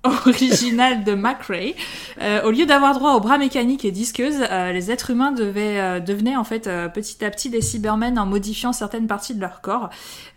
[0.06, 1.74] originale de McRae,
[2.22, 5.80] euh, au lieu d'avoir droit aux bras mécaniques et disqueuses, euh, les êtres humains devaient
[5.80, 9.40] euh, devenaient en fait euh, petit à petit des Cybermen en modifiant certaines parties de
[9.40, 9.90] leur corps.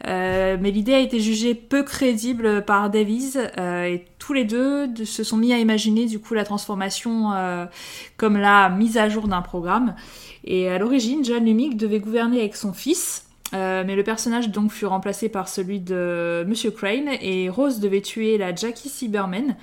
[0.07, 4.87] Euh, mais l'idée a été jugée peu crédible par Davies euh, et tous les deux
[4.87, 7.31] de- se sont mis à imaginer du coup la transformation
[8.17, 9.95] comme la mise à jour d'un programme.
[10.43, 13.25] Et à l'origine, John Lumick devait gouverner avec son fils.
[13.53, 18.01] Euh, mais le personnage donc fut remplacé par celui de Monsieur Crane et Rose devait
[18.01, 19.57] tuer la Jackie Cyberman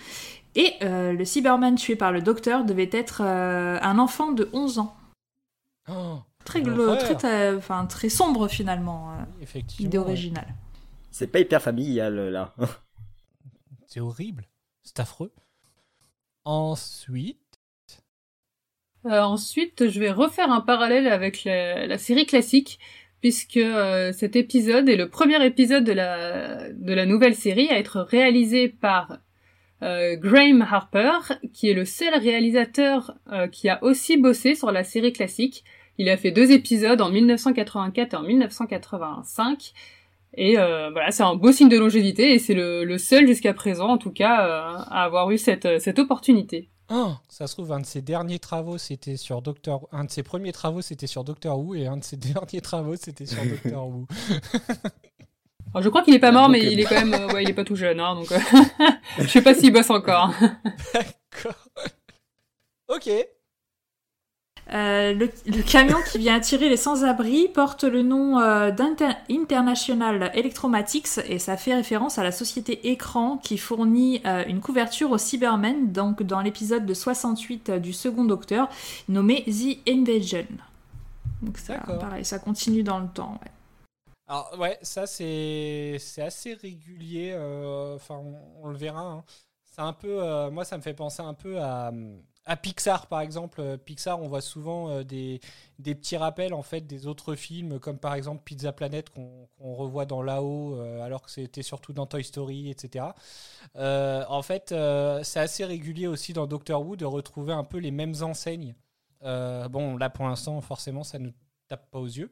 [0.56, 4.78] et euh, le Cyberman tué par le docteur devait être euh, un enfant de 11
[4.80, 4.96] ans.
[5.88, 9.86] Oh, Très, très, très- enfin, très sombre finalement, euh, Effectivement.
[9.88, 10.04] idée ouais.
[10.04, 10.54] originale.
[11.12, 12.54] C'est pas hyper familial là.
[13.86, 14.44] C'est horrible.
[14.82, 15.32] C'est affreux.
[16.44, 17.38] Ensuite.
[19.06, 22.78] Euh, ensuite, je vais refaire un parallèle avec la, la série classique,
[23.26, 28.68] puisque euh, cet épisode est le premier épisode de la, nouvelle série à être réalisé
[28.68, 29.18] par
[29.82, 34.84] euh, Graham Harper, qui est le seul réalisateur euh, qui a aussi bossé sur la
[34.84, 35.64] série classique.
[35.98, 39.72] Il a fait deux épisodes en 1984 et en 1985.
[40.34, 43.88] Et euh, voilà, c'est un beau signe de longévité et c'est le, seul jusqu'à présent,
[43.88, 46.68] en tout cas, à avoir eu cette opportunité.
[46.90, 49.88] Oh, ça se trouve, un de ses derniers travaux, c'était sur Doctor...
[49.92, 52.96] Un de ses premiers travaux, c'était sur Doctor Who, et un de ses derniers travaux,
[52.96, 54.06] c'était sur Doctor Who.
[55.74, 57.50] Alors, je crois qu'il est pas mort, mais il est quand même, euh, ouais, il
[57.50, 58.38] est pas tout jeune, hein, donc euh,
[59.18, 60.32] je sais pas s'il bosse encore.
[60.94, 61.68] D'accord.
[62.88, 63.10] Ok.
[64.72, 71.06] Euh, le, le camion qui vient attirer les sans-abri porte le nom euh, d'International Electromatics
[71.28, 75.92] et ça fait référence à la société Écran qui fournit euh, une couverture aux Cybermen,
[75.92, 78.68] donc dans l'épisode de 68 euh, du second Docteur,
[79.08, 80.46] nommé The Invasion.
[81.42, 83.38] Donc ça, pareil, ça continue dans le temps.
[83.42, 83.50] ouais.
[84.26, 87.32] Alors ouais, ça c'est assez régulier.
[87.94, 89.00] Enfin, on, on le verra.
[89.02, 89.24] hein.
[89.64, 91.92] C'est un peu, moi, ça me fait penser un peu à,
[92.46, 93.60] à Pixar par exemple.
[93.60, 95.40] Euh, Pixar, on voit souvent euh, des,
[95.82, 100.22] petits rappels en fait des autres films, comme par exemple Pizza Planet qu'on revoit dans
[100.22, 103.06] là-haut, euh, alors que c'était surtout dans Toy Story, etc.
[103.74, 104.74] En fait,
[105.24, 108.74] c'est assez régulier aussi dans Doctor Who de retrouver un peu les mêmes enseignes.
[109.22, 111.30] Bon, là pour l'instant, forcément, ça ne
[111.68, 112.30] tape pas aux yeux.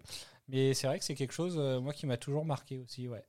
[0.49, 3.25] Mais c'est vrai que c'est quelque chose, moi, qui m'a toujours marqué aussi, ouais.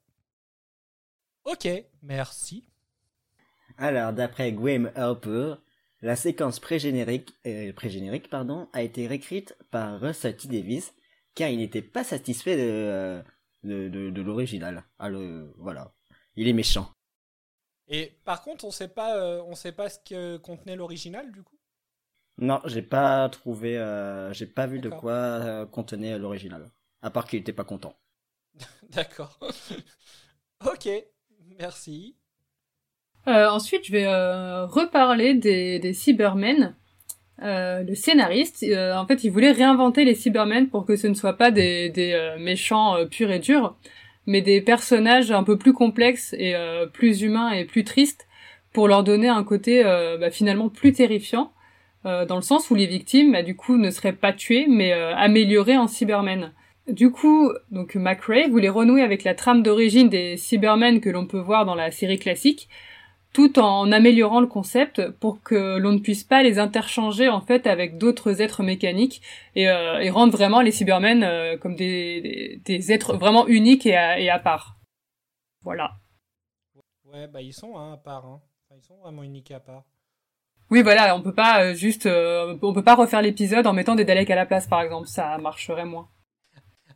[1.45, 1.67] Ok,
[2.01, 2.67] merci.
[3.77, 5.55] Alors, d'après Graham Harper,
[6.05, 10.47] la séquence pré-générique, euh, pré-générique pardon, a été réécrite par Russell T.
[10.47, 10.93] Davis
[11.33, 13.23] car il n'était pas satisfait de, euh,
[13.63, 14.85] de, de, de l'original.
[14.99, 15.21] Alors,
[15.57, 15.93] voilà.
[16.37, 16.89] Il est méchant.
[17.87, 21.43] Et par contre, on sait pas, euh, on sait pas ce que contenait l'original, du
[21.43, 21.57] coup?
[22.37, 26.71] Non, j'ai pas trouvé, euh, j'ai pas vu de quoi euh, contenait l'original.
[27.01, 27.95] À part qu'il était pas content.
[28.89, 29.39] D'accord.
[30.65, 30.89] ok,
[31.59, 32.17] merci.
[33.27, 36.75] Euh, ensuite, je vais euh, reparler des, des Cybermen.
[37.41, 41.13] Euh, le scénariste, euh, en fait, il voulait réinventer les Cybermen pour que ce ne
[41.13, 43.75] soient pas des, des euh, méchants euh, purs et durs,
[44.25, 46.55] mais des personnages un peu plus complexes et
[46.93, 48.27] plus humains et plus tristes,
[48.73, 51.51] pour leur donner un côté bah, finalement plus terrifiant,
[52.03, 55.77] dans le sens où les victimes, bah, du coup, ne seraient pas tuées, mais améliorées
[55.77, 56.53] en Cybermen.
[56.87, 61.37] Du coup, donc McRae voulait renouer avec la trame d'origine des Cybermen que l'on peut
[61.39, 62.67] voir dans la série classique,
[63.35, 67.67] tout en améliorant le concept pour que l'on ne puisse pas les interchanger en fait
[67.67, 69.21] avec d'autres êtres mécaniques
[69.55, 73.85] et, euh, et rendre vraiment les Cybermen euh, comme des, des, des êtres vraiment uniques
[73.85, 74.77] et à, et à part.
[75.63, 75.97] Voilà.
[77.03, 78.25] Ouais, bah ils sont hein, à part.
[78.25, 78.41] Hein.
[78.73, 79.83] Ils sont vraiment uniques à part.
[80.71, 83.95] Oui, voilà, on peut pas euh, juste, euh, on peut pas refaire l'épisode en mettant
[83.95, 86.07] des Daleks à la place, par exemple, ça marcherait moins.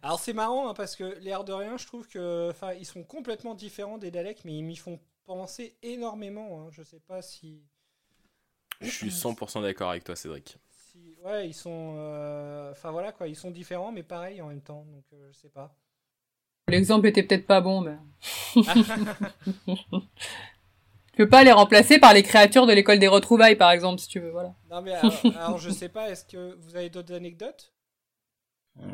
[0.02, 3.04] Alors c'est marrant hein, parce que l'air de rien, je trouve que, enfin, ils sont
[3.04, 5.02] complètement différents des Daleks, mais ils m'y font
[5.38, 6.62] penser énormément.
[6.62, 6.70] hein.
[6.72, 7.62] Je sais pas si,
[8.82, 10.58] Je suis 100% d'accord avec toi, Cédric.
[10.72, 14.62] si- ouais, ils sont, euh, enfin voilà quoi, ils sont différents, mais pareil en même
[14.62, 14.86] temps.
[14.86, 15.76] Donc euh, je sais pas.
[16.68, 17.98] L'exemple était peut-être pas bon, mais.
[21.12, 24.08] Tu peux pas les remplacer par les créatures de l'école des retrouvailles, par exemple, si
[24.08, 24.56] tu veux, voilà.
[24.70, 26.10] non mais alors, alors, je sais pas.
[26.10, 27.74] Est-ce que vous avez d'autres anecdotes?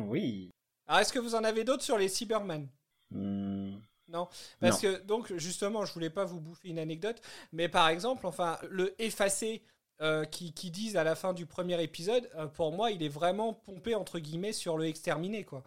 [0.00, 0.50] Oui.
[0.88, 2.68] Alors est-ce que vous en avez d'autres sur les Cybermen?
[3.12, 3.76] Hmm.
[4.08, 4.28] Non,
[4.60, 4.90] parce Non.
[4.92, 7.20] que donc justement, je voulais pas vous bouffer une anecdote,
[7.52, 9.62] mais par exemple, enfin, le effacé
[10.00, 13.08] euh, qui, qui disent à la fin du premier épisode, euh, pour moi, il est
[13.08, 15.64] vraiment pompé entre guillemets sur le exterminé, quoi.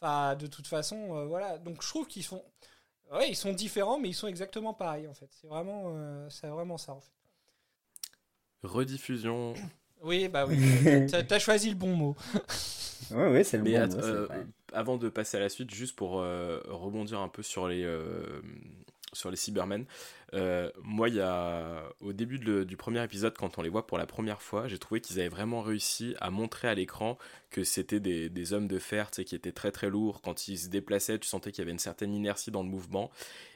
[0.00, 1.58] Enfin, de toute façon, euh, voilà.
[1.58, 2.44] Donc je trouve qu'ils sont,
[3.12, 5.28] ouais, ils sont différents, mais ils sont exactement pareils en fait.
[5.30, 7.12] C'est vraiment, euh, c'est vraiment ça en fait.
[8.62, 9.54] Rediffusion.
[10.02, 10.56] Oui, bah oui,
[11.28, 12.16] t'as- choisi le bon mot.
[13.10, 14.28] Ouais, ouais, c'est le Mais bon mot, euh.
[14.72, 18.40] Avant de passer à la suite, juste pour euh, rebondir un peu sur les, euh,
[19.12, 19.86] sur les Cybermen,
[20.34, 23.98] euh, moi, il y a, au début du premier épisode, quand on les voit pour
[23.98, 27.16] la première fois, j'ai trouvé qu'ils avaient vraiment réussi à montrer à l'écran
[27.50, 30.20] que c'était des, des hommes de fer, qui étaient très très lourds.
[30.20, 33.10] Quand ils se déplaçaient, tu sentais qu'il y avait une certaine inertie dans le mouvement.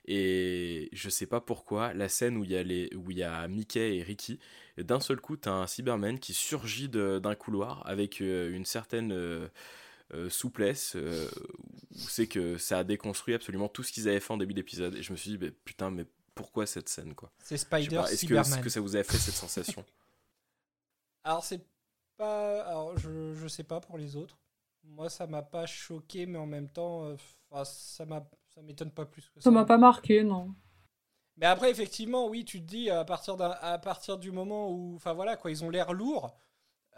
[0.07, 4.03] Et je sais pas pourquoi, la scène où il y a, y a Mickey et
[4.03, 4.41] Ricky,
[4.79, 9.51] d'un seul coup, t'as un Cyberman qui surgit d'un couloir avec une certaine
[10.15, 11.29] euh, souplesse, euh,
[11.95, 14.95] c'est que ça a déconstruit absolument tout ce qu'ils avaient fait en début d'épisode.
[14.95, 17.31] Et je me suis dit, mais putain, mais pourquoi cette scène, quoi?
[17.43, 18.53] C'est Spider pas, Est-ce que, Cyberman.
[18.53, 19.85] est-ce que ça vous a fait cette sensation?
[21.25, 21.65] Alors c'est
[22.17, 24.37] pas, alors je, je sais pas pour les autres.
[24.85, 27.17] Moi, ça m'a pas choqué, mais en même temps, euh,
[27.65, 29.43] ça m'a, ça m'étonne pas plus que ça.
[29.43, 30.53] Ça m'a pas marqué, non.
[31.37, 34.97] Mais après, effectivement, oui, tu te dis à partir d'un, à partir du moment où,
[34.97, 36.37] enfin voilà, quoi, ils ont l'air lourds,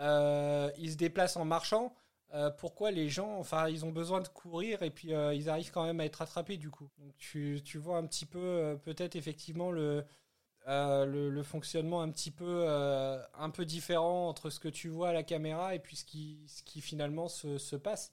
[0.00, 1.94] euh, ils se déplacent en marchant.
[2.32, 5.70] Euh, pourquoi les gens, enfin, ils ont besoin de courir et puis euh, ils arrivent
[5.70, 6.90] quand même à être attrapés du coup.
[6.98, 10.04] Donc tu, tu vois un petit peu, euh, peut-être effectivement le,
[10.66, 15.12] le, le fonctionnement un petit peu, un peu différent entre ce que tu vois à
[15.12, 18.12] la caméra et puis ce qui, ce qui finalement se, se passe.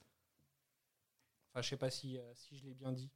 [1.49, 3.09] Enfin, je sais pas si, si je l'ai bien dit.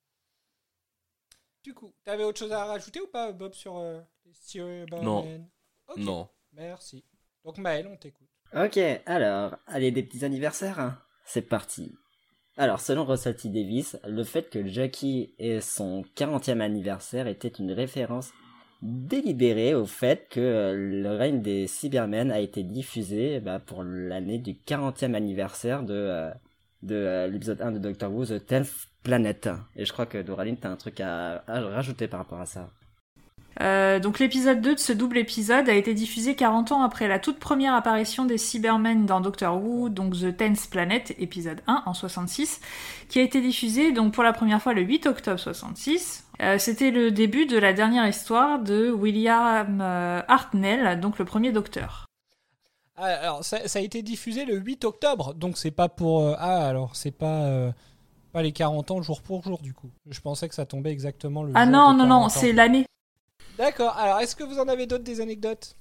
[1.63, 3.79] Du coup, t'avais autre chose à rajouter ou pas, Bob, sur
[4.25, 5.49] les Cybermen Non.
[5.87, 6.29] Ok, Non.
[6.53, 7.03] Merci.
[7.43, 8.29] Donc Maël, on t'écoute.
[8.55, 10.97] Ok, alors, allez, des petits anniversaires hein.
[11.25, 11.93] C'est parti.
[12.55, 13.49] Alors, selon T.
[13.49, 18.31] Davis, le fait que Jackie ait son 40e anniversaire était une référence
[18.81, 24.37] délibéré au fait que euh, le règne des Cybermen a été diffusé bah, pour l'année
[24.37, 26.31] du 40e anniversaire de, euh,
[26.91, 28.71] euh, l'épisode 1 de Doctor Who, The Tenth
[29.03, 29.49] Planet.
[29.75, 32.69] Et je crois que Doraline, t'as un truc à rajouter par rapport à ça.
[33.61, 37.19] Euh, donc l'épisode 2 de ce double épisode a été diffusé 40 ans après la
[37.19, 41.93] toute première apparition des Cybermen dans Doctor Who, donc The Tenth Planet, épisode 1 en
[41.93, 42.59] 66,
[43.07, 46.25] qui a été diffusé donc pour la première fois le 8 octobre 66.
[46.41, 51.53] Euh, C'était le début de la dernière histoire de William euh, Hartnell, donc le premier
[51.53, 52.05] Docteur.
[52.97, 56.21] Ah, alors, ça, ça a été diffusé le 8 octobre, donc c'est pas pour.
[56.23, 57.71] euh, ah, alors c'est pas.
[58.33, 59.89] pas les 40 ans jour pour jour, du coup.
[60.09, 61.53] Je pensais que ça tombait exactement le.
[61.55, 62.29] Ah non, non, non, 40 ans.
[62.29, 62.85] c'est l'année.
[63.57, 65.75] D'accord, alors est-ce que vous en avez d'autres des anecdotes?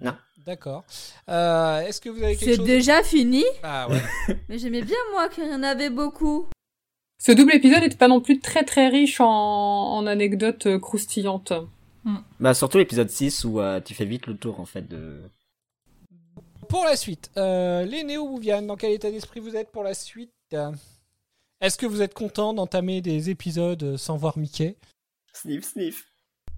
[0.00, 0.14] Non.
[0.46, 0.84] D'accord.
[1.28, 3.44] Euh, est-ce que vous avez quelque C'est chose déjà fini?
[3.62, 4.00] Ah ouais.
[4.48, 6.48] Mais j'aimais bien moi qu'il y en avait beaucoup.
[7.18, 11.52] Ce double épisode n'était pas non plus très très riche en, en anecdotes croustillantes.
[12.38, 15.20] Bah, surtout l'épisode 6 où euh, tu fais vite le tour en fait de.
[16.68, 20.32] Pour la suite, euh, les néo-Bouvianes, dans quel état d'esprit vous êtes pour la suite?
[21.60, 24.76] Est-ce que vous êtes content d'entamer des épisodes sans voir Mickey?
[25.34, 26.09] Sniff, sniff.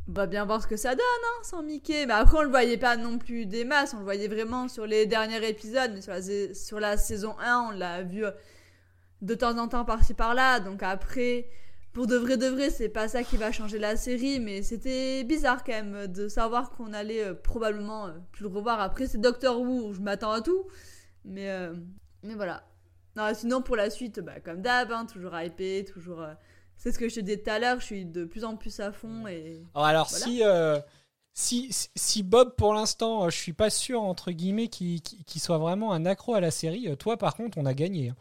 [0.09, 2.07] Va bien voir ce que ça donne, hein, sans Mickey.
[2.07, 3.95] Mais après, on le voyait pas non plus des masses.
[3.95, 5.93] On le voyait vraiment sur les derniers épisodes.
[5.95, 8.33] Mais sur la, saison 1, on l'a vu euh,
[9.21, 10.59] de temps en temps par-ci par-là.
[10.59, 11.49] Donc après,
[11.93, 14.41] pour de vrai de vrai, c'est pas ça qui va changer la série.
[14.41, 18.81] Mais c'était bizarre quand même de savoir qu'on allait euh, probablement euh, plus le revoir.
[18.81, 20.67] Après, c'est Doctor Who, je m'attends à tout.
[21.25, 21.49] Mais,
[22.25, 22.65] mais voilà.
[23.15, 26.27] Non, sinon, pour la suite, bah, comme d'hab, hein, toujours hypé, toujours.
[26.83, 28.81] C'est ce que je te disais tout à l'heure, je suis de plus en plus
[28.81, 29.63] à fond et.
[29.75, 30.25] Alors, alors, Voilà.
[30.25, 30.81] si, euh,
[31.33, 35.41] si, si- Bob, pour l'instant, euh, je suis pas sûr, entre guillemets, qu'il qu'il- qu'il
[35.41, 38.09] soit vraiment un accro à la série, euh, toi, par contre, on a gagné.
[38.11, 38.17] hein.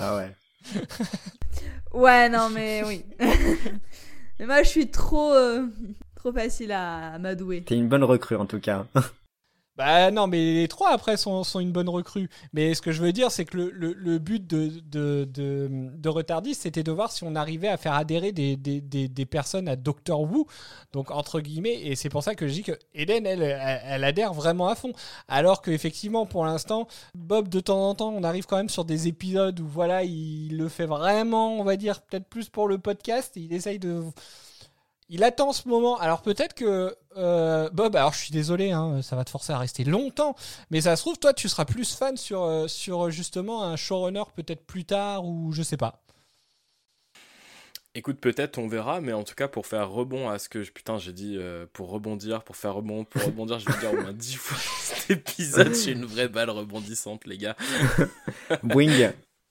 [0.00, 0.34] Ah ouais.
[1.92, 3.04] Ouais, non, mais oui.
[4.38, 5.66] mais moi, je suis trop, euh,
[6.16, 7.64] trop facile à, à m'adouer.
[7.64, 8.86] T'es une bonne recrue en tout cas.
[9.78, 12.28] Bah non, mais les trois après sont, sont une bonne recrue.
[12.52, 15.68] Mais ce que je veux dire, c'est que le, le- le but de, de, de,
[15.94, 19.24] de Retardis, c'était de voir si on arrivait à faire adhérer des, des, des, des
[19.26, 20.48] personnes à Doctor Who.
[20.92, 24.02] Donc, entre guillemets, et c'est pour ça que je dis que Hélène, elle, elle, elle
[24.04, 24.92] adhère vraiment à fond.
[25.28, 29.06] Alors qu'effectivement, pour l'instant, Bob, de temps en temps, on arrive quand même sur des
[29.06, 33.34] épisodes où, voilà, il le fait vraiment, on va dire, peut-être plus pour le podcast.
[33.36, 34.02] Il essaye de
[35.08, 35.98] il attend ce moment.
[35.98, 39.58] Alors peut-être que euh, Bob, alors je suis désolé, hein, ça va te forcer à
[39.58, 40.36] rester longtemps,
[40.70, 44.24] mais ça se trouve, toi, tu seras plus fan sur, euh, sur justement un showrunner
[44.34, 46.02] peut-être plus tard ou je sais pas.
[47.94, 50.70] Écoute, peut-être, on verra, mais en tout cas, pour faire rebond à ce que je,
[50.70, 54.00] putain, j'ai dit, euh, pour rebondir, pour faire rebond, pour rebondir, je vais dire au
[54.00, 57.56] moins 10 fois cet épisode, j'ai une vraie balle rebondissante, les gars.
[58.62, 59.10] Boing.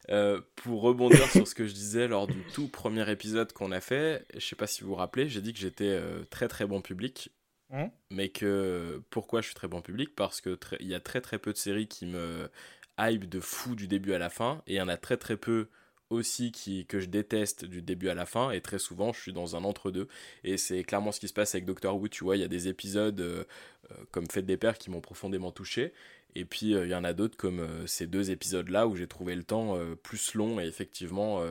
[0.09, 3.81] Euh, pour rebondir sur ce que je disais lors du tout premier épisode qu'on a
[3.81, 6.65] fait, je sais pas si vous vous rappelez, j'ai dit que j'étais euh, très très
[6.65, 7.29] bon public,
[7.69, 10.15] Hein mais que pourquoi je suis très bon public?
[10.15, 12.49] Parce que très- il y a très très peu de séries qui me
[12.97, 15.35] hype de fou du début à la fin, et il y en a très très
[15.35, 15.67] peu
[16.09, 19.33] aussi qui, que je déteste du début à la fin, et très souvent je suis
[19.33, 20.07] dans un entre-deux,
[20.45, 22.47] et c'est clairement ce qui se passe avec Doctor Who, tu vois, il y a
[22.47, 23.43] des épisodes euh,
[23.91, 25.91] euh, comme Fête des Pères qui m'ont profondément touché,
[26.39, 29.07] et puis euh, il y en a d'autres comme euh, ces deux épisodes-là où j'ai
[29.07, 31.41] trouvé le temps euh, plus long, et effectivement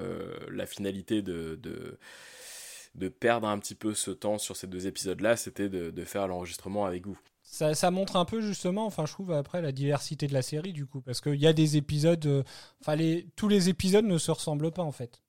[0.50, 1.56] la finalité de...
[1.56, 1.98] de
[2.94, 6.26] de perdre un petit peu ce temps sur ces deux épisodes-là, c'était de, de faire
[6.28, 7.18] l'enregistrement avec vous.
[7.42, 10.72] Ça, ça montre un peu justement, enfin je trouve après la diversité de la série
[10.72, 12.42] du coup, parce qu'il y a des épisodes, euh,
[12.80, 15.22] enfin les, tous les épisodes ne se ressemblent pas en fait.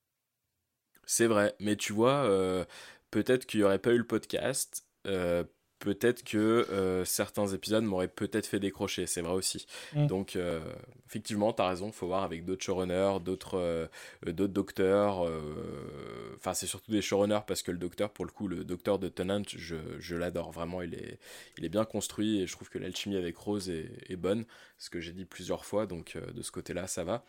[1.05, 2.63] C'est vrai, mais tu vois, euh,
[3.11, 5.43] peut-être qu'il n'y aurait pas eu le podcast, euh,
[5.79, 6.37] peut-être que
[6.71, 9.67] euh, certains épisodes m'auraient peut-être fait décrocher, c'est vrai aussi.
[9.93, 10.07] Mm.
[10.07, 10.59] Donc, euh,
[11.07, 13.87] effectivement, tu as raison, faut voir avec d'autres showrunners, d'autres euh,
[14.25, 15.25] d'autres docteurs.
[15.25, 18.99] euh, Enfin, c'est surtout des showrunners parce que le docteur, pour le coup, le docteur
[18.99, 21.19] de Tennant, je, je l'adore vraiment, il est,
[21.57, 24.45] il est bien construit et je trouve que l'alchimie avec Rose est, est bonne,
[24.77, 27.23] ce que j'ai dit plusieurs fois, donc de ce côté-là, ça va.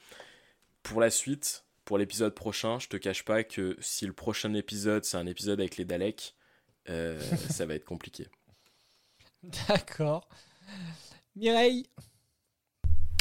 [0.82, 5.04] Pour la suite, pour l'épisode prochain, je te cache pas que si le prochain épisode
[5.04, 6.34] c'est un épisode avec les Daleks,
[6.90, 7.20] euh,
[7.50, 8.26] ça va être compliqué.
[9.68, 10.28] D'accord.
[11.36, 11.86] Mireille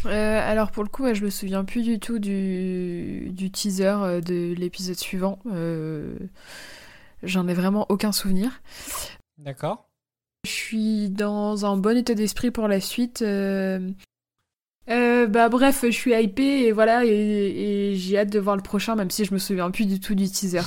[0.05, 4.21] Euh, alors pour le coup, je me souviens plus du tout du, du teaser euh,
[4.21, 5.39] de l'épisode suivant.
[5.47, 6.17] Euh,
[7.23, 8.61] J'en ai vraiment aucun souvenir.
[9.37, 9.89] D'accord.
[10.45, 13.21] Je suis dans un bon état d'esprit pour la suite.
[13.23, 13.91] euh.
[14.89, 17.09] Euh, bah bref, je suis hypée et voilà, et,
[17.91, 20.15] et j'ai hâte de voir le prochain, même si je me souviens plus du tout
[20.15, 20.61] du teaser.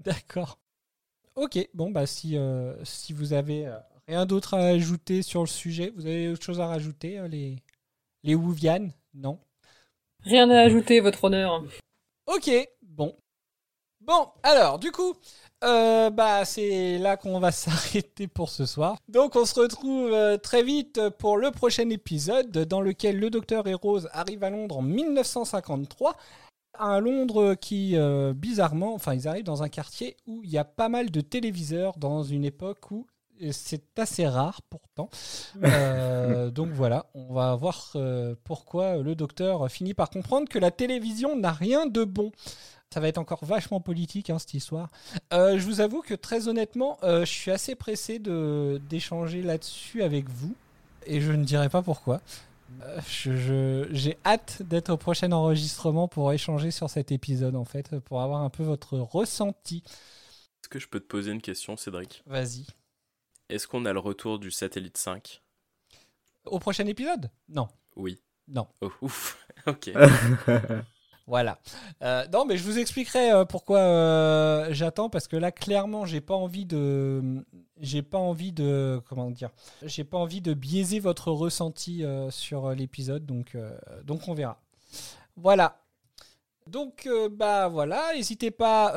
[0.00, 0.58] D'accord.
[1.34, 3.76] Ok, bon, bah si, euh, si vous avez euh,
[4.06, 7.56] rien d'autre à ajouter sur le sujet, vous avez autre chose à rajouter, euh, les,
[8.22, 9.38] les Wouvianes Non?
[10.24, 11.64] Rien à ajouter, votre honneur.
[12.26, 12.50] Ok,
[12.82, 13.16] bon.
[14.00, 15.14] Bon, alors, du coup,
[15.64, 18.98] euh, bah, c'est là qu'on va s'arrêter pour ce soir.
[19.08, 23.66] Donc, on se retrouve euh, très vite pour le prochain épisode dans lequel le docteur
[23.68, 26.16] et Rose arrivent à Londres en 1953.
[26.78, 30.64] Un Londres qui, euh, bizarrement, enfin, ils arrivent dans un quartier où il y a
[30.64, 33.06] pas mal de téléviseurs dans une époque où
[33.50, 35.08] c'est assez rare pourtant.
[35.64, 40.70] Euh, donc voilà, on va voir euh, pourquoi le docteur finit par comprendre que la
[40.70, 42.32] télévision n'a rien de bon.
[42.92, 44.90] Ça va être encore vachement politique hein, cette histoire.
[45.32, 50.54] Euh, je vous avoue que très honnêtement, je suis assez pressé d'échanger là-dessus avec vous
[51.06, 52.20] et je ne dirai pas pourquoi.
[53.08, 58.20] Je- J'ai hâte d'être au prochain enregistrement pour échanger sur cet épisode en fait, pour
[58.22, 59.82] avoir un peu votre ressenti.
[59.86, 62.22] Est-ce que je peux te poser une question, Cédric?
[62.26, 62.66] Vas-y.
[63.48, 65.42] Est-ce qu'on a le retour du satellite 5
[66.44, 67.30] Au prochain épisode?
[67.48, 67.68] Non.
[67.96, 68.20] Oui.
[68.48, 68.66] Non.
[68.80, 69.38] Oh, ouf.
[69.66, 69.90] ok.
[71.26, 71.58] Voilà.
[72.02, 76.20] Euh, non, mais je vous expliquerai euh, pourquoi euh, j'attends parce que là, clairement, j'ai
[76.20, 77.44] pas envie de,
[77.80, 79.50] j'ai pas envie de, comment dire,
[79.82, 83.56] j'ai pas envie de biaiser votre ressenti euh, sur l'épisode, donc,
[84.04, 84.60] donc on verra.
[85.36, 85.78] Voilà.
[86.68, 88.94] Donc, bah voilà, n'hésitez pas,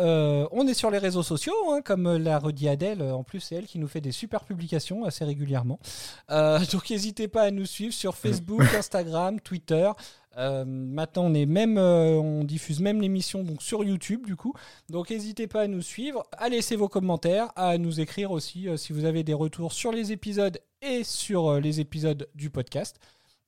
[0.52, 3.66] on est sur les réseaux sociaux, hein, comme l'a redit Adèle, en plus c'est elle
[3.66, 5.80] qui nous fait des super publications assez régulièrement.
[6.30, 9.90] Donc n'hésitez pas à nous suivre sur Facebook, Instagram, Twitter.
[10.38, 14.54] Euh, maintenant, on même, euh, on diffuse même l'émission donc sur YouTube du coup.
[14.90, 18.78] Donc n'hésitez pas à nous suivre, à laisser vos commentaires, à nous écrire aussi euh,
[18.78, 23.00] si vous avez des retours sur les épisodes et sur les épisodes du podcast.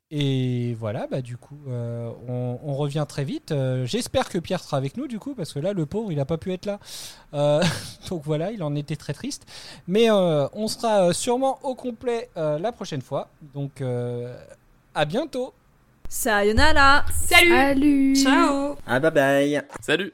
[0.10, 3.54] Et voilà, bah du coup, on, on revient très vite.
[3.84, 6.24] J'espère que Pierre sera avec nous du coup, parce que là, le pauvre, il n'a
[6.24, 6.80] pas pu être là.
[8.10, 9.46] Donc voilà, il en était très triste.
[9.86, 13.28] Mais on sera sûrement au complet la prochaine fois.
[13.54, 13.84] Donc
[14.96, 15.54] à bientôt.
[16.10, 17.06] Sayonara.
[17.12, 17.52] Salut.
[17.52, 18.16] Salut.
[18.24, 18.78] Ciao.
[18.88, 19.62] Ah bye bye.
[19.82, 20.14] Salut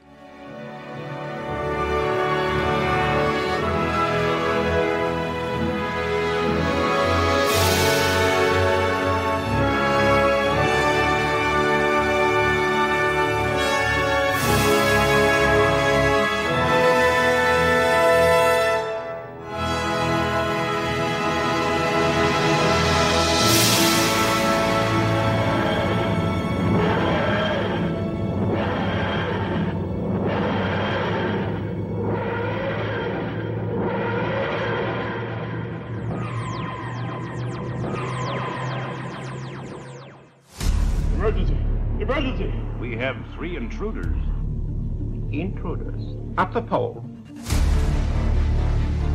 [46.33, 46.37] Intruders?
[46.37, 47.05] At the pole.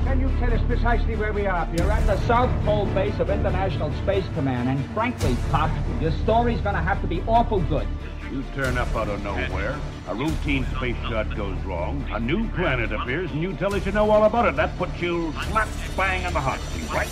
[0.05, 1.69] Can you tell us precisely where we are?
[1.77, 5.71] You're at the South Pole base of International Space Command, and frankly, Pop,
[6.01, 7.87] your story's gonna have to be awful good.
[8.31, 9.79] You turn up out of nowhere,
[10.09, 13.93] a routine space shot goes wrong, a new planet appears, and you tell us you
[13.93, 14.57] know all about it.
[14.57, 17.11] That puts you slap bang in the hot seat, right?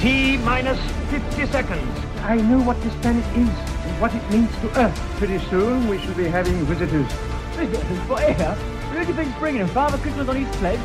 [0.00, 0.80] T minus
[1.10, 2.00] 50 seconds.
[2.22, 4.98] I know what this planet is and what it means to Earth.
[5.18, 7.33] Pretty soon we should be having visitors.
[7.54, 8.54] For air?
[8.90, 9.68] Where do you think's bringing him?
[9.68, 10.80] Father Christmas on his sled?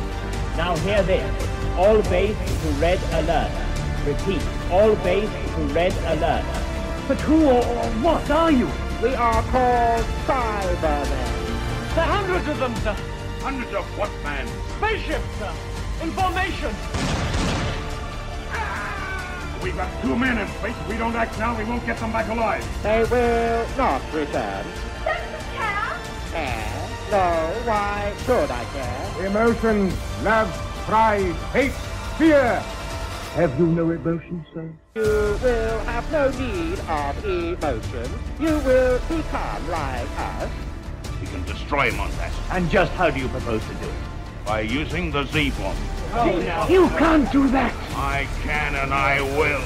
[0.56, 1.48] Now hear this.
[1.76, 3.50] All base to red alert.
[4.06, 4.42] Repeat.
[4.70, 6.44] All base to red alert.
[7.08, 8.68] But who or, or what are you?
[9.02, 11.08] We are called Cybermen.
[11.96, 12.96] There are hundreds of them, sir.
[13.40, 14.46] Hundreds of what, man?
[14.78, 15.52] Spaceships, sir.
[16.04, 16.70] Information.
[18.52, 19.58] Ah!
[19.60, 20.76] We've got two men in space.
[20.82, 22.64] If we don't act now, we won't get them back alive.
[22.84, 24.66] They will not return.
[26.32, 26.88] Care?
[27.10, 29.26] No, why should I care?
[29.26, 30.48] Emotions, love,
[30.86, 31.72] pride, hate,
[32.18, 32.62] fear.
[33.34, 34.72] Have you no emotions, sir?
[34.94, 38.10] You will have no need of emotion.
[38.38, 40.50] You will become like us.
[41.20, 42.32] We can destroy him on that.
[42.50, 43.94] And just how do you propose to do it?
[44.44, 45.76] By using the Z-bomb.
[46.12, 46.66] Oh, no.
[46.68, 47.74] You can't do that.
[47.94, 49.62] I can and I will.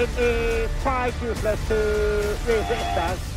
[0.00, 3.31] It is quite useless to resist us.